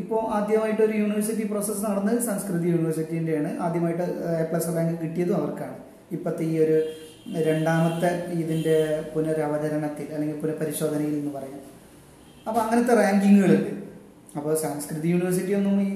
ഇപ്പോൾ 0.00 0.20
ആദ്യമായിട്ട് 0.36 0.82
ഒരു 0.88 0.94
യൂണിവേഴ്സിറ്റി 1.00 1.44
പ്രോസസ്സ് 1.52 1.82
നടന്നത് 1.86 2.20
സംസ്കൃതി 2.28 2.68
യൂണിവേഴ്സിറ്റിന്റെയാണ് 2.74 3.50
ആദ്യമായിട്ട് 3.64 4.04
എ 4.42 4.44
പ്ലസ് 4.50 4.76
റാങ്ക് 4.76 4.94
കിട്ടിയതും 5.02 5.34
അവർക്കാണ്. 5.40 5.76
ഇപ്പോഴത്തെ 6.16 6.44
ഈ 6.52 6.54
ഒരു 6.64 6.76
രണ്ടാമത്തെ 7.48 8.10
ഇതിന്റെ 8.42 8.76
പുനരവതരണത്തിൽ 9.12 10.06
അല്ലെങ്കിൽ 10.14 10.38
പുനഃപരിശോധനയിൽ 10.42 11.14
എന്ന് 11.20 11.32
പറയാം. 11.36 11.60
അപ്പോൾ 12.48 12.60
അങ്ങനത്തെ 12.64 12.94
റാങ്കിങ്ങുകളുണ്ട്. 13.00 13.70
അപ്പോൾ 14.38 14.52
സംസ്കൃതി 14.64 15.08
യൂണിവേഴ്സിറ്റി 15.14 15.52
ഒന്നും 15.60 15.76
ഈ 15.86 15.90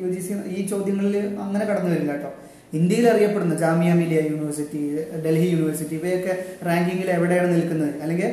യു 0.00 0.08
ജി 0.14 0.20
സി 0.26 0.32
ഈ 0.56 0.62
ചോദ്യങ്ങളിൽ 0.72 1.16
അങ്ങനെ 1.44 1.64
കടന്നു 1.68 1.90
വരില്ല 1.92 2.12
കേട്ടോ. 2.14 2.30
ഇന്ത്യയിൽ 2.78 3.06
അറിയപ്പെടുന്ന 3.12 3.54
ജാമിയ 3.62 3.90
മിലിയ 4.00 4.18
യൂണിവേഴ്സിറ്റി 4.30 4.80
ഡൽഹി 5.24 5.46
യൂണിവേഴ്സിറ്റി 5.52 5.94
ഇവയൊക്കെ 6.00 6.32
റാങ്കിങ്ങിൽ 6.68 7.08
എവിടെയാണ് 7.16 7.48
നിൽക്കുന്നത്? 7.54 7.92
അല്ലെങ്കിൽ 8.02 8.28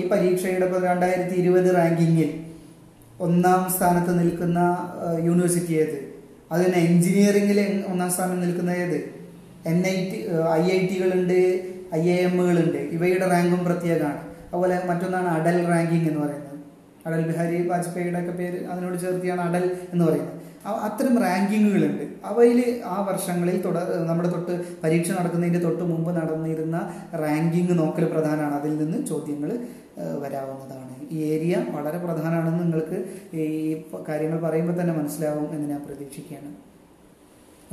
ഈ 0.00 0.02
പരീക്ഷയുടെ 0.12 0.66
രണ്ടായിരത്തി 0.90 1.34
ഇരുപത് 1.42 1.68
റാങ്കിങ്ങിൽ 1.78 2.30
ഒന്നാം 3.26 3.62
സ്ഥാനത്ത് 3.74 4.12
നിൽക്കുന്ന 4.20 4.60
യൂണിവേഴ്സിറ്റി 5.28 5.74
ഏത്? 5.82 5.98
അത് 6.52 6.60
തന്നെ 6.64 6.80
എഞ്ചിനീയറിംഗിൽ 6.88 7.60
ഒന്നാം 7.90 8.10
സ്ഥാനം 8.14 8.40
നിൽക്കുന്ന 8.44 8.70
ഏത്? 8.84 8.98
N 9.70 9.78
I 9.86 9.96
T 10.10 10.18
I 10.52 10.62
I 10.76 10.78
ടികളുണ്ട് 10.86 11.38
I 11.94 12.02
I 12.10 12.16
എമ്മുകളുണ്ട് 12.28 12.78
ഇവയുടെ 12.96 13.26
റാങ്കും 13.30 13.64
പ്രത്യേകമാണ്. 13.64 14.20
അതുപോലെ 14.46 14.76
മറ്റൊന്നാണ് 14.86 15.28
അടൽ 15.28 15.56
റാങ്കിങ് 15.66 16.08
എന്ന് 16.08 16.20
പറയുന്നത്. 16.20 16.56
അടൽ 17.06 17.20
ബിഹാരി 17.26 17.68
വാജ്പേയിയുടെ 17.68 18.20
ഒക്കെ 18.20 18.32
പേര് 18.32 18.58
അതിനോട് 18.66 18.96
ചേർത്തിയാണ് 19.00 19.40
അടൽ 19.40 19.64
എന്ന് 19.92 20.04
പറയുന്നത്. 20.04 20.38
അത്തരം 20.86 21.14
റാങ്കിങ്ങുകളുണ്ട്. 21.22 22.02
അവയിൽ 22.24 22.58
ആ 22.84 22.96
വർഷങ്ങളിൽ 23.10 23.62
തുട 23.62 23.78
നമ്മുടെ 24.08 24.28
തൊട്ട് 24.28 24.54
പരീക്ഷ 24.82 25.10
നടക്കുന്നതിന്റെ 25.10 25.60
തൊട്ട് 25.60 25.84
മുമ്പ് 25.84 26.10
നടന്നിരുന്ന 26.16 26.76
റാങ്കിങ് 27.22 27.78
നോക്കൽ 27.78 28.04
പ്രധാനമാണ്. 28.04 28.54
അതിൽ 28.54 28.76
നിന്ന് 28.84 29.06
ചോദ്യങ്ങൾ 29.06 29.50
വരാവുന്നതാണ്. 30.24 30.94
ഈ 31.10 31.16
ഏരിയ 31.32 31.54
വളരെ 31.70 31.98
പ്രധാനമാണെന്ന് 31.98 32.62
നിങ്ങൾക്ക് 32.62 32.98
ഈ 33.36 33.82
കാര്യങ്ങൾ 34.08 34.38
പറയുമ്പോൾ 34.40 34.80
തന്നെ 34.80 34.94
മനസ്സിലാവും 34.94 35.48
എന്ന് 35.54 35.68
ഞാൻ 35.70 35.80
പ്രതീക്ഷിക്കുകയാണ്. 35.88 36.71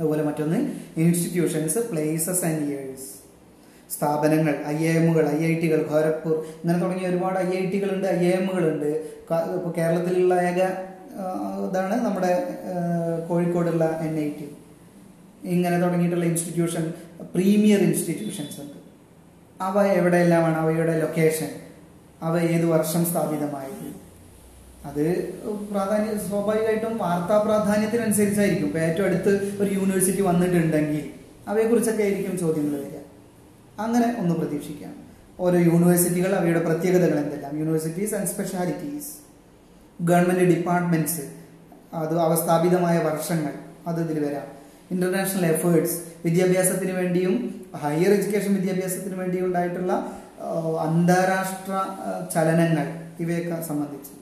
അതുപോലെ 0.00 0.22
മറ്റൊന്ന് 0.22 0.58
ഇൻസ്റ്റിറ്റ്യൂഷൻസ് 0.96 1.78
പ്ലേസസ് 1.78 2.44
ആൻഡ് 2.44 2.62
ഇയേഴ്സ് 2.66 3.08
സ്ഥാപനങ്ങൾ 3.94 4.54
ഐ 4.66 4.76
ഐ 4.88 4.92
എമ്മുകൾ 4.96 5.28
ഐ 5.28 5.38
ഐ 5.44 5.60
ടികൾ 5.60 5.86
ഖോരപ്പൂർ 5.90 6.36
ഇങ്ങനെ 6.62 6.78
തുടങ്ങിയ 6.78 7.08
ഒരുപാട് 7.08 7.38
ഐ 7.38 7.48
ഐ 7.58 7.70
ടികളുണ്ട് 7.70 8.08
ഐ 8.08 8.18
ഐ 8.18 8.30
എമ്മുകളുണ്ട് 8.30 8.86
ഇപ്പോൾ 9.56 9.72
കേരളത്തിലുള്ള 9.78 10.34
ഏക 10.34 10.60
ഇതാണ് 11.66 11.96
നമ്മുടെ 12.04 12.32
കോഴിക്കോടുള്ള 13.28 13.84
എൻ 14.06 14.14
ഐ 14.20 14.28
ടി 14.28 14.48
ഇങ്ങനെ 15.44 15.76
തുടങ്ങിയിട്ടുള്ള 15.80 16.24
ഇൻസ്റ്റിറ്റ്യൂഷൻ 16.24 16.92
പ്രീമിയർ 17.34 17.80
ഇൻസ്റ്റിറ്റ്യൂഷൻസ് 17.80 18.60
ഉണ്ട് 18.60 18.78
അവ 19.62 19.84
എവിടെയെല്ലാമാണ്? 19.86 20.56
അവയുടെ 20.56 21.00
ലൊക്കേഷൻ 21.00 21.50
അവ 22.22 22.38
ഏത് 22.38 22.64
വർഷം 22.64 23.04
സ്ഥാപിതമായത്? 23.04 23.89
അത് 24.88 25.02
പ്രാധാന്യ 25.70 26.28
സ്വാഭാവികമായിട്ടും 26.28 26.98
വാർത്താ 26.98 27.36
പ്രാധാന്യത്തിനനുസരിച്ചായിരിക്കും. 27.46 28.66
ഇപ്പൊ 28.66 28.80
ഏറ്റവും 28.80 29.06
അടുത്ത് 29.08 29.32
ഒരു 29.62 29.70
യൂണിവേഴ്സിറ്റി 29.74 30.22
വന്നിട്ടുണ്ടെങ്കിൽ 30.22 31.10
അവയെക്കുറിച്ചൊക്കെ 31.48 32.02
ആയിരിക്കും 32.02 32.38
ചോദ്യങ്ങൾ 32.38 32.80
വരിക. 32.80 32.96
അങ്ങനെ 33.78 34.16
ഒന്ന് 34.20 34.34
പ്രതീക്ഷിക്കാം. 34.34 34.94
ഓരോ 35.40 35.58
യൂണിവേഴ്സിറ്റികൾ 35.58 36.34
അവയുടെ 36.34 36.60
പ്രത്യേകതകൾ 36.60 37.18
എന്തെല്ലാം? 37.18 37.58
Universities 37.58 38.14
and 38.14 38.28
specialities 38.28 39.10
government 40.02 40.44
departments 40.54 41.22
അത് 41.94 42.18
അവസ്ഥാപിതമായ 42.18 42.98
വർഷങ്ങൾ. 42.98 43.52
അത് 43.86 44.10
ഇതിൽ 44.10 44.26
വരാം. 44.26 44.46
ഇന്റർനാഷണൽ 44.90 45.46
എഫേർട്സ് 45.46 45.98
വിദ്യാഭ്യാസത്തിന് 46.24 46.92
വേണ്ടിയും 46.92 47.34
ഹയർ 47.76 48.10
എഡ്യൂക്കേഷൻ 48.12 48.54
വിദ്യാഭ്യാസത്തിന് 48.54 49.14
വേണ്ടിയും 49.14 49.44
ഉണ്ടായിട്ടുള്ള 49.44 49.92
അന്താരാഷ്ട്ര 50.86 51.72
ചലനങ്ങൾ. 52.34 52.86
ഇവയൊക്കെ 53.20 53.62
സംബന്ധിച്ച്. 53.68 54.19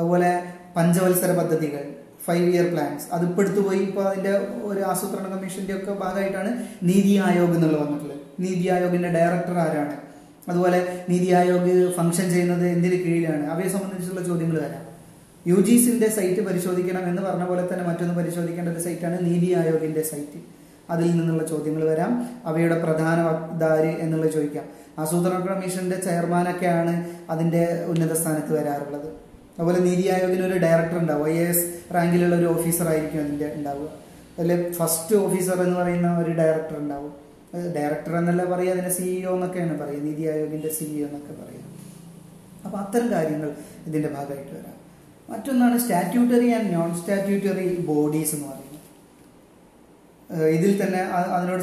അതുപോലെ 0.00 0.30
പഞ്ചവത്സര 0.76 1.30
പദ്ധതികൾ 1.40 1.82
ഫൈവ് 2.26 2.46
ഇയർ 2.54 2.66
പ്ലാൻസ് 2.72 3.06
അത് 3.14 3.22
ഇപ്പോൾ 3.28 3.42
എടുത്തുപോയി 3.42 3.78
ഇപ്പോൾ 3.78 4.04
അതിന്റെ 4.08 4.32
ഒരു 4.70 4.80
ആസൂത്രണ 4.90 5.26
കമ്മീഷന്റെ 5.32 5.74
ഒക്കെ 5.76 5.92
ഭാഗമായിട്ടാണ് 6.02 6.50
നീതി 6.88 7.12
ആയോഗ് 7.26 7.54
എന്നുള്ളത് 7.56 7.82
വന്നിട്ടുള്ളത്. 7.82 8.20
നീതി 8.44 8.66
ആയോഗിന്റെ 8.74 9.10
ഡയറക്ടർ 9.16 9.56
ആരാണ്? 9.58 9.94
അതുപോലെ 10.50 10.78
നീതി 11.08 11.28
ആയോഗ് 11.38 11.74
ഫംഗ്ഷൻ 11.98 12.26
ചെയ്യുന്നത് 12.34 12.64
എന്തിന് 12.66 12.96
കീഴിലാണ്? 13.04 13.44
അവയെ 13.52 13.68
സംബന്ധിച്ചുള്ള 13.74 14.22
ചോദ്യങ്ങൾ 14.28 14.56
വരാം. 14.66 14.84
യു 15.50 15.58
ജി 15.66 15.76
സിന്റെ 15.84 16.08
സൈറ്റ് 16.16 16.40
പരിശോധിക്കണം 16.48 17.04
എന്ന് 17.10 17.22
പറഞ്ഞ 17.26 17.44
പോലെ 17.50 17.62
തന്നെ 17.70 17.84
മറ്റൊന്ന് 17.88 18.14
പരിശോധിക്കേണ്ട 18.20 18.68
ഒരു 18.68 18.82
സൈറ്റാണ് 18.86 19.18
നീതി 19.28 19.48
ആയോഗിന്റെ 19.60 20.02
സൈറ്റ് 20.10 20.40
അതിൽ 20.90 21.08
നിന്നുള്ള 21.18 21.42
ചോദ്യങ്ങൾ 21.52 21.82
വരാം. 21.92 22.12
അവയുടെ 22.46 22.76
പ്രധാന 22.84 23.18
വക്താര് 23.28 23.90
എന്നുള്ളത് 24.04 24.32
ചോദിക്കാം. 24.36 24.64
ആസൂത്രണ 24.98 25.40
കമ്മീഷന്റെ 25.48 25.96
ചെയർമാനൊക്കെയാണ് 25.96 26.94
അതിന്റെ 27.30 27.84
ഉന്നത 27.88 28.12
സ്ഥാനത്ത് 28.12 28.52
വരാറുള്ളത്. 28.58 29.29
അതുപോലെ 29.60 29.80
നീതി 29.86 30.04
ആയോഗിന് 30.08 30.44
ഒരു 30.46 30.58
ഡയറക്ടർ 30.58 30.98
ഉണ്ടാവും. 30.98 31.28
ഐ 31.28 31.36
എസ് 31.46 31.64
റാങ്കിലുള്ള 31.94 32.34
ഒരു 32.36 32.46
ഓഫീസർ 32.46 32.88
ആയിരിക്കും 32.88 33.20
അതിന്റെ 33.24 33.48
ഉണ്ടാവുക. 33.56 33.88
അതിൽ 34.38 34.72
ഫസ്റ്റ് 34.72 35.16
ഓഫീസർ 35.16 35.62
എന്ന് 35.62 35.76
പറയുന്ന 35.80 36.18
ഒരു 36.18 36.30
ഡയറക്ടർ 36.30 36.76
ഉണ്ടാവും. 36.78 37.12
ഡയറക്ടർ 37.76 38.12
എന്നല്ല 38.16 38.44
പറയുക 38.44 38.70
അതിനെ 38.70 38.90
സിഇഒ 38.90 39.32
എന്നൊക്കെയാണ് 39.34 39.74
പറയുക. 39.82 40.02
നീതി 40.02 40.22
ആയോഗിന്റെ 40.32 40.70
സിഇഒ 40.78 41.06
എന്നൊക്കെ 41.08 41.32
പറയുക 41.42 41.66
അപ്പൊ 42.64 42.78
അത്തരം 42.78 43.08
കാര്യങ്ങൾ 43.12 43.50
ഇതിന്റെ 43.86 44.08
ഭാഗമായിട്ട് 44.08 44.50
വരാം. 44.50 44.76
മറ്റൊന്നാണ് 45.30 45.78
statutory 45.78 46.48
and 46.50 46.74
non 46.74 46.90
statutory 47.00 47.66
bodies 47.90 48.34
എന്ന് 48.34 48.48
പറയുന്നത്. 48.48 48.66
ഇതിൽ 50.56 50.72
തന്നെ 50.82 51.00
അതിനോട് 51.36 51.62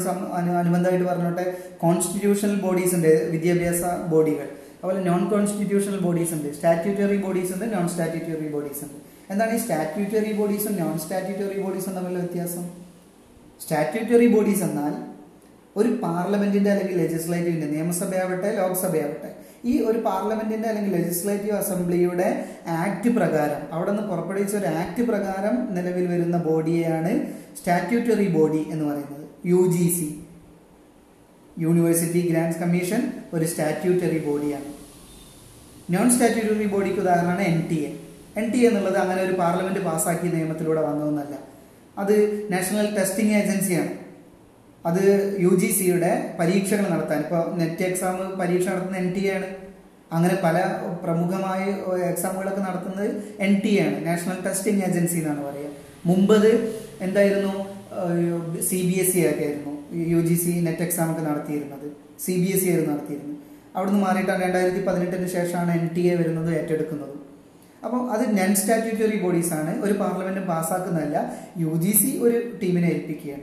അനുബന്ധമായിട്ട് 0.62 1.06
പറഞ്ഞോട്ടെ 1.06 1.44
കോൺസ്റ്റിറ്റ്യൂഷണൽ 1.82 2.56
ബോഡീസ് 2.60 2.94
ഉണ്ട് 2.94 3.12
വിദ്യാഭ്യാസ 3.30 3.82
ബോഡികൾ. 4.12 4.48
അതുപോലെ 4.78 5.04
നോൺ 5.04 5.28
കോൺസ്റ്റിറ്റ്യൂഷണൽ 5.28 6.00
ബോഡീസ് 6.00 6.32
ഉണ്ട്. 6.34 6.54
സ്റ്റാറ്റ്യൂട്ടറി 6.54 7.16
ബോഡീസ് 7.16 7.52
ഉണ്ട് 7.52 7.74
നോൺ 7.74 7.88
സ്റ്റാറ്റ്യൂട്ടറി 7.88 8.48
ബോഡീസ് 8.52 8.84
ഉണ്ട്. 8.84 8.98
എന്താണ് 9.30 9.54
ഈ 9.54 9.58
സ്റ്റാറ്റ്യൂട്ടറി 9.58 10.32
ബോഡീസും 10.32 10.76
നോൺ 10.76 10.98
സ്റ്റാറ്റ്യൂട്ടറി 10.98 11.60
ബോഡീസും 11.60 11.94
തമ്മിലുള്ള 11.94 12.18
വ്യത്യാസം? 12.18 12.64
സ്റ്റാറ്റ്യൂട്ടറി 13.62 14.26
ബോഡീസ് 14.26 14.62
എന്നാൽ 14.62 14.94
ഒരു 15.76 15.88
പാർലമെന്റിന്റെ 16.02 16.70
അല്ലെങ്കിൽ 16.70 16.96
ലെജിസ്ലേറ്റീവിന്റെ 16.96 17.66
നിയമസഭയാവട്ടെ 17.66 18.56
ലോക്സഭയാവട്ടെ 18.56 19.30
ഈ 19.64 19.80
ഒരു 19.80 19.98
പാർലമെന്റിന്റെ 19.98 20.68
അല്ലെങ്കിൽ 20.68 20.92
ലെജിസ്ലേറ്റീവ് 20.92 21.56
അസംബ്ലിയുടെ 21.56 22.28
ആക്ട് 22.68 23.08
പ്രകാരം 23.08 23.60
അവിടെ 23.72 23.90
നിന്ന് 23.90 24.08
പുറപ്പെടുവിച്ച 24.08 24.56
ഒരു 24.56 24.66
ആക്ട് 24.66 25.02
പ്രകാരം 25.02 25.74
നിലവിൽ 25.74 26.06
വരുന്ന 26.06 26.36
ബോഡിയെയാണ് 26.38 27.12
സ്റ്റാറ്റ്യൂട്ടറി 27.58 28.28
ബോഡി 28.28 28.66
എന്ന് 28.70 28.84
പറയുന്നത്. 28.84 29.24
U 29.46 29.60
G 29.66 29.88
C 29.88 30.08
university 31.64 32.20
grants 32.30 32.60
commission 32.62 33.00
ഒരു 33.36 33.46
സ്റ്റാറ്റ്യൂട്ടറി 33.52 34.18
ബോഡിയാണ് 34.26 34.68
നോൺ 35.94 36.08
സ്റ്റാറ്റ്യൂട്ടറി 36.14 36.66
ബോഡിക്ക് 36.74 37.00
ഉദാഹരണമാണ് 37.04 37.42
N 37.52 37.60
T 37.70 37.78
A 37.88 37.90
N 38.40 38.46
T 38.52 38.58
A 38.64 38.66
എന്നുള്ളത് 38.68 38.98
അങ്ങനെ 39.02 39.20
ഒരു 39.26 39.34
പാർലമെന്റ് 39.42 39.80
പാസ്സാക്കിയ 39.86 40.30
നിയമത്തിലൂടെ 40.34 40.82
വന്നതൊന്നല്ല. 40.88 41.34
അത് 42.02 42.14
നാഷണൽ 42.52 42.88
ടെസ്റ്റിംഗ് 42.98 43.34
ഏജൻസിയാണ് 43.38 43.94
അത് 44.84 45.02
യു 45.44 45.52
ജി 45.60 45.70
സിയുടെ 45.78 46.12
പരീക്ഷകൾ 46.40 46.84
നടത്താൻ. 46.92 47.20
ഇപ്പോൾ 47.24 47.42
നെറ്റ് 47.60 47.84
എക്സാം 47.88 48.18
പരീക്ഷ 48.40 48.66
നടത്തുന്ന 48.72 49.00
എൻ 49.04 49.08
ടി 49.16 49.24
എ 49.28 49.32
ആണ്. 49.38 49.48
അങ്ങനെ 50.16 50.36
പല 50.44 50.58
പ്രമുഖമായ 51.04 51.62
എക്സാമുകളൊക്കെ 52.12 52.62
നടത്തുന്നത് 52.68 53.08
എൻ 53.46 53.54
ടി 53.64 53.72
എ 53.78 53.82
ആണ്. 53.86 53.98
നാഷണൽ 54.06 54.38
ടെസ്റ്റിംഗ് 54.46 54.84
ഏജൻസി 54.88 55.18
എന്നാണ് 55.22 55.42
പറയുക. 55.48 55.72
മുമ്പത് 56.10 56.50
എന്തായിരുന്നു? 57.06 57.54
സി 58.68 58.78
ബി 58.88 58.96
എസ് 59.02 59.16
ഇ 59.18 59.26
ഒക്കെ 59.30 59.44
ആയിരുന്നു. 59.48 59.74
U 59.92 60.20
G 60.20 60.34
C 60.34 60.50
NET 60.50 60.82
exam 60.82 61.10
ഒക്കെ 61.10 61.22
നടത്തിയിരുന്നത്. 61.22 61.92
സി 62.24 62.32
ബി 62.32 62.56
എസ് 62.56 62.64
ഇ 62.64 62.70
ആയിരുന്നു 62.70 62.94
നടത്തിയിരുന്നത്. 62.94 63.36
അവിടുന്ന് 63.76 64.00
മാറിയിട്ടാണ് 64.00 64.42
രണ്ടായിരത്തി 64.42 64.84
പതിനെട്ടിന് 64.86 65.26
ശേഷമാണ് 65.26 65.80
എൻ 65.80 65.88
ടി 65.94 66.00
എ 66.00 66.14
വരുന്നത് 66.14 66.60
ഏറ്റെടുക്കുന്നത്. 66.60 67.14
അപ്പോൾ 67.84 68.10
അത് 68.10 68.38
നൺ 68.38 68.54
സ്റ്റാറ്റ്യൂട്ടറി 68.54 69.22
ബോഡീസ് 69.22 69.52
ആണ്. 69.52 69.82
ഒരു 69.82 69.92
പാർലമെന്റ് 69.92 70.40
പാസ്സാക്കുന്നതല്ല. 70.40 71.32
യു 71.58 71.74
ജി 71.74 71.92
സി 71.92 72.18
ഒരു 72.22 72.58
ടീമിനെ 72.62 72.86
ഏൽപ്പിക്കുകയാണ്. 72.86 73.42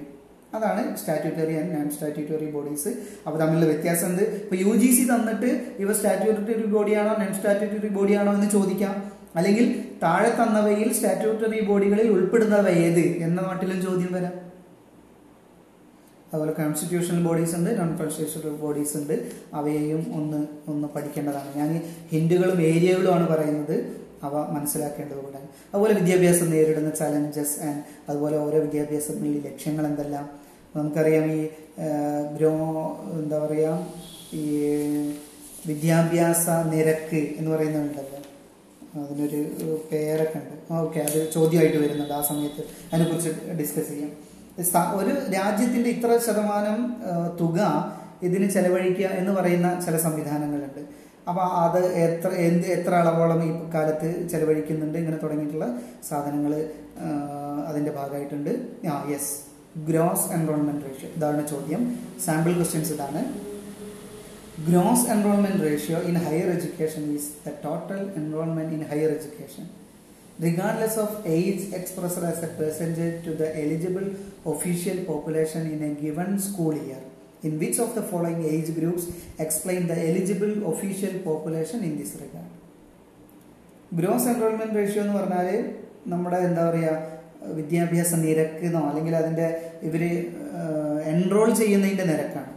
അതാണ് 0.55 0.97
statutory 0.97 1.57
and 1.57 1.75
non 1.75 1.89
statutory 1.89 2.51
bodies 2.51 2.87
അപ്പോൾ 3.27 3.39
തമ്മിലുള്ള 3.39 3.65
വ്യത്യാസം 3.65 4.05
എന്ത്? 4.05 4.21
ഇപ്പോൾ 4.21 4.55
യു 4.55 4.75
ജി 4.75 4.91
സി 4.91 5.03
തന്നിട്ട് 5.03 5.65
ഇവ 5.79 5.93
സ്റ്റാറ്റ്യൂട്ടറി 5.93 6.65
ബോഡിയാണോ 6.65 7.13
നോൺ 7.13 7.33
സ്റ്റാറ്റ്യൂട്ടറി 7.33 7.87
ബോഡിയാണോ 7.87 8.33
എന്ന് 8.33 8.49
ചോദിക്കാം. 8.49 9.11
അല്ലെങ്കിൽ 9.35 9.85
താഴെ 10.03 10.29
തന്നവയിൽ 10.29 10.93
സ്റ്റാറ്റ്യൂട്ടറി 10.93 11.65
ബോഡികളിൽ 11.65 12.09
ഉൾപ്പെടുന്നവ 12.09 12.69
ഏത്? 12.69 12.99
എന്ന 12.99 13.41
നാട്ടിലും 13.41 13.81
ചോദ്യം 13.81 14.13
വരാം. 14.13 14.44
അതുപോലെ 16.35 16.51
കോൺസ്റ്റിറ്റ്യൂഷണൽ 16.51 17.23
ബോഡീസ് 17.27 17.55
ഉണ്ട് 17.55 17.79
നോൺ 17.79 17.97
കോൺസ്റ്റിറ്റ്യൂഷണൽ 17.97 18.55
ബോഡീസ് 18.55 18.97
ഉണ്ട്. 18.97 19.31
അവയെയും 19.53 20.01
ഒന്ന് 20.15 20.47
ഒന്ന് 20.67 20.87
പഠിക്കേണ്ടതാണ്. 20.87 21.57
ഞാൻ 21.57 21.69
ഹിന്ദുകളും 22.11 22.61
ഏരിയകളും 22.61 23.13
ആണ് 23.13 23.27
പറയുന്നത്. 23.27 23.77
അവ 24.23 24.33
മനസ്സിലാക്കേണ്ടതുകൂടെ 24.51 25.39
അതുപോലെ 25.73 25.93
വിദ്യാഭ്യാസം 25.93 26.51
നേരിടുന്ന 26.51 26.89
ചലഞ്ചസ് 26.89 27.63
ആൻഡ് 27.63 27.83
അതുപോലെ 28.09 28.37
ഓരോ 28.37 28.59
വിദ്യാഭ്യാസത്തിന്റെ 28.59 29.49
ലക്ഷ്യങ്ങൾ 29.49 29.87
എന്തെല്ലാം? 29.87 30.29
നമുക്കറിയാം 30.75 31.31
ഈ 31.31 31.47
ഗ്രോ 32.37 32.51
എന്താ 33.13 33.37
പറയുക 33.37 33.93
ഈ 34.33 34.45
വിദ്യാഭ്യാസ 35.67 36.49
നിരക്ക് 36.49 37.21
എന്ന് 37.37 37.51
പറയുന്നുണ്ടല്ലോ 37.51 38.19
അതിനൊരു 39.01 39.41
പേരൊക്കെ 39.91 40.37
ഉണ്ട്. 40.37 40.73
ഓക്കെ. 40.73 40.99
അത് 40.99 41.31
ചോദ്യമായിട്ട് 41.33 41.77
വരുന്നുണ്ട് 41.77 42.13
ആ 42.13 42.21
സമയത്ത്. 42.21 42.63
അതിനെക്കുറിച്ച് 42.93 43.31
ഡിസ്കസ് 43.61 43.89
ചെയ്യാം. 43.89 44.24
ഒരു 44.99 45.13
രാജ്യത്തിന്റെ 45.33 45.89
ഇത്ര 45.89 46.19
ശതമാനം 46.27 46.81
തുക 47.41 47.59
ഇതിന് 48.23 48.47
ചെലവഴിക്കുക 48.49 49.05
എന്ന് 49.05 49.31
പറയുന്ന 49.31 49.69
ചില 49.85 49.97
സംവിധാനങ്ങളുണ്ട്. 49.97 50.81
അപ്പൊ 51.29 51.41
അത് 51.41 51.85
എത്ര 51.85 52.29
എന്ത് 52.47 52.67
എത്ര 52.67 52.93
അളവോളം 52.95 53.39
ഈ 53.43 53.73
കാലത്ത് 53.73 54.29
ചെലവഴിക്കുന്നുണ്ട് 54.31 54.97
ഇങ്ങനെ 54.97 55.17
തുടങ്ങിയിട്ടുള്ള 55.23 55.67
സാധനങ്ങൾ 56.09 56.53
അതിന്റെ 57.67 57.91
ഭാഗമായിട്ടുണ്ട്. 57.91 58.51
ആ 58.87 58.95
യെസ് 59.11 59.33
ഗ്രോസ് 59.87 60.27
എൻറോൾമെന്റ് 60.33 60.85
റേഷ്യോ 60.85 61.09
ഇതാണ് 61.17 61.47
ചോദ്യം. 61.47 61.81
സാമ്പിൾ 62.25 62.53
ക്വസ്റ്റ്യൻസ് 62.53 62.93
ഇതാണ്. 62.93 63.21
Gross 64.69 65.07
enrolment 65.15 65.63
ratio 65.63 65.97
in 65.99 66.17
higher 66.17 66.47
education 66.57 67.03
is 67.15 67.29
the 67.47 67.53
total 67.65 68.01
enrolment 68.21 68.73
in 68.73 68.83
higher 68.91 69.11
education. 69.17 69.84
Regardless 70.39 70.97
of 70.97 71.21
age 71.25 71.73
expressed 71.73 72.17
as 72.19 72.43
a 72.43 72.47
percentage 72.47 73.23
to 73.23 73.33
the 73.33 73.49
eligible 73.55 74.07
official 74.45 74.97
population 75.05 75.71
in 75.71 75.81
a 75.83 75.93
given 75.95 76.37
school 76.39 76.73
year 76.75 77.01
in 77.43 77.57
which 77.59 77.79
of 77.79 77.95
the 77.95 78.01
following 78.01 78.43
age 78.45 78.73
groups 78.75 79.03
explain 79.39 79.87
the 79.87 79.97
eligible 80.09 80.73
official 80.73 81.19
population 81.21 81.81
in 81.83 81.95
this 81.97 82.13
regard 82.23 82.51
gross 83.97 84.27
enrolment 84.27 84.75
ratio 84.75 85.01
എന്ന് 85.03 85.13
പറഞ്ഞാൽ 85.17 85.47
നമ്മുടെ 86.07 86.37
എന്താ 86.47 86.63
പറയുക 86.69 86.93
വിദ്യാഭ്യാസ 87.57 88.13
നിരക്കിനോ 88.23 88.81
അല്ലെങ്കിൽ 88.89 89.15
അതിന്റെ 89.15 89.47
ഇവർ 89.87 90.01
enrol 91.11 91.53
ചെയ്യുന്നതിന്റെ 91.53 92.05
നിരക്കാണ് 92.11 92.51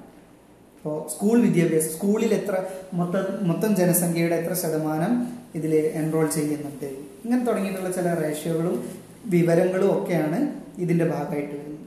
ഇപ്പോൾ 0.77 0.97
സ്കൂൾ 1.15 1.37
വിദ്യാഭ്യാസം 1.47 1.93
സ്കൂളിൽ 1.97 2.33
എത്ര 2.35 2.55
മൊത്തം 3.01 3.25
മൊത്തം 3.51 3.71
ജനസംഖ്യയുടെ 3.81 4.37
എത്ര 4.43 4.55
ശതമാനം 4.55 5.13
ഇതിൽ 5.55 5.75
എൻറോൾ 5.75 6.31
ചെയ്യുന്നുണ്ട്. 6.31 6.85
ഇങ്ങനെ 7.25 7.45
തുടങ്ങിയിട്ടുള്ള 7.45 7.93
ചില 7.93 8.15
റേഷ്യോകളും 8.15 8.89
വിവരങ്ങളും 9.27 10.03
ഒക്കെയാണ് 10.03 10.55
ഇതിന്റെ 10.79 11.05
ഭാഗമായിട്ട് 11.05 11.55
വരുന്നത്. 11.55 11.79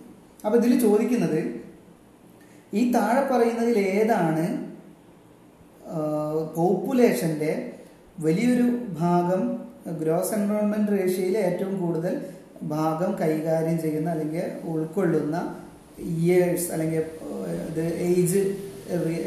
അപ്പം 0.45 0.57
ഇതിൽ 0.57 0.79
ചോദിക്കുന്നത് 0.79 1.61
ഈ 2.73 2.91
താഴെ 2.91 3.33
പറയുന്നതിൽ 3.33 3.79
ഏതാണ് 3.79 4.71
പോപ്പുലേഷന്റെ 6.55 7.71
വലിയൊരു 8.19 8.79
ഭാഗം 8.99 9.41
ഗ്രോസ് 10.01 10.33
എൻറോൾമെന്റ് 10.33 10.91
റേഷ്യയിൽ 10.91 11.37
ഏറ്റവും 11.37 11.81
കൂടുതൽ 11.81 12.25
ഭാഗം 12.63 13.15
കൈകാര്യം 13.21 13.81
ചെയ്യുന്ന 13.81 14.09
അല്ലെങ്കിൽ 14.09 14.43
ഉൾക്കൊള്ളുന്ന 14.63 15.55
ഇയേഴ്സ് 15.99 16.71
അല്ലെങ്കിൽ 16.71 17.03
ഇത് 17.69 17.93
ഏജ് 17.93 18.55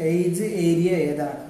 ഏജ് 0.01 0.43
ഏരിയ 0.43 0.91
ഏതാണ്? 0.91 1.43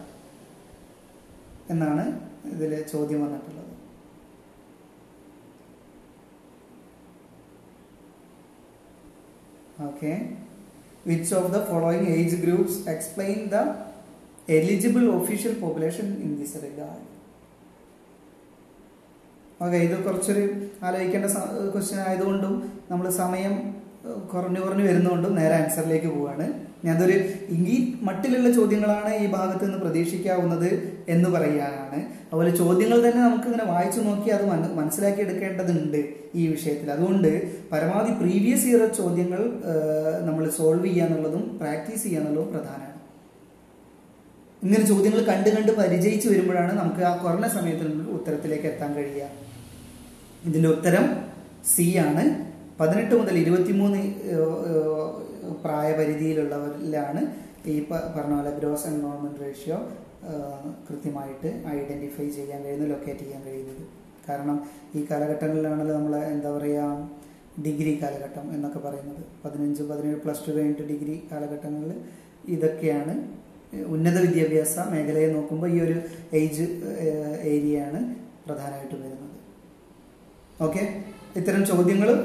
എന്നാണ് 1.69 2.24
ഇതിൽ 2.53 2.71
ചോദ്യം 2.93 3.21
വന്നിട്ടുള്ളത്. 3.25 3.71
Okay 9.87 10.11
which 11.07 11.33
of 11.39 11.49
the 11.55 11.57
following 11.69 12.11
age 12.17 12.37
groups 12.43 12.77
explain 12.93 13.39
the 13.55 13.57
eligible 14.57 15.03
official 15.17 15.53
population 15.63 16.07
in 16.25 16.31
this 16.41 16.61
regard 16.65 17.03
okay 19.63 19.77
ഇത് 19.85 19.95
കുറച്ചൊരു 20.05 20.43
ആലോചിക്കേണ്ട 20.85 21.27
ക്വസ്റ്റ്യൻ 21.73 21.99
ആയതുകൊണ്ടും 22.07 22.53
നമ്മൾ 22.91 23.05
സമയം 23.21 23.53
കുറഞ്ഞു 24.31 24.59
കുറഞ്ഞു 24.63 24.83
വരുന്നതുകൊണ്ടും 24.87 25.35
നേരെ 25.39 25.55
ആൻസറിലേക്ക് 25.61 26.09
പോവാണ്. 26.15 26.47
ഞാനതൊരു 26.85 27.17
ഈ 27.71 27.75
മട്ടിലുള്ള 28.07 28.49
ചോദ്യങ്ങളാണ് 28.57 29.11
ഈ 29.23 29.25
ഭാഗത്ത് 29.35 29.63
നിന്ന് 29.65 29.79
പ്രതീക്ഷിക്കാവുന്നത് 29.83 30.69
എന്ന് 31.13 31.29
പറയാനാണ്. 31.35 31.99
അതുപോലെ 32.29 32.51
ചോദ്യങ്ങൾ 32.61 32.97
തന്നെ 33.05 33.21
നമുക്ക് 33.27 33.47
ഇങ്ങനെ 33.49 33.65
വായിച്ചു 33.73 33.99
നോക്കി 34.07 34.29
അത് 34.37 34.43
മനസ്സിലാക്കി 34.79 35.21
എടുക്കേണ്ടതുണ്ട് 35.25 35.99
ഈ 36.39 36.45
വിഷയത്തിൽ. 36.53 36.87
അതുകൊണ്ട് 36.95 37.31
പരമാവധി 37.71 38.13
പ്രീവിയസ് 38.21 38.67
ഇയർ 38.71 38.81
ചോദ്യങ്ങൾ 39.01 39.41
നമ്മൾ 40.27 40.43
സോൾവ് 40.57 40.87
ചെയ്യാന്നുള്ളതും 40.87 41.43
പ്രാക്ടീസ് 41.61 42.03
ചെയ്യാന്നുള്ളതും 42.03 42.49
പ്രധാനമാണ്. 42.55 42.91
ഇങ്ങനെ 44.65 44.83
ചോദ്യങ്ങൾ 44.91 45.21
കണ്ട് 45.31 45.49
കണ്ട് 45.55 45.71
പരിചയിച്ചു 45.79 46.27
വരുമ്പോഴാണ് 46.29 46.73
നമുക്ക് 46.81 47.01
ആ 47.09 47.11
കുറഞ്ഞ 47.23 47.47
സമയത്തിനുള്ളിൽ 47.57 48.07
ഉത്തരത്തിലേക്ക് 48.17 48.67
എത്താൻ 48.71 48.91
കഴിയുക. 48.95 49.27
ഇതിന്റെ 50.47 50.69
ഉത്തരം 50.75 51.05
സി 51.73 51.87
ആണ്. 52.07 52.23
പതിനെട്ട് 52.79 53.13
മുതൽ 53.19 53.35
ഇരുപത്തിമൂന്ന് 53.41 53.99
പ്രായപരിധിയിലുള്ളവരിലാണ് 55.63 57.21
ഈ 57.67 57.75
പറഞ്ഞ 57.89 58.33
പോലെ 58.35 58.51
ഗ്രോസ് 58.59 58.87
എൻറോൾമെന്റ് 58.87 59.41
റേഷ്യോ 59.41 59.77
കൃത്യമായിട്ട് 60.87 61.49
ഐഡന്റിഫൈ 61.67 62.27
ചെയ്യാൻ 62.29 62.59
കഴിയുന്നത് 62.63 62.89
ലൊക്കേറ്റ് 62.89 63.19
ചെയ്യാൻ 63.19 63.41
കഴിയുന്നത്. 63.45 63.83
കാരണം 64.29 64.57
ഈ 64.95 65.07
കാലഘട്ടങ്ങളിലാണല്ലോ 65.11 65.95
നമ്മൾ 65.95 66.15
എന്താ 66.15 66.51
പറയുക 66.57 67.09
ഡിഗ്രി 67.65 67.99
കാലഘട്ടം 68.03 68.45
എന്നൊക്കെ 68.55 68.79
പറയുന്നത്. 68.79 69.23
പതിനഞ്ച് 69.45 69.83
പതിനേഴ് 69.83 70.19
പ്ലസ് 70.23 70.47
ടു 70.47 70.51
കഴിഞ്ഞിട്ട് 70.51 70.81
ഡിഗ്രി 70.81 71.15
കാലഘട്ടങ്ങളിൽ 71.31 71.93
ഇതൊക്കെയാണ് 72.55 73.13
ഉന്നത 73.83 74.17
വിദ്യാഭ്യാസ 74.19 74.79
മേഖലയെ 74.79 75.29
നോക്കുമ്പോൾ 75.33 75.69
ഈ 75.75 75.79
ഒരു 75.81 75.95
ഏജ് 76.33 76.65
ഏരിയയാണ് 77.53 77.99
പ്രധാനമായിട്ടും 78.47 78.99
വരുന്നത്. 79.03 79.31
ഓക്കെ? 80.61 80.83
ഇത്തരം 81.35 81.65
ചോദ്യങ്ങളും 81.65 82.19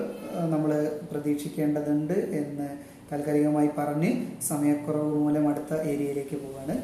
നമ്മൾ 0.51 0.71
പ്രതീക്ഷിക്കേണ്ടതുണ്ട് 1.13 2.13
എന്ന് 2.13 2.69
താൽക്കാലികമായി 3.11 3.71
പറഞ്ഞ് 3.79 4.11
സമയക്കുറവ് 4.49 5.15
മൂലം 5.15 5.49
അടുത്ത 5.49 5.73
ഏരിയയിലേക്ക് 5.93 6.37
പോവാണ്. 6.37 6.77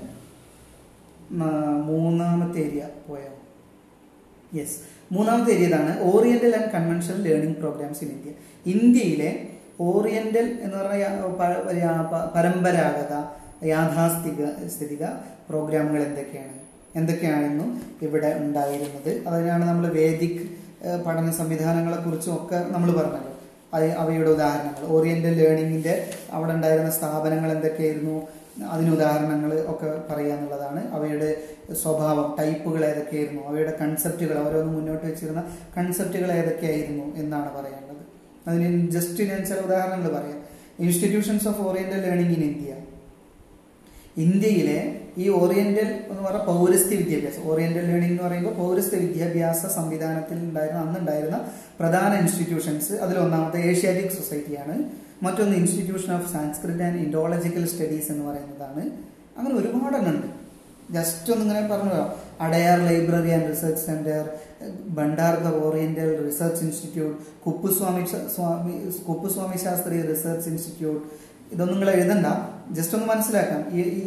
മൂന്നാമത്തെ 1.90 2.58
ഏരിയ 2.60 2.84
പോയോ? 3.08 3.32
യെസ് 4.58 4.78
മൂന്നാമത്തെ 5.14 5.52
ഏരിയ 5.52 5.66
ഇതാണ്. 5.66 5.92
Oriental 6.10 6.54
and 6.56 6.70
conventional 6.72 7.20
learning 7.28 7.56
programmes 7.56 8.04
in 8.04 8.10
India 8.10 8.32
ഇന്ത്യയിലെ 8.74 9.30
ഓറിയന്റൽ 9.80 10.46
എന്ന് 10.64 10.76
പറഞ്ഞ 10.76 11.04
പരമ്പരാഗത 12.34 13.14
യാഥാസ്ഥിക 13.66 14.44
സ്ഥിതിക 14.74 15.04
പ്രോഗ്രാമുകൾ 15.48 16.00
എന്തൊക്കെയാണ്? 16.02 16.54
എന്തൊക്കെയാണെന്നും 16.96 17.70
ഇവിടെ 18.02 18.30
ഉണ്ടായിരുന്നത്. 18.42 19.28
അതിനാണ് 19.28 19.64
നമ്മൾ 19.68 19.86
വേദിക് 19.92 20.42
പഠന 21.06 21.30
സംവിധാനങ്ങളെ 21.30 21.96
കുറിച്ചും 21.96 22.34
ഒക്കെ 22.34 22.58
നമ്മൾ 22.74 22.90
പറഞ്ഞല്ലോ 22.98 23.32
അത് 23.32 23.35
അവയുടെ 23.84 24.30
ഉദാഹരണങ്ങൾ. 24.30 24.86
ഓറിയന്റൽ 24.86 25.32
ലേണിംഗിന്റെ 25.32 26.10
അവിടെ 26.30 26.52
ഉണ്ടായിരുന്ന 26.52 26.90
സ്ഥാപനങ്ങൾ 26.90 27.52
എന്തൊക്കെയായിരുന്നു? 27.52 28.26
അതിന് 28.68 28.90
ഉദാഹരണങ്ങൾ 28.90 29.64
ഒക്കെ 29.66 30.14
പറയാന്നുള്ളതാണ് 30.14 30.90
അവയുടെ 30.90 31.42
സ്വഭാവം 31.82 32.36
ടൈപ്പുകൾ 32.38 32.84
ഏതൊക്കെയായിരുന്നു? 32.84 33.42
അവയുടെ 33.42 33.76
കൺസെപ്റ്റുകൾ 33.80 34.38
അവരൊന്ന് 34.38 34.72
മുന്നോട്ട് 34.72 35.06
വെച്ചിരുന്ന 35.06 35.56
കൺസെപ്റ്റുകൾ 35.76 36.32
ഏതൊക്കെയായിരുന്നു 36.32 37.16
എന്നാണ് 37.16 37.50
പറയാനുള്ളത്. 37.50 38.06
അതിന് 38.48 38.90
ജസ്റ്റ് 38.90 39.22
ഞാൻ 39.24 39.44
ചില 39.44 39.58
ഉദാഹരണങ്ങൾ 39.58 40.08
പറയാം. 40.08 40.42
Institutions 40.80 41.48
of 41.48 41.60
oriental 41.60 42.02
learning 42.02 42.32
in 42.32 42.44
India 42.44 42.74
ഇന്ത്യയിലെ 44.16 45.05
ഈ 45.22 45.26
ഓറിയന്റൽ 45.40 45.88
എന്ന് 46.10 46.22
പറഞ്ഞ 46.22 46.40
പൗരസ്ത്യ 46.50 46.96
വിദ്യാഭ്യാസം. 46.96 47.42
ഓറിയന്റൽ 47.50 47.84
ലേണിംഗ് 47.90 48.12
എന്ന് 48.12 48.22
പറയുമ്പോൾ 48.22 48.54
പൗരസ്ത്യ 48.54 48.98
വിദ്യാഭ്യാസ 48.98 49.60
സംവിധാനത്തിൽ 49.66 50.38
ഉണ്ടായിരുന്ന 50.38 50.80
അന്നുണ്ടായിരുന്ന 50.80 51.38
പ്രധാന 51.80 52.10
ഇൻസ്റ്റിറ്റ്യൂഷൻസ് 52.22 52.92
അതിൽ 53.04 53.18
ഒന്നാമത്തെ 53.18 53.60
ഏഷ്യാറ്റിക് 53.70 54.16
സൊസൈറ്റിയാണ് 54.18 54.76
മറ്റൊന്ന് 55.22 55.56
institution 55.56 56.10
of 56.16 56.28
Sanskrit 56.32 56.82
and 56.82 56.98
Indological 57.04 57.64
studies 57.66 58.10
എന്ന് 58.12 58.24
പറയുന്നതാണ്. 58.28 58.82
അങ്ങനെ 59.38 59.54
ഒരുപാട് 59.60 59.96
ഉണ്ട് 60.10 60.28
ജസ്റ്റ് 60.96 61.32
ഒന്ന് 61.32 61.44
ഇങ്ങനെ 61.44 61.62
പറഞ്ഞു 61.68 61.94
Adyar 62.44 62.78
library 62.88 63.30
and 63.36 63.48
research 63.52 63.82
centre 63.86 64.24
Bhandarkar 64.98 65.54
oriental 65.66 66.10
research 66.26 66.60
institute 66.66 67.16
Kuppuswamy 67.46 68.04
Swami 68.36 68.74
Kuppuswamy 69.08 69.58
Shastriya 69.64 70.02
research 70.12 70.48
institute 70.50 71.02
ഇതൊന്നും 71.52 71.74
നിങ്ങൾ 71.74 71.90
എഴുതണ്ട. 71.90 72.26
ജസ്റ്റ് 72.76 72.94
ഒന്ന് 72.96 73.08
മനസ്സിലാക്കാം. 73.12 73.62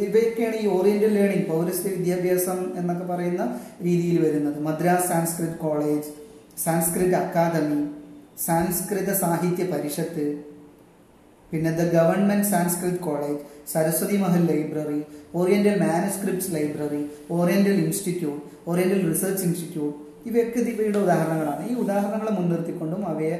ഇവയൊക്കെയാണ് 0.06 0.56
ഈ 0.62 0.66
ഓറിയന്റൽ 0.76 1.12
ലേണിംഗ് 1.18 1.46
പൗരസ്ത്യ 1.50 1.90
വിദ്യാഭ്യാസം 1.96 2.58
എന്നൊക്കെ 2.78 3.06
പറയുന്ന 3.12 3.42
രീതിയിൽ 3.86 4.18
വരുന്നത്. 4.26 4.58
മദ്രാസ് 4.68 5.08
സാൻസ്ക്രിത് 5.08 5.56
കോളേജ് 5.64 6.08
സാൻസ്ക്രിത് 6.64 7.16
അക്കാദമി 7.22 7.80
സാൻസ്കൃത 8.46 9.10
സാഹിത്യ 9.22 9.64
പരിഷത്ത് 9.72 10.26
പിന്നെ 11.52 11.70
the 11.78 11.84
government 11.94 12.48
Sanskrit 12.50 13.00
college 13.06 13.40
Saraswati 13.72 14.16
Mahal 14.16 14.44
library 14.50 15.00
oriental 15.34 15.76
manuscripts 15.86 16.52
library 16.54 17.02
oriental 17.30 17.78
institute 17.86 18.42
oriental 18.70 19.00
research 19.12 19.44
institute 19.44 19.98
ഇവയൊക്കെ 20.28 20.58
ഇവയുടെ 20.72 20.98
ഉദാഹരണങ്ങളാണ്. 20.98 21.62
ഈ 21.70 21.74
ഉദാഹരണങ്ങളെ 21.74 22.32
മുൻനിർത്തിക്കൊണ്ടും 22.38 23.02
അവയെ 23.06 23.36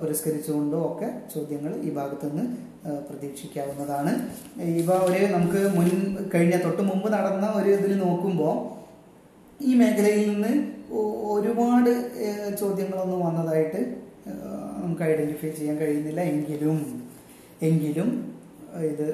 പുരസ്കരിച്ചുകൊണ്ടും 0.00 0.80
ഒക്കെ 0.92 1.08
ചോദ്യങ്ങൾ 1.34 1.72
ഈ 1.86 1.90
ഭാഗത്തുനിന്ന് 1.94 2.44
പ്രതീക്ഷിക്കാവുന്നതാണ്. 2.84 4.12
ഇവ 4.82 4.90
ഒരു 5.06 5.26
നമുക്ക് 5.36 5.60
മുൻ 5.76 5.88
കഴിഞ്ഞ 6.34 6.56
തൊട്ട് 6.64 6.82
മുമ്പ് 6.82 7.08
നടന്ന 7.14 7.46
ഒരു 7.58 7.70
ഇതിൽ 7.78 7.92
നോക്കുമ്പോൾ 8.04 8.56
ഈ 9.68 9.72
മേഖലയിൽ 9.80 10.22
നിന്ന് 10.32 10.52
ഒരുപാട് 11.32 11.90
ചോദ്യങ്ങളൊന്നും 12.60 13.20
വന്നതായിട്ട് 13.26 13.80
നമുക്ക് 14.82 15.02
ഐഡന്റിഫൈ 15.02 15.50
ചെയ്യാൻ 15.58 15.76
കഴിയുന്നില്ല. 15.80 16.20
എങ്കിലും 16.20 16.78
എങ്കിലും 17.68 18.08
ഇത് 18.92 19.06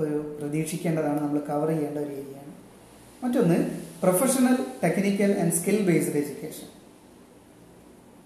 ഒരു 0.00 0.16
പ്രതീക്ഷിക്കേണ്ടതാണ്. 0.38 1.18
നമ്മൾ 1.24 1.40
കവർ 1.50 1.68
ചെയ്യേണ്ട 1.72 1.98
ഒരു 2.04 2.12
ഏരിയയാണ് 2.20 2.52
മറ്റൊന്ന് 3.22 3.58
professional 4.02 4.56
technical 4.84 5.32
and 5.42 5.54
skill 5.58 5.78
based 5.88 6.18
education 6.22 6.68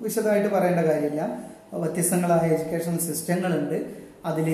വിശദമായിട്ട് 0.05 0.51
പറയേണ്ട 0.55 0.82
കാര്യമില്ല. 0.88 1.22
വ്യത്യസ്തങ്ങളായ 1.82 2.44
എഡ്യൂക്കേഷൻ 2.57 2.94
സിസ്റ്റങ്ങളുണ്ട് 3.07 3.78
അതിൽ 4.28 4.48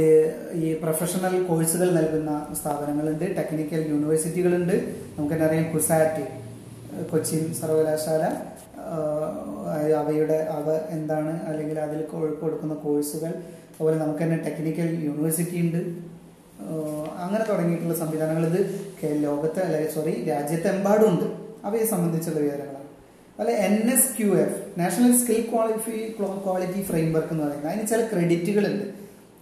ഈ 0.62 0.68
പ്രൊഫഷണൽ 0.82 1.34
കോഴ്സുകൾ 1.48 1.88
നൽകുന്ന 1.98 2.32
സ്ഥാപനങ്ങളുണ്ട് 2.60 3.26
ടെക്നിക്കൽ 3.38 3.82
യൂണിവേഴ്സിറ്റികളുണ്ട് 3.92 4.74
നമുക്ക് 5.16 5.34
തന്നെ 5.34 5.46
അറിയാം 5.48 5.66
കുസാറ്റ് 5.72 6.24
കൊച്ചിൻ 7.10 7.42
സർവകലാശാല 7.60 8.22
അവയുടെ 10.00 10.38
അവ 10.56 10.68
എന്താണ് 10.96 11.32
അല്ലെങ്കിൽ 11.50 11.76
അതിൽ 11.86 12.00
കൊടുക്കുന്ന 12.40 12.74
കോഴ്സുകൾ 12.84 13.32
അതുപോലെ 13.70 13.96
നമുക്ക് 14.02 14.22
തന്നെ 14.24 14.38
ടെക്നിക്കൽ 14.46 14.88
യൂണിവേഴ്സിറ്റി 15.06 15.58
ഉണ്ട് 15.66 15.80
അങ്ങനെ 17.24 17.44
തുടങ്ങിയിട്ടുള്ള 17.50 17.94
സംവിധാനങ്ങൾ 18.02 18.44
ഇത് 18.50 18.60
ലോകത്തെ 19.22 19.60
അല്ലെ 19.66 19.80
സോറി 19.94 20.12
രാജ്യത്തെമ്പാടും 20.28 21.06
ഉണ്ട് 21.12 21.26
അവയെ 21.66 21.86
സംബന്ധിച്ചുള്ള 21.92 22.38
വിവരങ്ങളാണ്. 22.40 22.88
അല്ലെ 23.40 23.54
N 23.66 23.74
S 23.94 24.10
Q 24.18 24.30
F 24.42 24.58
national 24.80 25.12
skill 25.20 25.40
qualifi 25.52 25.96
quality 26.44 26.82
framework 26.82 27.32
എന്ന് 27.34 27.44
പറയുന്നത്. 27.44 27.70
അതിന് 27.72 27.86
ചില 27.92 28.00
ക്രെഡിറ്റുകൾ 28.12 28.66
ഉണ്ട് 28.72 28.86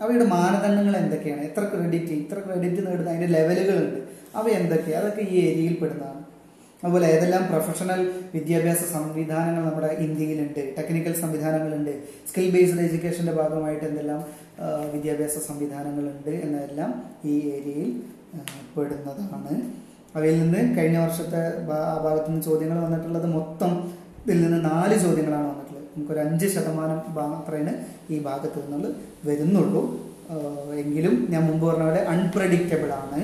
അവയുടെ 0.01 0.27
മാനദണ്ഡങ്ങൾ 0.37 0.95
എന്തൊക്കെയാണ്? 0.97 1.43
എത്ര 1.49 1.63
ക്രെഡിറ്റ് 1.73 2.13
ഇത്ര 2.23 2.37
ക്രെഡിറ്റ് 2.47 2.81
നേടുന്ന 2.87 3.11
അതിന്റെ 3.15 3.29
ലെവലുകളുണ്ട് 3.37 4.01
അവ 4.39 4.45
എന്തൊക്കെയാണ് 4.61 5.05
അതൊക്കെ 5.05 5.23
ഈ 5.35 5.37
ഏരിയയിൽ 5.49 5.77
പെടുന്നതാണ്. 5.81 6.23
അതുപോലെ 6.85 7.07
ഏതെല്ലാം 7.15 7.43
പ്രൊഫഷണൽ 7.49 8.01
വിദ്യാഭ്യാസ 8.35 8.83
സംവിധാനങ്ങൾ 8.93 9.65
നമ്മുടെ 9.65 9.91
ഇന്ത്യയിലുണ്ട്? 10.05 10.61
ടെക്നിക്കൽ 10.79 11.15
സംവിധാനങ്ങളുണ്ട്. 11.23 11.93
സ്കിൽ 12.29 12.47
ബേസ്ഡ് 12.55 12.85
എഡ്യൂക്കേഷന്റെ 12.87 13.33
ഭാഗമായിട്ട് 13.33 13.85
എന്തെല്ലാം 13.85 14.21
വിദ്യാഭ്യാസ 14.95 15.39
സംവിധാനങ്ങളുണ്ട് 15.49 16.31
എന്നതെല്ലാം 16.45 16.91
ഈ 17.25 17.35
ഏരിയയിൽ 17.57 17.91
പെടുന്നതാണ്. 18.77 19.55
അവയിൽ 20.17 20.37
നിന്ന് 20.43 20.61
കഴിഞ്ഞ 20.77 20.99
വർഷത്തെ 20.99 21.41
ആ 21.73 21.99
ഭാഗത്തു 22.05 22.29
നിന്ന് 22.31 22.43
ചോദ്യങ്ങൾ 22.43 22.79
വന്നിട്ടുള്ളത് 22.85 23.27
മൊത്തം 23.35 23.73
ഇതിൽ 24.25 24.41
നിന്ന് 24.45 24.61
നാല് 24.71 24.97
ചോദ്യങ്ങളാണ് 25.05 25.47
വന്നിട്ടുള്ളത്. 25.51 25.70
നമുക്കൊരു 25.97 26.19
അഞ്ച് 26.19 26.47
ശതമാനം 26.47 27.15
മാത്രമേ 27.15 27.73
ഈ 28.11 28.23
ഭാഗത്ത് 28.23 28.63
നിന്നുള്ള 28.63 28.95
വരുന്നുള്ളൂ. 29.25 30.11
എങ്കിലും 30.75 31.27
ഞാൻ 31.31 31.43
മുമ്പ് 31.45 31.67
പറഞ്ഞ 31.67 31.83
പോലെ 31.83 32.03
അൺപ്രഡിക്റ്റബിൾ 32.03 32.93
ആണ്. 32.93 33.21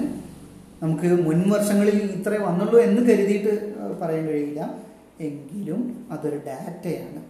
നമുക്ക് 0.82 1.22
മുൻ 1.26 1.50
വർഷങ്ങളിൽ 1.50 1.96
ഇത്രേ 1.96 2.38
വന്നുള്ളൂ 2.38 2.80
എന്ന് 2.80 3.02
കരുതിയിട്ട് 3.02 3.74
പറയാൻ 4.00 4.26
കഴിയില്ല. 4.26 4.74
എങ്കിലും 5.20 6.06
അതൊരു 6.10 6.36
ഡാറ്റയാണ്. 6.46 7.22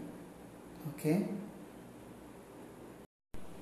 ഓക്കെ. 0.87 1.22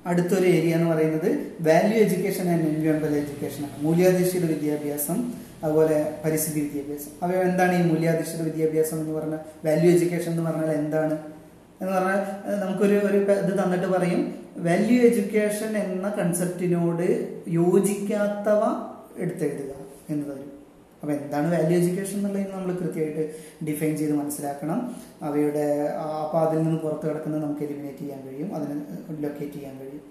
അടുത്തൊരു 0.06 0.46
ഏരിയ 0.46 0.74
എന്ന് 0.74 0.90
പറയുന്നത് 0.90 1.28
വാല്യൂ 1.60 1.98
എഡ്യൂക്കേഷൻ 1.98 2.48
ആൻഡ് 2.48 2.68
എൻവയോൺമെന്റൽ 2.68 3.16
എഡ്യൂക്കേഷൻ 3.16 3.64
ആണ്. 3.64 3.82
മൂല്യാധിഷ്ഠിത 3.82 4.44
വിദ്യാഭ്യാസം 4.44 5.32
അതുപോലെ 5.64 6.18
പരിസ്ഥിതി 6.24 6.60
വിദ്യാഭ്യാസം. 6.60 7.10
അവ 7.22 7.30
എന്താണ് 7.50 7.84
ഈ 7.84 7.90
മൂല്യാധിഷ്ഠിത 7.90 8.42
വിദ്യാഭ്യാസം 8.42 9.00
എന്ന് 9.00 9.14
പറഞ്ഞാൽ 9.18 9.38
വാല്യൂ 9.66 9.92
എഡ്യൂക്കേഷൻ 9.92 10.30
എന്ന് 10.30 10.50
പറഞ്ഞാൽ 10.50 10.70
എന്താണ്? 10.70 11.18
എന്ന് 11.84 11.96
പറഞ്ഞാൽ 11.96 12.20
നമുക്കൊരു 12.64 12.96
ഒരു 13.06 13.16
ഇത് 13.16 13.64
തന്നിട്ട് 13.64 13.86
പറയും 13.86 14.34
വാല്യൂ 14.56 15.02
എഡ്യൂക്കേഷൻ 15.02 15.76
എന്ന 15.76 16.08
കൺസെപ്റ്റിനോട് 16.08 17.06
യോജിക്കാത്തവ 17.48 18.60
എടുത്തെഴുതുക 19.18 19.72
എന്ന് 20.10 20.24
തരും 20.26 20.50
അപ്പൊ 21.02 21.16
എന്താണ് 21.16 21.52
വാല്യൂ 21.52 21.78
എഡ്യൂക്കേഷൻ 21.78 22.16
എന്നുള്ളത് 22.16 22.52
നമ്മൾ 22.52 22.74
കൃത്യമായിട്ട് 22.74 23.34
ഡിഫൈൻ 23.64 23.96
ചെയ്ത് 23.96 24.12
മനസ്സിലാക്കണം. 24.12 24.96
അവയുടെ 25.22 25.64
അപ്പോൾ 26.22 26.38
അതിൽ 26.38 26.62
നിന്ന് 26.62 26.80
പുറത്ത് 26.80 27.08
കിടക്കുന്നത് 27.08 27.42
നമുക്ക് 27.42 27.62
എലിമിനേറ്റ് 27.62 27.98
ചെയ്യാൻ 27.98 28.20
കഴിയും. 28.26 28.56
അതിന് 28.56 28.80
ലൊക്കേറ്റ് 29.24 29.54
ചെയ്യാൻ 29.54 29.78
കഴിയും. 29.78 30.04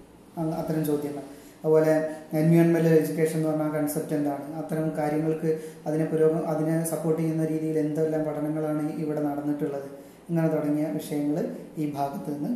അത്തരം 0.58 0.84
ചോദ്യങ്ങൾ. 0.84 1.22
അതുപോലെ 1.64 2.14
എൻവയോൺമെന്റൽ 2.32 2.94
എഡ്യൂക്കേഷൻ 2.94 3.38
എന്ന് 3.38 3.50
പറഞ്ഞ 3.50 3.68
കൺസെപ്റ്റ് 3.76 4.14
എന്താണ്? 4.14 4.54
അത്തരം 4.54 4.92
കാര്യങ്ങൾക്ക് 4.98 5.60
അതിനെ 5.86 6.04
പുരോഗമ 6.04 6.38
അതിനെ 6.38 6.84
സപ്പോർട്ട് 6.84 7.22
ചെയ്യുന്ന 7.22 7.44
രീതിയിൽ 7.44 7.78
എന്തെല്ലാം 7.78 8.24
പഠനങ്ങളാണ് 8.24 8.92
ഇവിടെ 8.92 9.22
നടന്നിട്ടുള്ളത്? 9.22 10.03
ഇങ്ങനെ 10.28 10.48
തുടങ്ങിയ 10.48 10.86
വിഷയങ്ങൾ 10.98 11.44
ഈ 11.78 11.86
ഭാഗത്ത് 11.96 12.30
നിന്ന് 12.34 12.50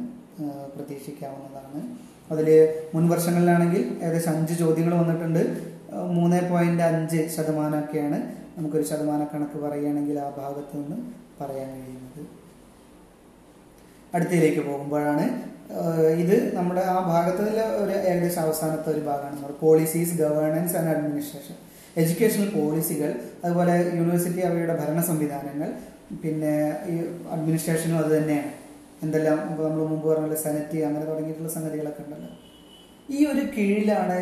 പ്രതീക്ഷിക്കാവുന്നതാണ്. 0.75 1.81
അതിൽ 2.33 2.49
മുൻ 2.95 3.05
വർഷങ്ങളിലാണെങ്കിൽ 3.09 3.83
ഏകദേശം 4.05 4.33
അഞ്ച് 4.37 4.55
ചോദ്യങ്ങൾ 4.59 4.95
വന്നിട്ടുണ്ട്. 4.95 5.43
മൂന്ന് 6.16 6.41
പോയിന്റ് 6.51 6.83
അഞ്ച് 6.83 7.21
ശതമാനമൊക്കെയാണ് 7.37 8.19
നമുക്കൊരു 8.57 8.87
ശതമാന 8.91 9.21
കണക്ക് 9.33 9.59
പറയുകയാണെങ്കിൽ 9.64 10.16
ആ 10.19 10.29
ഭാഗത്ത് 10.39 10.77
നിന്ന് 10.77 10.97
പറയാൻ 11.41 11.69
കഴിയുന്നത്. 11.75 12.23
അടുത്തയിലേക്ക് 14.14 14.62
പോകുമ്പോഴാണ് 14.69 15.25
ഇത് 16.23 16.37
നമ്മുടെ 16.57 16.83
ആ 16.93 16.97
ഭാഗത്തിലെ 17.12 17.64
ഒരു 17.83 17.95
ഏകദേശം 18.11 18.43
അവസാനത്തെ 18.43 18.89
ഒരു 18.93 19.01
ഭാഗമാണ്. 19.01 19.55
Policies 19.61 20.14
governance 20.21 20.77
and 20.77 20.91
administration 20.95 21.57
educational 22.01 22.49
പോളിസികൾ 22.61 23.11
അതുപോലെ 23.45 23.75
യൂണിവേഴ്സിറ്റി 23.99 24.41
അവയുടെ 24.41 24.75
ഭരണ 24.81 25.01
സംവിധാനങ്ങൾ 25.01 25.71
പിന്നെ 26.23 26.55
ഈ 26.91 26.95
അഡ്മിനിസ്ട്രേഷനും 27.35 27.97
അത് 28.03 28.11
തന്നെയാണ്. 28.17 28.53
എന്തെല്ലാം 29.05 29.39
നമ്മൾ 29.49 29.83
മുമ്പ് 29.91 30.07
പറഞ്ഞ 30.11 30.37
സെനറ്റ് 30.45 30.79
അങ്ങനെ 30.89 31.05
തുടങ്ങിയിട്ടുള്ള 31.11 31.51
സംഗതികളൊക്കെ 31.57 32.03
ഉണ്ടല്ലോ. 32.05 32.31
ഈ 33.17 33.19
ഒരു 33.33 33.43
കീഴിലാണ് 33.57 34.17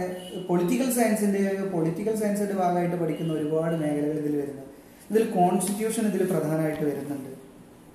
പൊളിറ്റിക്കൽ 0.48 0.88
സയൻസിന്റെ 0.96 1.40
പൊളിറ്റിക്കൽ 1.74 2.16
സയൻസിന്റെ 2.22 2.56
ഭാഗമായിട്ട് 2.62 2.96
പഠിക്കുന്ന 3.02 3.32
ഒരുപാട് 3.38 3.76
മേഖലകൾ 3.82 4.18
ഇതിൽ 4.22 4.34
വരുന്നത്. 4.40 4.68
ഇതിൽ 5.10 5.24
കോൺസ്റ്റിറ്റ്യൂഷൻ 5.38 6.04
ഇതിൽ 6.10 6.22
പ്രധാനമായിട്ട് 6.32 6.84
വരുന്നുണ്ട്. 6.90 7.30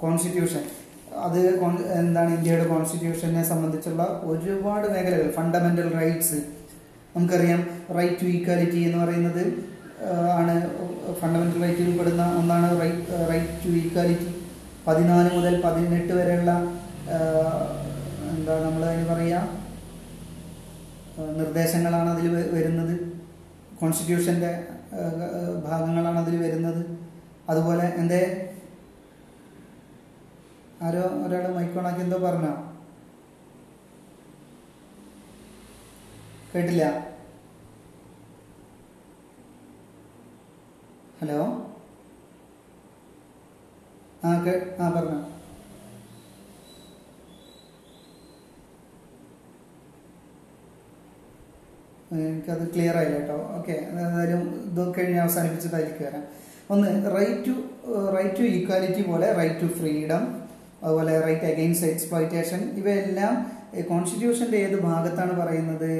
കോൺസ്റ്റിറ്റ്യൂഷൻ 0.04 0.64
അത് 1.26 1.40
എന്താണ് 2.02 2.30
ഇന്ത്യയുടെ 2.38 2.66
കോൺസ്റ്റിറ്റ്യൂഷനെ 2.74 3.44
സംബന്ധിച്ചുള്ള 3.52 4.04
ഒരുപാട് 4.32 4.86
മേഖലകൾ 4.94 5.28
ഫണ്ടമെന്റൽ 5.38 5.88
റൈറ്റ്സ് 6.00 6.40
നമുക്കറിയാം 7.16 7.62
റൈറ്റ് 7.98 8.20
ടു 8.22 8.28
ഈക്വാലിറ്റി 8.36 8.80
എന്ന് 8.88 9.00
പറയുന്നത് 9.04 9.44
ആണ് 10.10 10.54
ഫണ്ടമെന്റൽ 11.16 11.62
റൈറ്റിൽ 11.62 11.98
പെടുന്ന 12.00 12.38
ഒന്നാണ് 12.38 12.82
റൈറ്റ് 12.82 13.30
റൈറ്റ് 13.30 13.64
ടു 13.64 13.68
ഈക്വാലിറ്റി 13.68 14.46
പതിനാല് 14.88 15.38
മുതൽ 15.38 15.62
പതിനെട്ട് 15.62 16.14
വരെയുള്ള 16.14 16.52
എന്താ 18.30 18.60
നമ്മൾ 18.60 18.86
അതിന് 18.86 19.08
പറയാ 19.08 19.58
നിർദ്ദേശങ്ങളാണ് 21.38 22.10
അതിൽ 22.10 22.52
വരുന്നത്. 22.52 22.94
ആ, 24.94 25.02
ഭാഗങ്ങളാണ് 25.66 26.20
അതിൽ 26.20 26.42
വരുന്നത്. 26.42 26.98
അതുപോലെ 27.50 27.84
എന്തേ? 27.84 28.52
ആരോ 30.82 31.00
ഒരാൾ 31.00 31.56
മൈക്കോണാക്കി 31.56 32.00
എന്തോ 32.00 32.18
പറഞ്ഞോ? 32.18 32.54
കേട്ടില്ല. 36.56 37.11
ഹലോ? 41.22 41.40
ആ 44.26 44.44
കേ 44.44 44.54
ആ 44.80 44.90
പറഞ്ഞോ. 44.90 45.20
എനിക്കത് 52.12 52.74
ക്ലിയർ 52.74 52.98
ആയില്ല 52.98 53.18
കേട്ടോ. 53.20 53.36
ഓക്കെ 53.58 53.72
എന്തായാലും 53.72 54.42
ഇത് 54.70 54.94
കഴിഞ്ഞ് 54.98 55.20
അവസാനിപ്പിച്ചതായിരിക്കും 55.20 56.06
വരാം. 56.06 56.24
ഒന്ന് 56.70 56.88
right 57.16 57.46
to 57.48 57.54
right 58.16 58.40
to 58.40 58.42
equality 58.42 59.02
പോലെ 59.02 59.34
റൈറ്റ് 59.34 59.62
ടു 59.62 59.66
ഫ്രീഡം 59.80 60.24
അതുപോലെ 60.84 61.20
റൈറ്റ് 61.28 61.46
അഗെയിൻസ്റ്റ് 61.46 61.88
എക്സ്പ്ലോയിറ്റേഷൻ 61.88 62.64
ഇവയെല്ലാം 62.82 63.34
കോൺസ്റ്റിറ്റ്യൂഷന്റെ 63.90 64.58
ഏത് 64.58 64.82
ഭാഗത്താണ് 64.82 65.40
പറയുന്നത്? 65.42 65.92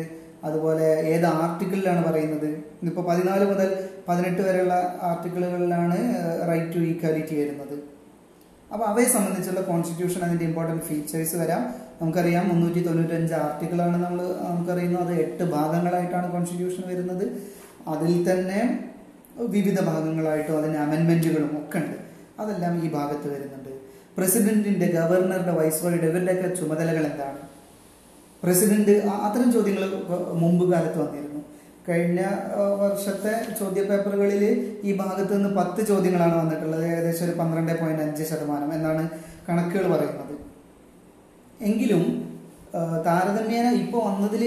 അതുപോലെ 0.44 0.88
ഏത് 1.14 1.26
ആർട്ടിക്കിളിലാണ് 1.26 2.06
പറയുന്നത്? 2.06 2.48
ഇപ്പോൾ 2.84 3.02
പതിനാല് 3.02 3.46
മുതൽ 3.46 3.70
പതിനെട്ട് 4.08 4.42
വരെയുള്ള 4.42 4.76
ആർട്ടിക്കിളുകളിലാണ് 5.10 5.98
റൈറ്റ് 6.50 6.76
ടു 6.76 6.80
ഈക്വാലിറ്റി 6.92 7.36
വരുന്നത്. 7.42 7.76
അപ്പോൾ 8.74 8.86
അവയെ 8.86 9.08
സംബന്ധിച്ചുള്ള 9.16 9.62
കോൺസ്റ്റിറ്റ്യൂഷൻ 9.62 10.22
അതിന്റെ 10.28 10.46
ഇമ്പോർട്ടന്റ് 10.46 10.84
ഫീച്ചേഴ്സ് 10.90 11.36
വരാം. 11.36 11.64
നമുക്കറിയാം 12.02 12.50
മുന്നൂറ്റി 12.50 12.82
തൊണ്ണൂറ്റഞ്ച് 12.86 13.34
ആർട്ടിക്കിളാണ് 13.34 13.98
നമ്മൾ 14.04 14.22
നമുക്കറിയുന്നത് 14.50 15.04
അത് 15.04 15.14
എട്ട് 15.26 15.44
ഭാഗങ്ങളായിട്ടാണ് 15.56 16.32
കോൺസ്റ്റിറ്റ്യൂഷൻ 16.32 16.84
വരുന്നത്. 16.92 17.26
അതിൽ 17.94 18.14
തന്നെ 18.30 18.62
വിവിധ 19.56 19.78
ഭാഗങ്ങളായിട്ടും 19.90 20.58
അതിന് 20.58 20.78
അമെൻമെന്റുകളും 20.86 21.52
ഒക്കെ 21.60 21.80
ഉണ്ട്. 21.84 21.98
അതെല്ലാം 22.42 22.74
ഈ 22.86 22.90
ഭാഗത്ത് 22.98 23.28
വരുന്നുണ്ട്. 23.34 23.70
പ്രസിഡന്റിന്റെ 24.18 24.88
ഗവർണറുടെ 24.98 25.54
വൈസ് 25.60 25.80
വൈസ്രോയുടെ 25.84 26.08
ഇവരുടെയൊക്കെ 26.12 26.50
ചുമതലകൾ 26.60 27.04
എന്താണ്? 27.12 27.40
പ്രസിഡന്റ് 28.44 28.94
അത്തരം 29.26 29.50
ചോദ്യങ്ങൾ 29.56 29.84
മുമ്പ് 30.42 30.64
കാലത്ത് 30.72 31.00
വന്നിരുന്നു. 31.02 31.31
കഴിഞ്ഞ 31.88 32.22
വർഷത്തെ 32.82 33.32
ചോദ്യ 33.60 33.82
പേപ്പറുകളിൽ 33.90 34.44
ഈ 34.88 34.92
ഭാഗത്ത് 34.98 35.32
നിന്ന് 35.36 35.50
പത്ത് 35.60 35.82
ചോദ്യങ്ങളാണ് 35.92 36.36
വന്നിട്ടുള്ളത്. 36.42 36.84
ഏകദേശം 36.90 37.24
ഒരു 37.28 37.34
പന്ത്രണ്ട് 37.40 37.72
പോയിന്റ് 37.80 38.04
അഞ്ച് 38.08 38.26
ശതമാനം 38.32 38.70
എന്നാണ് 38.76 39.04
കണക്കുകൾ 39.48 39.86
പറയുന്നത്. 39.94 40.36
എങ്കിലും 41.70 42.04
താരതമ്യേന 43.06 43.68
ഇപ്പോൾ 43.80 44.02
വന്നതിൽ 44.10 44.44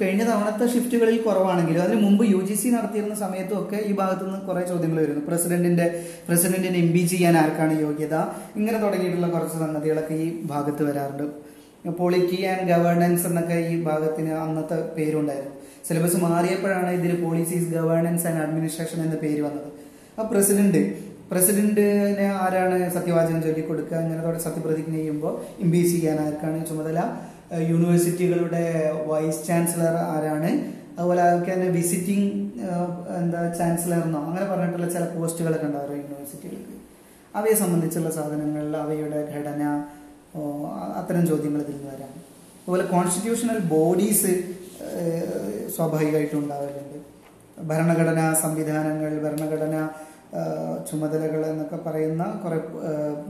കഴിഞ്ഞ 0.00 0.22
തവണത്തെ 0.30 0.66
ഷിഫ്റ്റുകളിൽ 0.72 1.18
കുറവാണെങ്കിലും 1.26 1.82
അതിന് 1.84 1.98
മുമ്പ് 2.06 2.24
യു 2.32 2.40
ജി 2.48 2.56
സി 2.62 2.68
നടത്തിയിരുന്ന 2.76 3.16
സമയത്തും 3.24 3.58
ഒക്കെ 3.60 3.78
ഈ 3.90 3.92
ഭാഗത്തു 4.00 4.24
നിന്ന് 4.24 4.40
കുറേ 4.48 4.62
ചോദ്യങ്ങൾ 4.70 4.98
വരുന്നു. 5.02 5.22
പ്രസിഡന്റിന്റെ 5.28 5.86
പ്രസിഡന്റിനെ 6.28 6.78
ഇംപീച്ച് 6.84 7.14
ചെയ്യാൻ 7.14 7.36
ആർക്കാണ് 7.42 7.76
യോഗ്യത? 7.84 8.16
ഇങ്ങനെ 8.60 8.78
തുടങ്ങിയിട്ടുള്ള 8.84 9.28
കുറച്ച് 9.36 9.58
സംഗതികളൊക്കെ 9.64 10.16
ഈ 10.24 10.28
ഭാഗത്ത് 10.52 10.82
വരാറുണ്ട്. 10.88 11.26
പോളിറ്റി 12.00 12.38
ആൻഡ് 12.52 12.66
ഗവേണൻസ് 12.70 13.26
എന്നൊക്കെ 13.28 13.58
ഈ 13.72 13.76
ഭാഗത്തിന് 13.88 14.32
അന്നത്തെ 14.44 14.78
പേരുണ്ടായിരുന്നു. 14.96 15.56
സിലബസ് 15.88 16.18
മാറിയപ്പോഴാണ് 16.24 16.90
ഇതിന് 16.98 17.16
പോളിസീസ് 17.24 17.68
ഗവേണൻസ് 17.74 18.26
ആൻഡ് 18.28 18.40
അഡ്മിനിസ്ട്രേഷൻ 18.44 18.98
എന്ന 19.06 19.16
പേര് 19.22 19.40
വന്നത്. 19.46 19.70
ആ 20.18 20.22
പ്രസിഡന്റ് 20.32 20.82
പ്രസിഡന്റിനെ 21.30 22.26
ആരാണ് 22.44 22.76
സത്യവാചകം 22.94 23.40
ചൊല്ലിക്കൊടുക്കുക? 23.46 23.96
അങ്ങനെ 24.02 24.20
തുടങ്ങി 24.22 24.44
സത്യപ്രതിജ്ഞ 24.46 24.94
ചെയ്യുമ്പോൾ 25.00 25.34
ഇംപീച്ച് 25.64 25.92
ചെയ്യാൻ 25.96 26.18
ആർക്കാണ് 26.26 26.58
ചുമതല? 26.70 26.98
യൂണിവേഴ്സിറ്റികളുടെ 27.70 28.64
വൈസ് 29.10 29.40
ചാൻസലർ 29.48 29.96
ആരാണ്? 30.14 30.50
അതുപോലെ 30.98 31.22
അതൊക്കെ 31.26 31.50
തന്നെ 31.54 31.68
വിസിറ്റിംഗ് 31.76 32.28
എന്താ 33.20 33.40
ചാൻസലർ 33.58 34.00
എന്നോ 34.06 34.20
അങ്ങനെ 34.28 34.46
പറഞ്ഞിട്ടുള്ള 34.50 34.88
ചില 34.94 35.04
പോസ്റ്റുകളൊക്കെ 35.14 35.66
ഉണ്ടാവും 35.70 35.96
യൂണിവേഴ്സിറ്റികൾക്ക് 36.02 36.76
അവയെ 37.38 37.56
സംബന്ധിച്ചുള്ള 37.62 38.10
സാധനങ്ങൾ 38.18 38.64
അവയുടെ 38.84 39.20
ഘടന 39.32 39.62
അത്തരം 41.00 41.24
ചോദ്യങ്ങൾ 41.30 41.60
ഇതിൽ 41.64 41.76
നിന്ന് 41.76 41.90
വരാം. 41.94 42.12
അതുപോലെ 42.62 42.84
കോൺസ്റ്റിറ്റ്യൂഷണൽ 42.94 43.58
ബോഡീസ് 43.74 44.32
സ്വാഭാവികമായിട്ടും 45.76 46.38
ഉണ്ടാവലുണ്ട് 46.38 46.98
ഭരണഘടനാ 47.70 48.32
സംവിധാനങ്ങൾ 48.42 49.12
ഭരണഘടന 49.24 49.88
ചുമതലകൾ 50.88 51.46
എന്നൊക്കെ 51.46 51.76
പറയുന്ന 51.76 52.24
കുറെ 52.42 52.58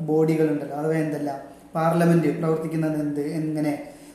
ബോഡികളുണ്ടല്ലോ. 0.08 0.76
അവ 0.76 0.92
എന്തെല്ലാം? 0.92 1.38
പാർലമെന്റ് 1.74 2.38
പ്രവർത്തിക്കുന്നത് 2.38 3.00
എന്ത്? 3.00 3.20
എങ്ങനെ? 3.20 3.72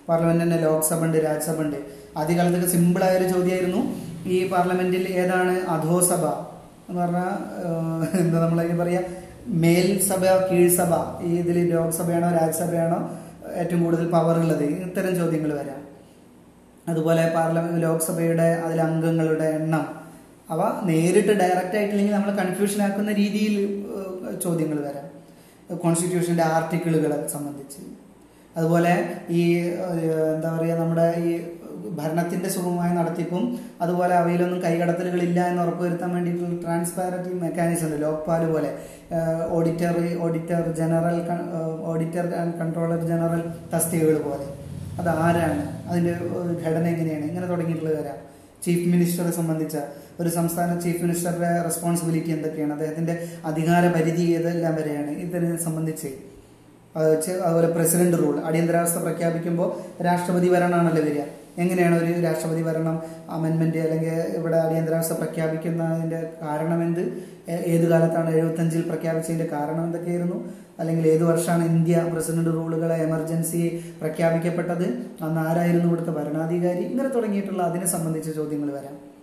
പാർലമെന്റ് 0.07 0.43
തന്നെ 0.43 0.57
ലോക്സഭ 0.57 1.03
ഉണ്ട് 1.03 1.17
രാജ്യസഭ 1.25 1.61
ഉണ്ട് 1.61 1.77
ആദ്യകാലത്തൊക്കെ 2.17 2.67
സിമ്പിൾ 2.67 3.03
ആയ 3.03 3.17
ഒരു 3.17 3.27
ചോദ്യമായിരുന്നു. 3.29 3.81
ഈ 4.25 4.37
പാർലമെന്റിൽ 4.51 5.07
ഏതാണ് 5.21 5.55
അധോസഭ? 5.75 6.25
എന്ന് 6.89 7.01
പറഞ്ഞാൽ 7.01 7.31
എന്താ 8.19 8.45
നമ്മളതിന് 8.45 8.77
പറയാ? 8.79 9.01
മേൽസഭ 9.47 10.23
കീഴ്സഭ. 10.49 10.93
ഈ 11.27 11.31
ഇതിൽ 11.39 11.57
ലോക്സഭയാണോ 11.73 12.29
രാജ്യസഭയാണോ 12.39 12.99
ഏറ്റവും 13.61 13.83
കൂടുതൽ 13.83 14.05
പവർ 14.09 14.37
ഉള്ളത്? 14.43 14.63
ഇത്തരം 14.63 15.15
ചോദ്യങ്ങൾ 15.15 15.51
വരാം. 15.61 15.81
അതുപോലെ 16.91 17.23
പാർലമെന്റ് 17.35 17.81
ലോക്സഭയുടെ 17.85 18.47
അതിലെ 18.65 18.83
അംഗങ്ങളുടെ 18.89 19.47
എണ്ണം. 19.59 19.85
അവ 20.53 20.61
നേരിട്ട് 20.89 21.33
ഡയറക്റ്റ് 21.41 21.77
ആയിട്ടില്ലെങ്കിൽ 21.77 22.15
നമ്മൾ 22.17 22.31
കൺഫ്യൂഷൻ 22.41 22.79
ആക്കുന്ന 22.87 23.11
രീതിയിൽ 23.21 23.55
ചോദ്യങ്ങൾ 24.43 24.79
വരാം. 24.87 25.07
കോൺസ്റ്റിറ്റ്യൂഷന്റെ 25.83 26.43
ആർട്ടിക്കിളുകളെ 26.55 27.17
സംബന്ധിച്ച്. 27.35 27.81
അതുപോലെ 28.57 28.91
ഈ 29.39 29.41
എന്താ 30.35 30.49
പറയുക 30.57 30.75
നമ്മുടെ 30.81 31.07
ഈ 31.27 31.31
ഭരണത്തിന്റെ 31.97 32.49
സുഗമമായ 32.53 32.89
നടത്തിപ്പും 32.97 33.43
അതുപോലെ 33.83 34.13
അവയിലൊന്നും 34.19 34.59
കൈകടത്തലുകളില്ല 34.65 35.39
എന്ന് 35.49 35.61
ഉറപ്പുവരുത്താൻ 35.63 36.09
വേണ്ടിയിട്ടുള്ള 36.15 36.55
ട്രാൻസ്പാരൻസി 36.63 37.31
മെക്കാനിസം 37.43 37.87
ഉണ്ട്. 37.87 37.97
ലോക്പാൽ 38.05 38.43
പോലെ 38.53 38.69
auditor 39.57 39.97
auditor 40.25 40.61
general 40.79 41.17
auditor 41.91 42.27
and 42.41 42.55
controller 42.61 43.01
general 43.11 43.41
തസ്തികകൾ 43.73 44.17
പോലെ. 44.27 44.47
അത് 44.99 45.09
ആരാണ് 45.25 45.63
അതിന്റെ 45.89 46.13
ഘടന 46.63 46.85
എങ്ങനെയാണ്? 46.93 47.25
ഇങ്ങനെ 47.31 47.47
തുടങ്ങിയിട്ടുള്ള 47.47 47.91
വരാം. 47.99 48.17
ചീഫ് 48.65 48.85
മിനിസ്റ്ററെ 48.93 49.31
സംബന്ധിച്ച 49.31 49.77
ഒരു 50.19 50.29
സംസ്ഥാന 50.29 50.79
ചീഫ് 50.79 51.01
മിനിസ്റ്ററുടെ 51.05 51.49
റെസ്പോൺസിബിലിറ്റി 51.63 52.31
എന്തൊക്കെയാണ്? 52.35 52.73
അദ്ദേഹത്തിന്റെ 52.73 53.15
അധികാര 53.45 53.83
പരിധി 53.95 54.25
ഏതെല്ലാം 54.37 54.75
വരെയാണ്? 54.75 55.11
ഇതിനെ 55.25 55.57
സംബന്ധിച്ച് 55.67 56.11
അതുപോലെ 57.45 57.69
പ്രസിഡന്റ് 57.75 58.17
റൂൾ 58.21 58.35
അടിയന്തരാവസ്ഥ 58.47 58.97
പ്രഖ്യാപിക്കുമ്പോൾ 58.97 59.69
രാഷ്ട്രപതി 60.03 60.49
ഭരണമാണല്ലോ 60.53 61.01
വരിക? 61.03 61.21
എങ്ങനെയാണ് 61.57 62.03
ഒരു 62.03 62.21
രാഷ്ട്രപതി 62.21 62.61
ഭരണം 62.61 63.01
അമെന്റ്മെന്റ് 63.29 63.77
അല്ലെങ്കിൽ 63.77 64.13
ഇവിടെ 64.13 64.57
അടിയന്തരാവസ്ഥ 64.57 65.13
പ്രഖ്യാപിക്കുന്നതിന്റെ 65.13 66.29
കാരണം 66.41 66.83
എന്ത് 66.83 67.23
ഏ- 67.49 67.63
ഏത് 67.63 67.89
കാലത്താണ് 67.89 68.35
എഴുപത്തഞ്ചിൽ 68.35 68.81
പ്രഖ്യാപിച്ചതിന്റെ 68.81 69.45
കാരണം 69.45 69.83
എന്തൊക്കെയായിരുന്നു? 69.83 70.53
അല്ലെങ്കിൽ 70.79 71.07
ഏത് 71.07 71.23
വർഷമാണ് 71.23 71.65
ഇന്ത്യ 71.65 72.09
പ്രസിഡന്റ് 72.13 72.49
റൂളുകളെ 72.49 72.95
എമർജൻസി 72.95 73.93
പ്രഖ്യാപിക്കപ്പെട്ടത്? 74.01 74.83
അന്ന് 75.23 75.41
ആരായിരുന്നു 75.41 75.85
ഇവിടുത്തെ 75.85 76.11
ഭരണാധികാരി? 76.11 76.77
ഇങ്ങനെ 76.77 77.09
തുടങ്ങിയിട്ടുള്ള 77.09 77.63
അതിനെ 77.63 77.87
സംബന്ധിച്ച 77.87 78.29
ചോദ്യങ്ങൾ 78.29 78.71
വരാം. 78.71 79.15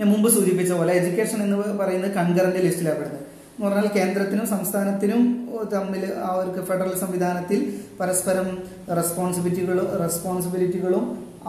ഞാൻ 0.00 0.08
മുമ്പ് 0.08 0.30
സൂചിപ്പിച്ച 0.30 0.72
പോലെ 0.72 0.92
എഡ്യൂക്കേഷൻ 0.94 1.42
എന്ന് 1.42 1.56
പറയുന്നത് 1.56 2.10
കൺകറന്റ് 2.10 2.56
ലിസ്റ്റിലാണ് 2.56 2.98
പെടുന്നത്. 2.98 3.20
എന്ന് 3.20 3.66
പറഞ്ഞാൽ 3.66 3.92
കേന്ദ്രത്തിനും 3.92 4.46
സംസ്ഥാനത്തിനും 4.46 5.48
തമ്മിൽ 5.72 6.06
അവർക്ക് 6.06 6.64
ഫെഡറൽ 6.64 6.98
സംവിധാനത്തിൽ 6.98 7.80
പരസ്പരം 8.00 8.58
റെസ്പോൺസിബിലിറ്റികളും 8.98 9.86
റെസ്പോൺസിബിലിറ്റികളും 10.04 11.04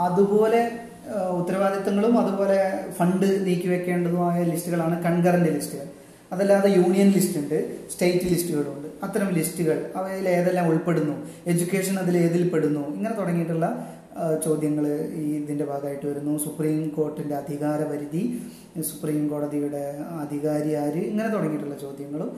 അതുപോലെ 0.08 0.62
ഉത്തരവാദിത്തങ്ങളും 1.40 2.14
അതുപോലെ 2.22 2.60
ഫണ്ട് 2.98 3.26
നീക്കി 3.46 3.68
വെക്കേണ്ടതുമായ 3.72 4.44
ലിസ്റ്റുകളാണ് 4.52 4.96
കൺകറന്റ് 5.06 5.50
ലിസ്റ്റുകൾ. 5.56 5.88
അതല്ലാതെ 6.34 6.70
യൂണിയൻ 6.80 7.10
ലിസ്റ്റ് 7.16 7.40
ഉണ്ട് 7.40 7.58
സ്റ്റേറ്റ് 7.94 8.28
ലിസ്റ്റുകളുണ്ട്. 8.34 8.88
അത്തരം 9.06 9.30
ലിസ്റ്റുകൾ 9.38 9.78
അവയിൽ 10.00 10.26
ഏതെല്ലാം 10.36 10.66
ഉൾപ്പെടുന്നു 10.72 11.16
എഡ്യൂക്കേഷൻ 11.52 11.96
അതിൽ 12.04 12.16
ഏതിൽ 12.26 12.44
പെടുന്നു 12.54 12.84
ഇങ്ങനെ 12.98 13.16
തുടങ്ങിയിട്ടുള്ള 13.20 13.68
ചോദ്യങ്ങൾ 14.46 14.86
ഈ 15.22 15.26
ഇതിന്റെ 15.42 15.66
ഭാഗമായിട്ട് 15.66 16.06
വരുന്നു. 16.12 16.34
സുപ്രീം 16.46 16.82
കോർട്ടിന്റെ 16.96 17.36
അധികാര 17.36 17.82
പരിധി 17.92 18.24
സുപ്രീം 18.90 19.24
കോടതിയുടെ 19.28 19.84
അധികാരി 20.24 20.72
ആര് 20.84 21.02
ഇങ്ങനെ 21.12 21.30
തുടങ്ങിയിട്ടുള്ള 21.36 21.78
ചോദ്യങ്ങളും 21.86 22.32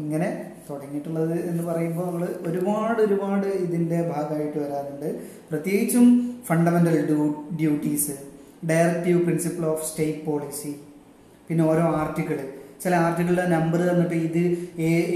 ഇങ്ങനെ 0.00 0.28
തുടങ്ങിയിട്ടുള്ളത് 0.70 1.36
എന്ന് 1.50 1.62
പറയുമ്പോൾ 1.68 2.06
നമ്മൾ 2.08 2.24
ഒരുപാട് 2.50 3.00
ഒരുപാട് 3.06 3.46
ഇതിന്റെ 3.66 3.98
ഭാഗമായിട്ട് 4.12 4.58
വരാറുണ്ട്. 4.64 5.08
പ്രത്യേകിച്ചും 5.50 6.06
fundamental 6.48 6.98
duties 7.60 8.16
directive 8.70 9.20
principle 9.26 9.64
of 9.74 9.86
state 9.90 10.24
policy 10.26 10.74
പിന്നെ 11.46 11.62
ഓരോ 11.70 11.84
ആർട്ടിക്കിൾ 12.00 12.40
ചില 12.82 12.94
ആർട്ടിക്കിളുടെ 13.06 13.44
നമ്പർ 13.52 13.80
തന്നിട്ട് 13.88 14.16
ഇത് 14.26 14.38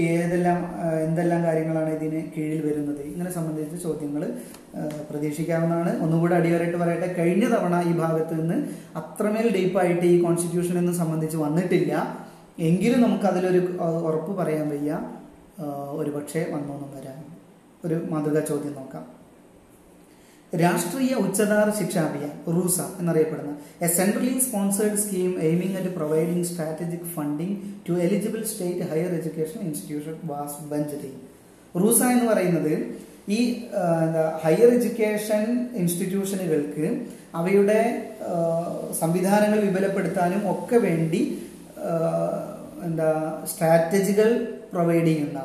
ഏതെല്ലാം 0.09 0.59
എന്തെല്ലാം 1.05 1.41
കാര്യങ്ങളാണ് 1.45 1.89
ഇതിന് 1.95 2.19
കീഴിൽ 2.33 2.59
വരുന്നത്? 2.67 3.01
ഇങ്ങനെ 3.11 3.31
സംബന്ധിച്ച 3.37 3.77
ചോദ്യങ്ങൾ 3.85 4.23
പ്രതീക്ഷിക്കാവുന്നതാണ്. 5.09 5.91
ഒന്നുകൂടെ 6.03 6.35
അടിവരായിട്ട് 6.37 6.79
പറയട്ടെ 6.83 7.09
കഴിഞ്ഞ 7.17 7.45
തവണ 7.53 7.75
ഈ 7.89 7.91
ഭാഗത്ത് 8.03 8.33
നിന്ന് 8.39 8.57
അത്രമേൽ 9.01 9.47
ഡീപ്പായിട്ട് 9.57 10.05
ഈ 10.13 10.15
കോൺസ്റ്റിറ്റ്യൂഷനെന്ന് 10.25 10.93
സംബന്ധിച്ച് 11.01 11.37
വന്നിട്ടില്ല. 11.45 11.93
എങ്കിലും 12.69 12.99
നമുക്ക് 13.05 13.27
അതിലൊരു 13.31 13.61
ഉറപ്പ് 14.07 14.31
പറയാൻ 14.37 14.65
വയ്യ. 14.73 14.91
ആ, 15.57 15.65
ഒരു 15.97 16.09
പക്ഷേ 16.11 16.41
വന്നോന്നും 16.51 16.91
വരാം. 16.95 17.21
ഒരു 17.85 17.95
മാതൃകാ 18.09 18.39
ചോദ്യം 18.45 18.73
നോക്കാം. 18.73 19.05
രാഷ്ട്രീയ 20.53 21.13
ഉച്ചതാർ 21.17 21.67
ശിക്ഷ 21.79 21.97
അഭിയാൻ 21.99 22.33
റൂസ 22.53 22.77
എന്നറിയപ്പെടുന്ന 22.99 23.53
a 23.81 23.89
centrally 23.89 24.35
sponsored 24.39 24.97
scheme 24.97 25.31
aiming 25.41 25.77
at 25.77 25.91
providing 25.95 26.45
strategic 26.45 27.07
funding 27.15 27.55
to 27.87 27.93
eligible 28.01 28.43
state 28.43 28.85
higher 28.91 29.11
education 29.13 29.59
institution 29.61 30.15
was 30.25 30.63
ബഞ്ചറി 30.69 31.11
RUSA 31.75 31.99
എന്ന് 32.13 32.25
പറയുന്നത് 32.25 32.73
ഈ 33.29 33.39
എന്താ 34.01 34.23
ഹയർ 34.43 34.69
എഡ്യൂക്കേഷൻ 34.73 35.43
ഇൻസ്റ്റിറ്റ്യൂഷനുകൾക്ക് 35.75 36.85
അവയുടെ 37.35 37.79
സംവിധാനങ്ങൾ 38.99 39.59
വിപുലപ്പെടുത്താനും 39.59 40.51
ഒക്കെ 40.51 40.77
വേണ്ടി 40.79 41.21
എന്താ 42.85 43.09
സ്ട്രാറ്റജികൾ 43.47 44.29
പ്രൊവൈഡ് 44.73 45.05
ചെയ്യുന്ന 45.05 45.39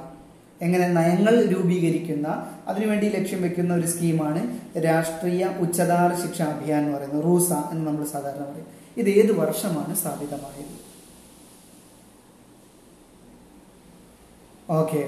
എങ്ങനെ 0.66 0.86
നയങ്ങൾ 0.96 1.34
രൂപീകരിക്കുന്ന 1.52 2.28
അതിനുവേണ്ടി 2.68 3.06
ലക്ഷ്യം 3.08 3.40
വെക്കുന്ന 3.42 3.72
ഒരു 3.74 3.86
സ്കീമാണ് 3.92 4.42
രാഷ്ട്രീയ 4.84 5.46
ഉച്ചതാർ 5.64 6.10
ശിക്ഷാ 6.22 6.46
അഭിയാൻ 6.54 6.80
എന്ന് 6.82 6.92
പറയുന്നത്. 6.96 7.24
റൂസ 7.24 7.50
എന്ന് 7.72 7.84
നമ്മൾ 7.86 8.04
സാധാരണ 8.12 8.44
പറയും. 8.50 8.68
ഇത് 9.00 9.10
ഏത് 9.10 9.32
വർഷമാണ് 9.40 9.96
സ്ഥാപിതമായത്? 10.02 10.76
ഓക്കെ. 14.80 15.02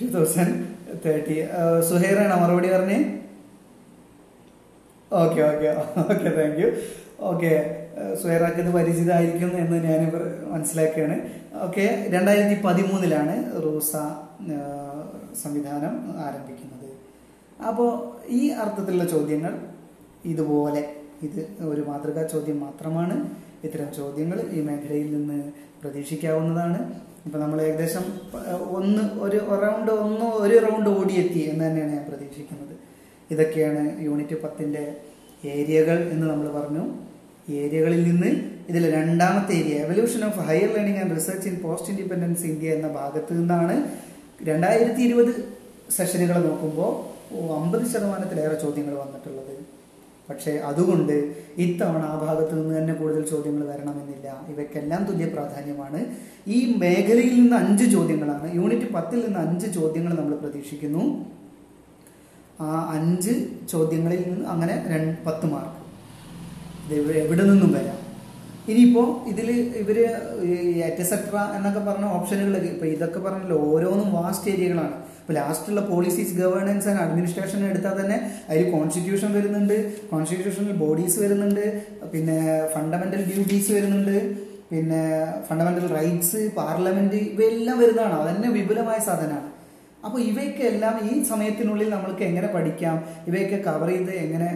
ടു 0.00 0.06
തൗസൻഡ് 0.14 0.56
തേർട്ടി 1.04 1.36
സുഹേറാണ് 1.88 2.36
മറുപടി 2.42 2.68
പറഞ്ഞേ? 2.74 2.98
Okay 5.22 5.40
okay 5.52 5.68
okay 6.12 6.28
thank 6.38 6.60
you. 6.62 6.70
Okay. 7.32 7.52
സുഹൈറാക്ക് 8.20 8.60
ഇത് 8.64 8.70
പരിചിതമായിരിക്കും 8.74 9.50
എന്ന് 9.62 9.76
ഞാൻ 9.88 10.00
മനസ്സിലാക്കുകയാണ്. 10.52 11.16
ഓക്കെ 11.66 11.84
രണ്ടായിരത്തി 12.14 12.56
പതിമൂന്നിലാണ് 12.66 13.34
റൂസ 13.64 13.92
സംവിധാനം 15.42 15.94
ആരംഭിക്കുന്നത്. 16.26 16.90
അപ്പോൾ 17.68 17.90
ഈ 18.28 18.50
അർത്ഥത്തിലുള്ള 18.50 19.06
ചോദ്യങ്ങൾ 19.14 19.54
ഇതുപോലെ 20.32 20.82
ഇത് 21.22 21.40
ഒരു 21.72 21.82
മാതൃകാ 21.88 22.22
ചോദ്യം 22.34 22.60
മാത്രമാണ്. 22.60 23.16
ഇത്തരം 23.64 23.88
ചോദ്യങ്ങൾ 24.00 24.38
ഈ 24.56 24.60
മേഖലയിൽ 24.60 25.08
നിന്ന് 25.16 25.38
പ്രതീക്ഷിക്കാവുന്നതാണ്. 25.82 26.80
ഇപ്പം 27.26 27.40
നമ്മൾ 27.40 27.58
ഏകദേശം 27.62 28.04
ഒന്ന് 28.78 29.04
ഒരു 29.26 29.38
റൗണ്ട് 29.62 29.92
ഒന്ന് 29.92 30.26
ഒരു 30.44 30.56
റൗണ്ട് 30.64 30.90
ഓടിയെത്തി 30.90 31.40
എന്ന് 31.50 31.64
തന്നെയാണ് 31.66 31.92
ഞാൻ 31.92 32.04
പ്രതീക്ഷിക്കുന്നത്. 32.10 32.74
ഇതൊക്കെയാണ് 33.30 33.82
യൂണിറ്റ് 34.06 34.42
പത്തിന്റെ 34.42 34.84
ഏരിയകൾ 35.44 35.98
എന്ന് 36.12 36.26
നമ്മൾ 36.30 36.46
പറഞ്ഞു. 36.58 36.84
ഏരിയകളിൽ 37.50 38.04
നിന്ന് 38.04 38.26
ഇതിൽ 38.68 38.94
രണ്ടാമത്തെ 38.94 39.52
area 39.52 39.74
evolution 39.74 40.24
of 40.24 40.38
higher 40.38 40.74
learning 40.76 40.98
and 40.98 41.16
research 41.16 41.48
in 41.48 41.56
post 41.62 41.90
independence 41.90 42.42
India 42.42 42.70
എന്ന 42.70 42.88
ഭാഗത്ത് 42.88 43.40
നിന്നാണ് 43.40 43.90
രണ്ടായിരത്തി 44.44 45.02
ഇരുപത് 45.02 45.54
സെഷനുകൾ 45.96 46.46
നോക്കുമ്പോൾ 46.46 46.92
അമ്പത് 47.56 47.86
ശതമാനത്തിലേറെ 47.86 48.54
ചോദ്യങ്ങൾ 48.54 48.94
വന്നിട്ടുള്ളത്. 48.94 49.54
പക്ഷേ 50.30 50.52
അതുകൊണ്ട് 50.52 51.34
ഇത്തവണ 51.58 52.02
ആ 52.02 52.18
ഭാഗത്ത് 52.18 52.62
നിന്ന് 52.62 52.78
തന്നെ 52.78 52.94
കൂടുതൽ 52.94 53.24
ചോദ്യങ്ങൾ 53.26 53.66
വരണമെന്നില്ല. 53.66 54.46
ഇവയ്ക്കെല്ലാം 54.48 55.04
തുല്യ 55.04 55.26
പ്രാധാന്യമാണ്. 55.26 56.06
ഈ 56.48 56.74
മേഖലയിൽ 56.78 57.40
നിന്ന് 57.40 57.56
അഞ്ച് 57.56 57.84
ചോദ്യങ്ങളാണ്. 57.84 58.54
യൂണിറ്റ് 58.54 58.92
പത്തിൽ 58.92 59.26
നിന്ന് 59.26 59.38
അഞ്ച് 59.38 59.66
ചോദ്യങ്ങൾ 59.74 60.14
നമ്മൾ 60.14 60.34
പ്രതീക്ഷിക്കുന്നു. 60.34 61.26
ആ 62.60 62.90
അഞ്ച് 62.94 63.30
ചോദ്യങ്ങളിൽ 63.70 64.22
നിന്ന് 64.28 64.46
അങ്ങനെ 64.46 64.84
രണ്ട് 64.88 65.24
പത്ത് 65.24 65.46
മാർക്ക്. 65.46 65.73
എവിടെ- 66.90 67.44
നിന്നും 67.44 67.72
വരാം? 67.72 68.04
ഇനിയിപ്പോ 68.68 69.24
ഇതിൽ 69.26 69.50
ഇവർ 69.50 69.98
എറ്റസെട്ര 70.76 71.36
എന്നൊക്കെ 71.56 71.80
പറഞ്ഞ 71.80 72.04
ഓപ്ഷനുകൾ 72.04 72.56
ഇപ്പൊ 72.56 72.86
ഇതൊക്കെ 72.86 73.20
പറഞ്ഞല്ലോ 73.20 73.56
ഓരോന്നും 73.56 74.12
വാസ്റ്റ് 74.12 74.50
ഏരിയകളാണ്. 74.50 74.92
ഇപ്പൊ 74.92 75.32
ലാസ്റ്റുള്ള 75.32 75.80
പോളിസീസ് 75.80 76.36
ഗവേണൻസ് 76.36 76.88
ആൻഡ് 76.88 77.00
അഡ്മിനിസ്ട്രേഷൻ 77.00 77.64
എടുത്താൽ 77.64 78.00
തന്നെ 78.00 78.30
അതിൽ 78.50 78.70
കോൺസ്റ്റിറ്റ്യൂഷൻ 78.70 79.32
വരുന്നുണ്ട് 79.32 80.08
കോൺസ്റ്റിറ്റ്യൂഷണൽ 80.08 80.72
ബോഡീസ് 80.72 81.18
വരുന്നുണ്ട് 81.18 81.82
പിന്നെ 82.12 82.68
ഫണ്ടമെന്റൽ 82.74 83.32
ഡ്യൂട്ടീസ് 83.32 83.72
വരുന്നുണ്ട് 83.72 84.36
പിന്നെ 84.70 85.26
ഫണ്ടമെന്റൽ 85.48 85.86
റൈറ്റ്സ് 85.86 86.50
പാർലമെന്റ് 86.56 87.16
ഇവയെല്ലാം 87.16 87.78
വരുന്നതാണ്. 87.78 88.12
അതന്നെ 88.12 88.50
വിപുലമായ 88.50 88.98
സാധനമാണ്. 88.98 89.53
അപ്പോൾ 90.06 90.20
ഇവയ്ക്കെല്ലാം 90.30 90.96
ഈ 91.08 91.12
സമയത്തിനുള്ളിൽ 91.30 91.88
നമ്മൾക്ക് 91.94 92.24
എങ്ങനെ 92.30 92.48
പഠിക്കാം? 92.56 92.96
ഇവയൊക്കെ 93.28 93.58
കവർ 93.68 93.88
ചെയ്ത് 93.92 94.12
എങ്ങനെ 94.24 94.48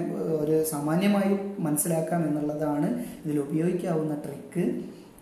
ഒരു 0.42 0.57
സാമാന്യമായി 0.72 1.32
മനസ്സിലാക്കാം 1.66 2.20
എന്നുള്ളതാണ് 2.28 2.88
ഇതിൽ 3.24 3.38
ഉപയോഗിക്കാവുന്ന 3.46 4.16
ട്രിക്ക് 4.24 4.64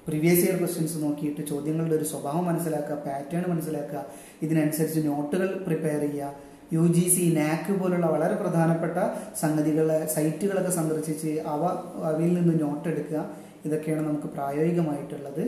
പ്രീവിയസ് 0.08 0.42
ഇയർ 0.46 0.56
ക്വസ്റ്റ്യൻസ് 0.58 0.98
നോക്കിയിട്ട് 1.04 1.42
ചോദ്യങ്ങളുടെ 1.50 1.94
ഒരു 2.00 2.06
സ്വഭാവം 2.10 2.44
മനസ്സിലാക്കുക 2.50 2.96
പാറ്റേൺ 3.06 3.44
മനസ്സിലാക്കുക 3.52 4.02
ഇതിനനുസരിച്ച് 4.44 5.00
നോട്ടുകൾ 5.08 5.48
പ്രിപ്പയർ 5.66 6.02
ചെയ്യുക. 6.06 6.28
യു 6.74 6.84
ജി 6.94 7.06
സി 7.14 7.24
നാക്ക് 7.38 7.72
പോലുള്ള 7.80 8.06
വളരെ 8.14 8.36
പ്രധാനപ്പെട്ട 8.42 8.98
സംഗതികളെ 9.42 9.98
സൈറ്റുകളൊക്കെ 10.14 10.72
സന്ദർശിച്ച് 10.78 11.32
അവ 11.54 11.62
അവയിൽ 12.10 12.32
നിന്ന് 12.38 12.54
നോട്ട് 12.64 12.86
എടുക്കുക. 12.92 13.20
ഇതൊക്കെയാണ് 13.66 14.02
നമുക്ക് 14.08 14.28
പ്രായോഗികമായിട്ടുള്ളത്. 14.36 15.42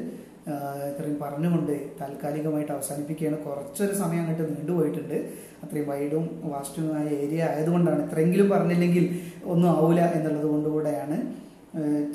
ഇത്രയും 0.88 1.18
പറഞ്ഞുകൊണ്ട് 1.22 1.72
താൽക്കാലികമായിട്ട് 2.00 2.72
അവസാനിപ്പിക്കുകയാണ്. 2.72 3.38
കുറച്ചൊരു 3.44 3.94
സമയം 4.02 4.20
അങ്ങോട്ട് 4.20 4.44
നീണ്ടുപോയിട്ടുണ്ട് 4.56 5.16
അത്രയും 5.64 5.88
വൈഡും 5.88 6.24
വാസ്റ്റുമായ 6.44 7.06
ഏരിയ 7.22 7.42
ആയതുകൊണ്ടാണ്. 7.44 8.00
ഇത്രയെങ്കിലും 8.06 8.48
പറഞ്ഞില്ലെങ്കിൽ 8.50 9.04
ഒന്നും 9.44 9.68
ആവില്ല 9.70 10.04
എന്നുള്ളത് 10.18 10.46
കൊണ്ടുകൂടെയാണ്. 10.46 11.18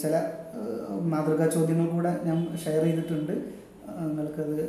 ചില 0.04 0.14
മാതൃകാ 1.02 1.46
ചോദ്യങ്ങൾ 1.56 1.88
കൂടെ 1.90 2.12
ഞാൻ 2.26 2.38
ഷെയർ 2.64 2.84
ചെയ്തിട്ടുണ്ട്. 2.84 3.34
നിങ്ങൾക്കത് 4.08 4.62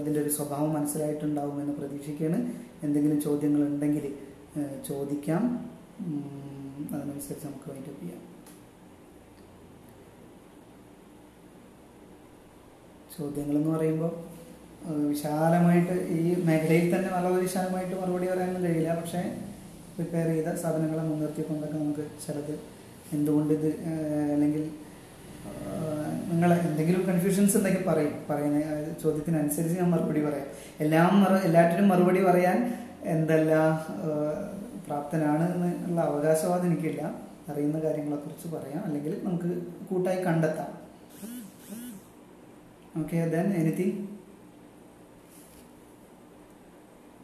ഇതിന്റെ 0.00 0.20
ഒരു 0.20 0.28
സ്വഭാവം 0.28 0.72
മനസ്സിലായിട്ടുണ്ടാവുമെന്ന് 0.72 1.74
പ്രതീക്ഷിക്കുകയാണ്. 1.74 2.38
എന്തെങ്കിലും 2.84 3.20
ചോദ്യങ്ങൾ 3.20 3.62
ഉണ്ടെങ്കിൽ 3.68 4.06
ചോദിക്കാം. 4.88 5.42
അതിനനുസരിച്ച് 6.94 7.46
നമുക്ക് 7.46 7.68
വൈൻഡപ്പ് 7.70 8.00
ചെയ്യാം. 8.00 8.22
ചോദ്യങ്ങൾ 13.18 13.56
എന്ന് 13.56 13.70
പറയുമ്പോൾ 13.76 14.12
വിശാലമായിട്ട് 15.08 15.92
ഈ 16.10 16.44
മേഖലയിൽ 16.44 16.86
തന്നെ 16.94 17.08
വളരെ 17.14 17.42
വിശാലമായിട്ട് 17.42 17.94
മറുപടി 18.02 18.26
പറയാനൊന്നും 18.28 18.64
കഴിയില്ല. 18.64 18.94
പക്ഷേ 18.94 19.22
പ്രിപ്പയർ 19.96 20.26
ചെയ്ത 20.26 20.54
സാധനങ്ങളെ 20.54 21.02
മുൻനിർത്തിക്കൊണ്ടൊക്കെ 21.02 21.78
നമുക്ക് 21.78 22.04
ചിലത് 22.26 22.54
എന്തുകൊണ്ട് 23.12 23.54
ഇത് 23.54 23.68
അല്ലെങ്കിൽ 24.34 24.70
നിങ്ങൾ 26.32 26.54
എന്തെങ്കിലും 26.54 27.06
കൺഫ്യൂഷൻസ് 27.06 27.56
ഉണ്ടെങ്കിൽ 27.56 27.84
പറയും. 27.86 28.14
പറയുന്ന 28.30 28.60
ചോദ്യത്തിനനുസരിച്ച് 29.02 29.80
ഞാൻ 29.80 29.90
മറുപടി 29.90 30.24
പറയാം. 30.24 30.46
എല്ലാം 30.80 31.20
മറു 31.20 31.34
എല്ലാറ്റിനും 31.34 31.88
മറുപടി 31.88 32.24
പറയാൻ 32.24 32.74
എന്തെല്ലാം 33.04 33.72
പ്രാപ്തനാണ് 34.86 35.64
എന്നുള്ള 35.64 36.00
അവകാശവാദം 36.00 36.66
എനിക്കില്ല. 36.66 37.02
അറിയുന്ന 37.52 37.78
കാര്യങ്ങളെക്കുറിച്ച് 37.78 38.48
പറയാം. 38.56 38.84
അല്ലെങ്കിൽ 38.84 39.20
നമുക്ക് 39.24 39.50
കൂട്ടായി 39.90 40.24
കണ്ടെത്താം. 40.24 40.81
Okay, 42.94 43.26
then 43.28 43.52
anything? 43.52 44.11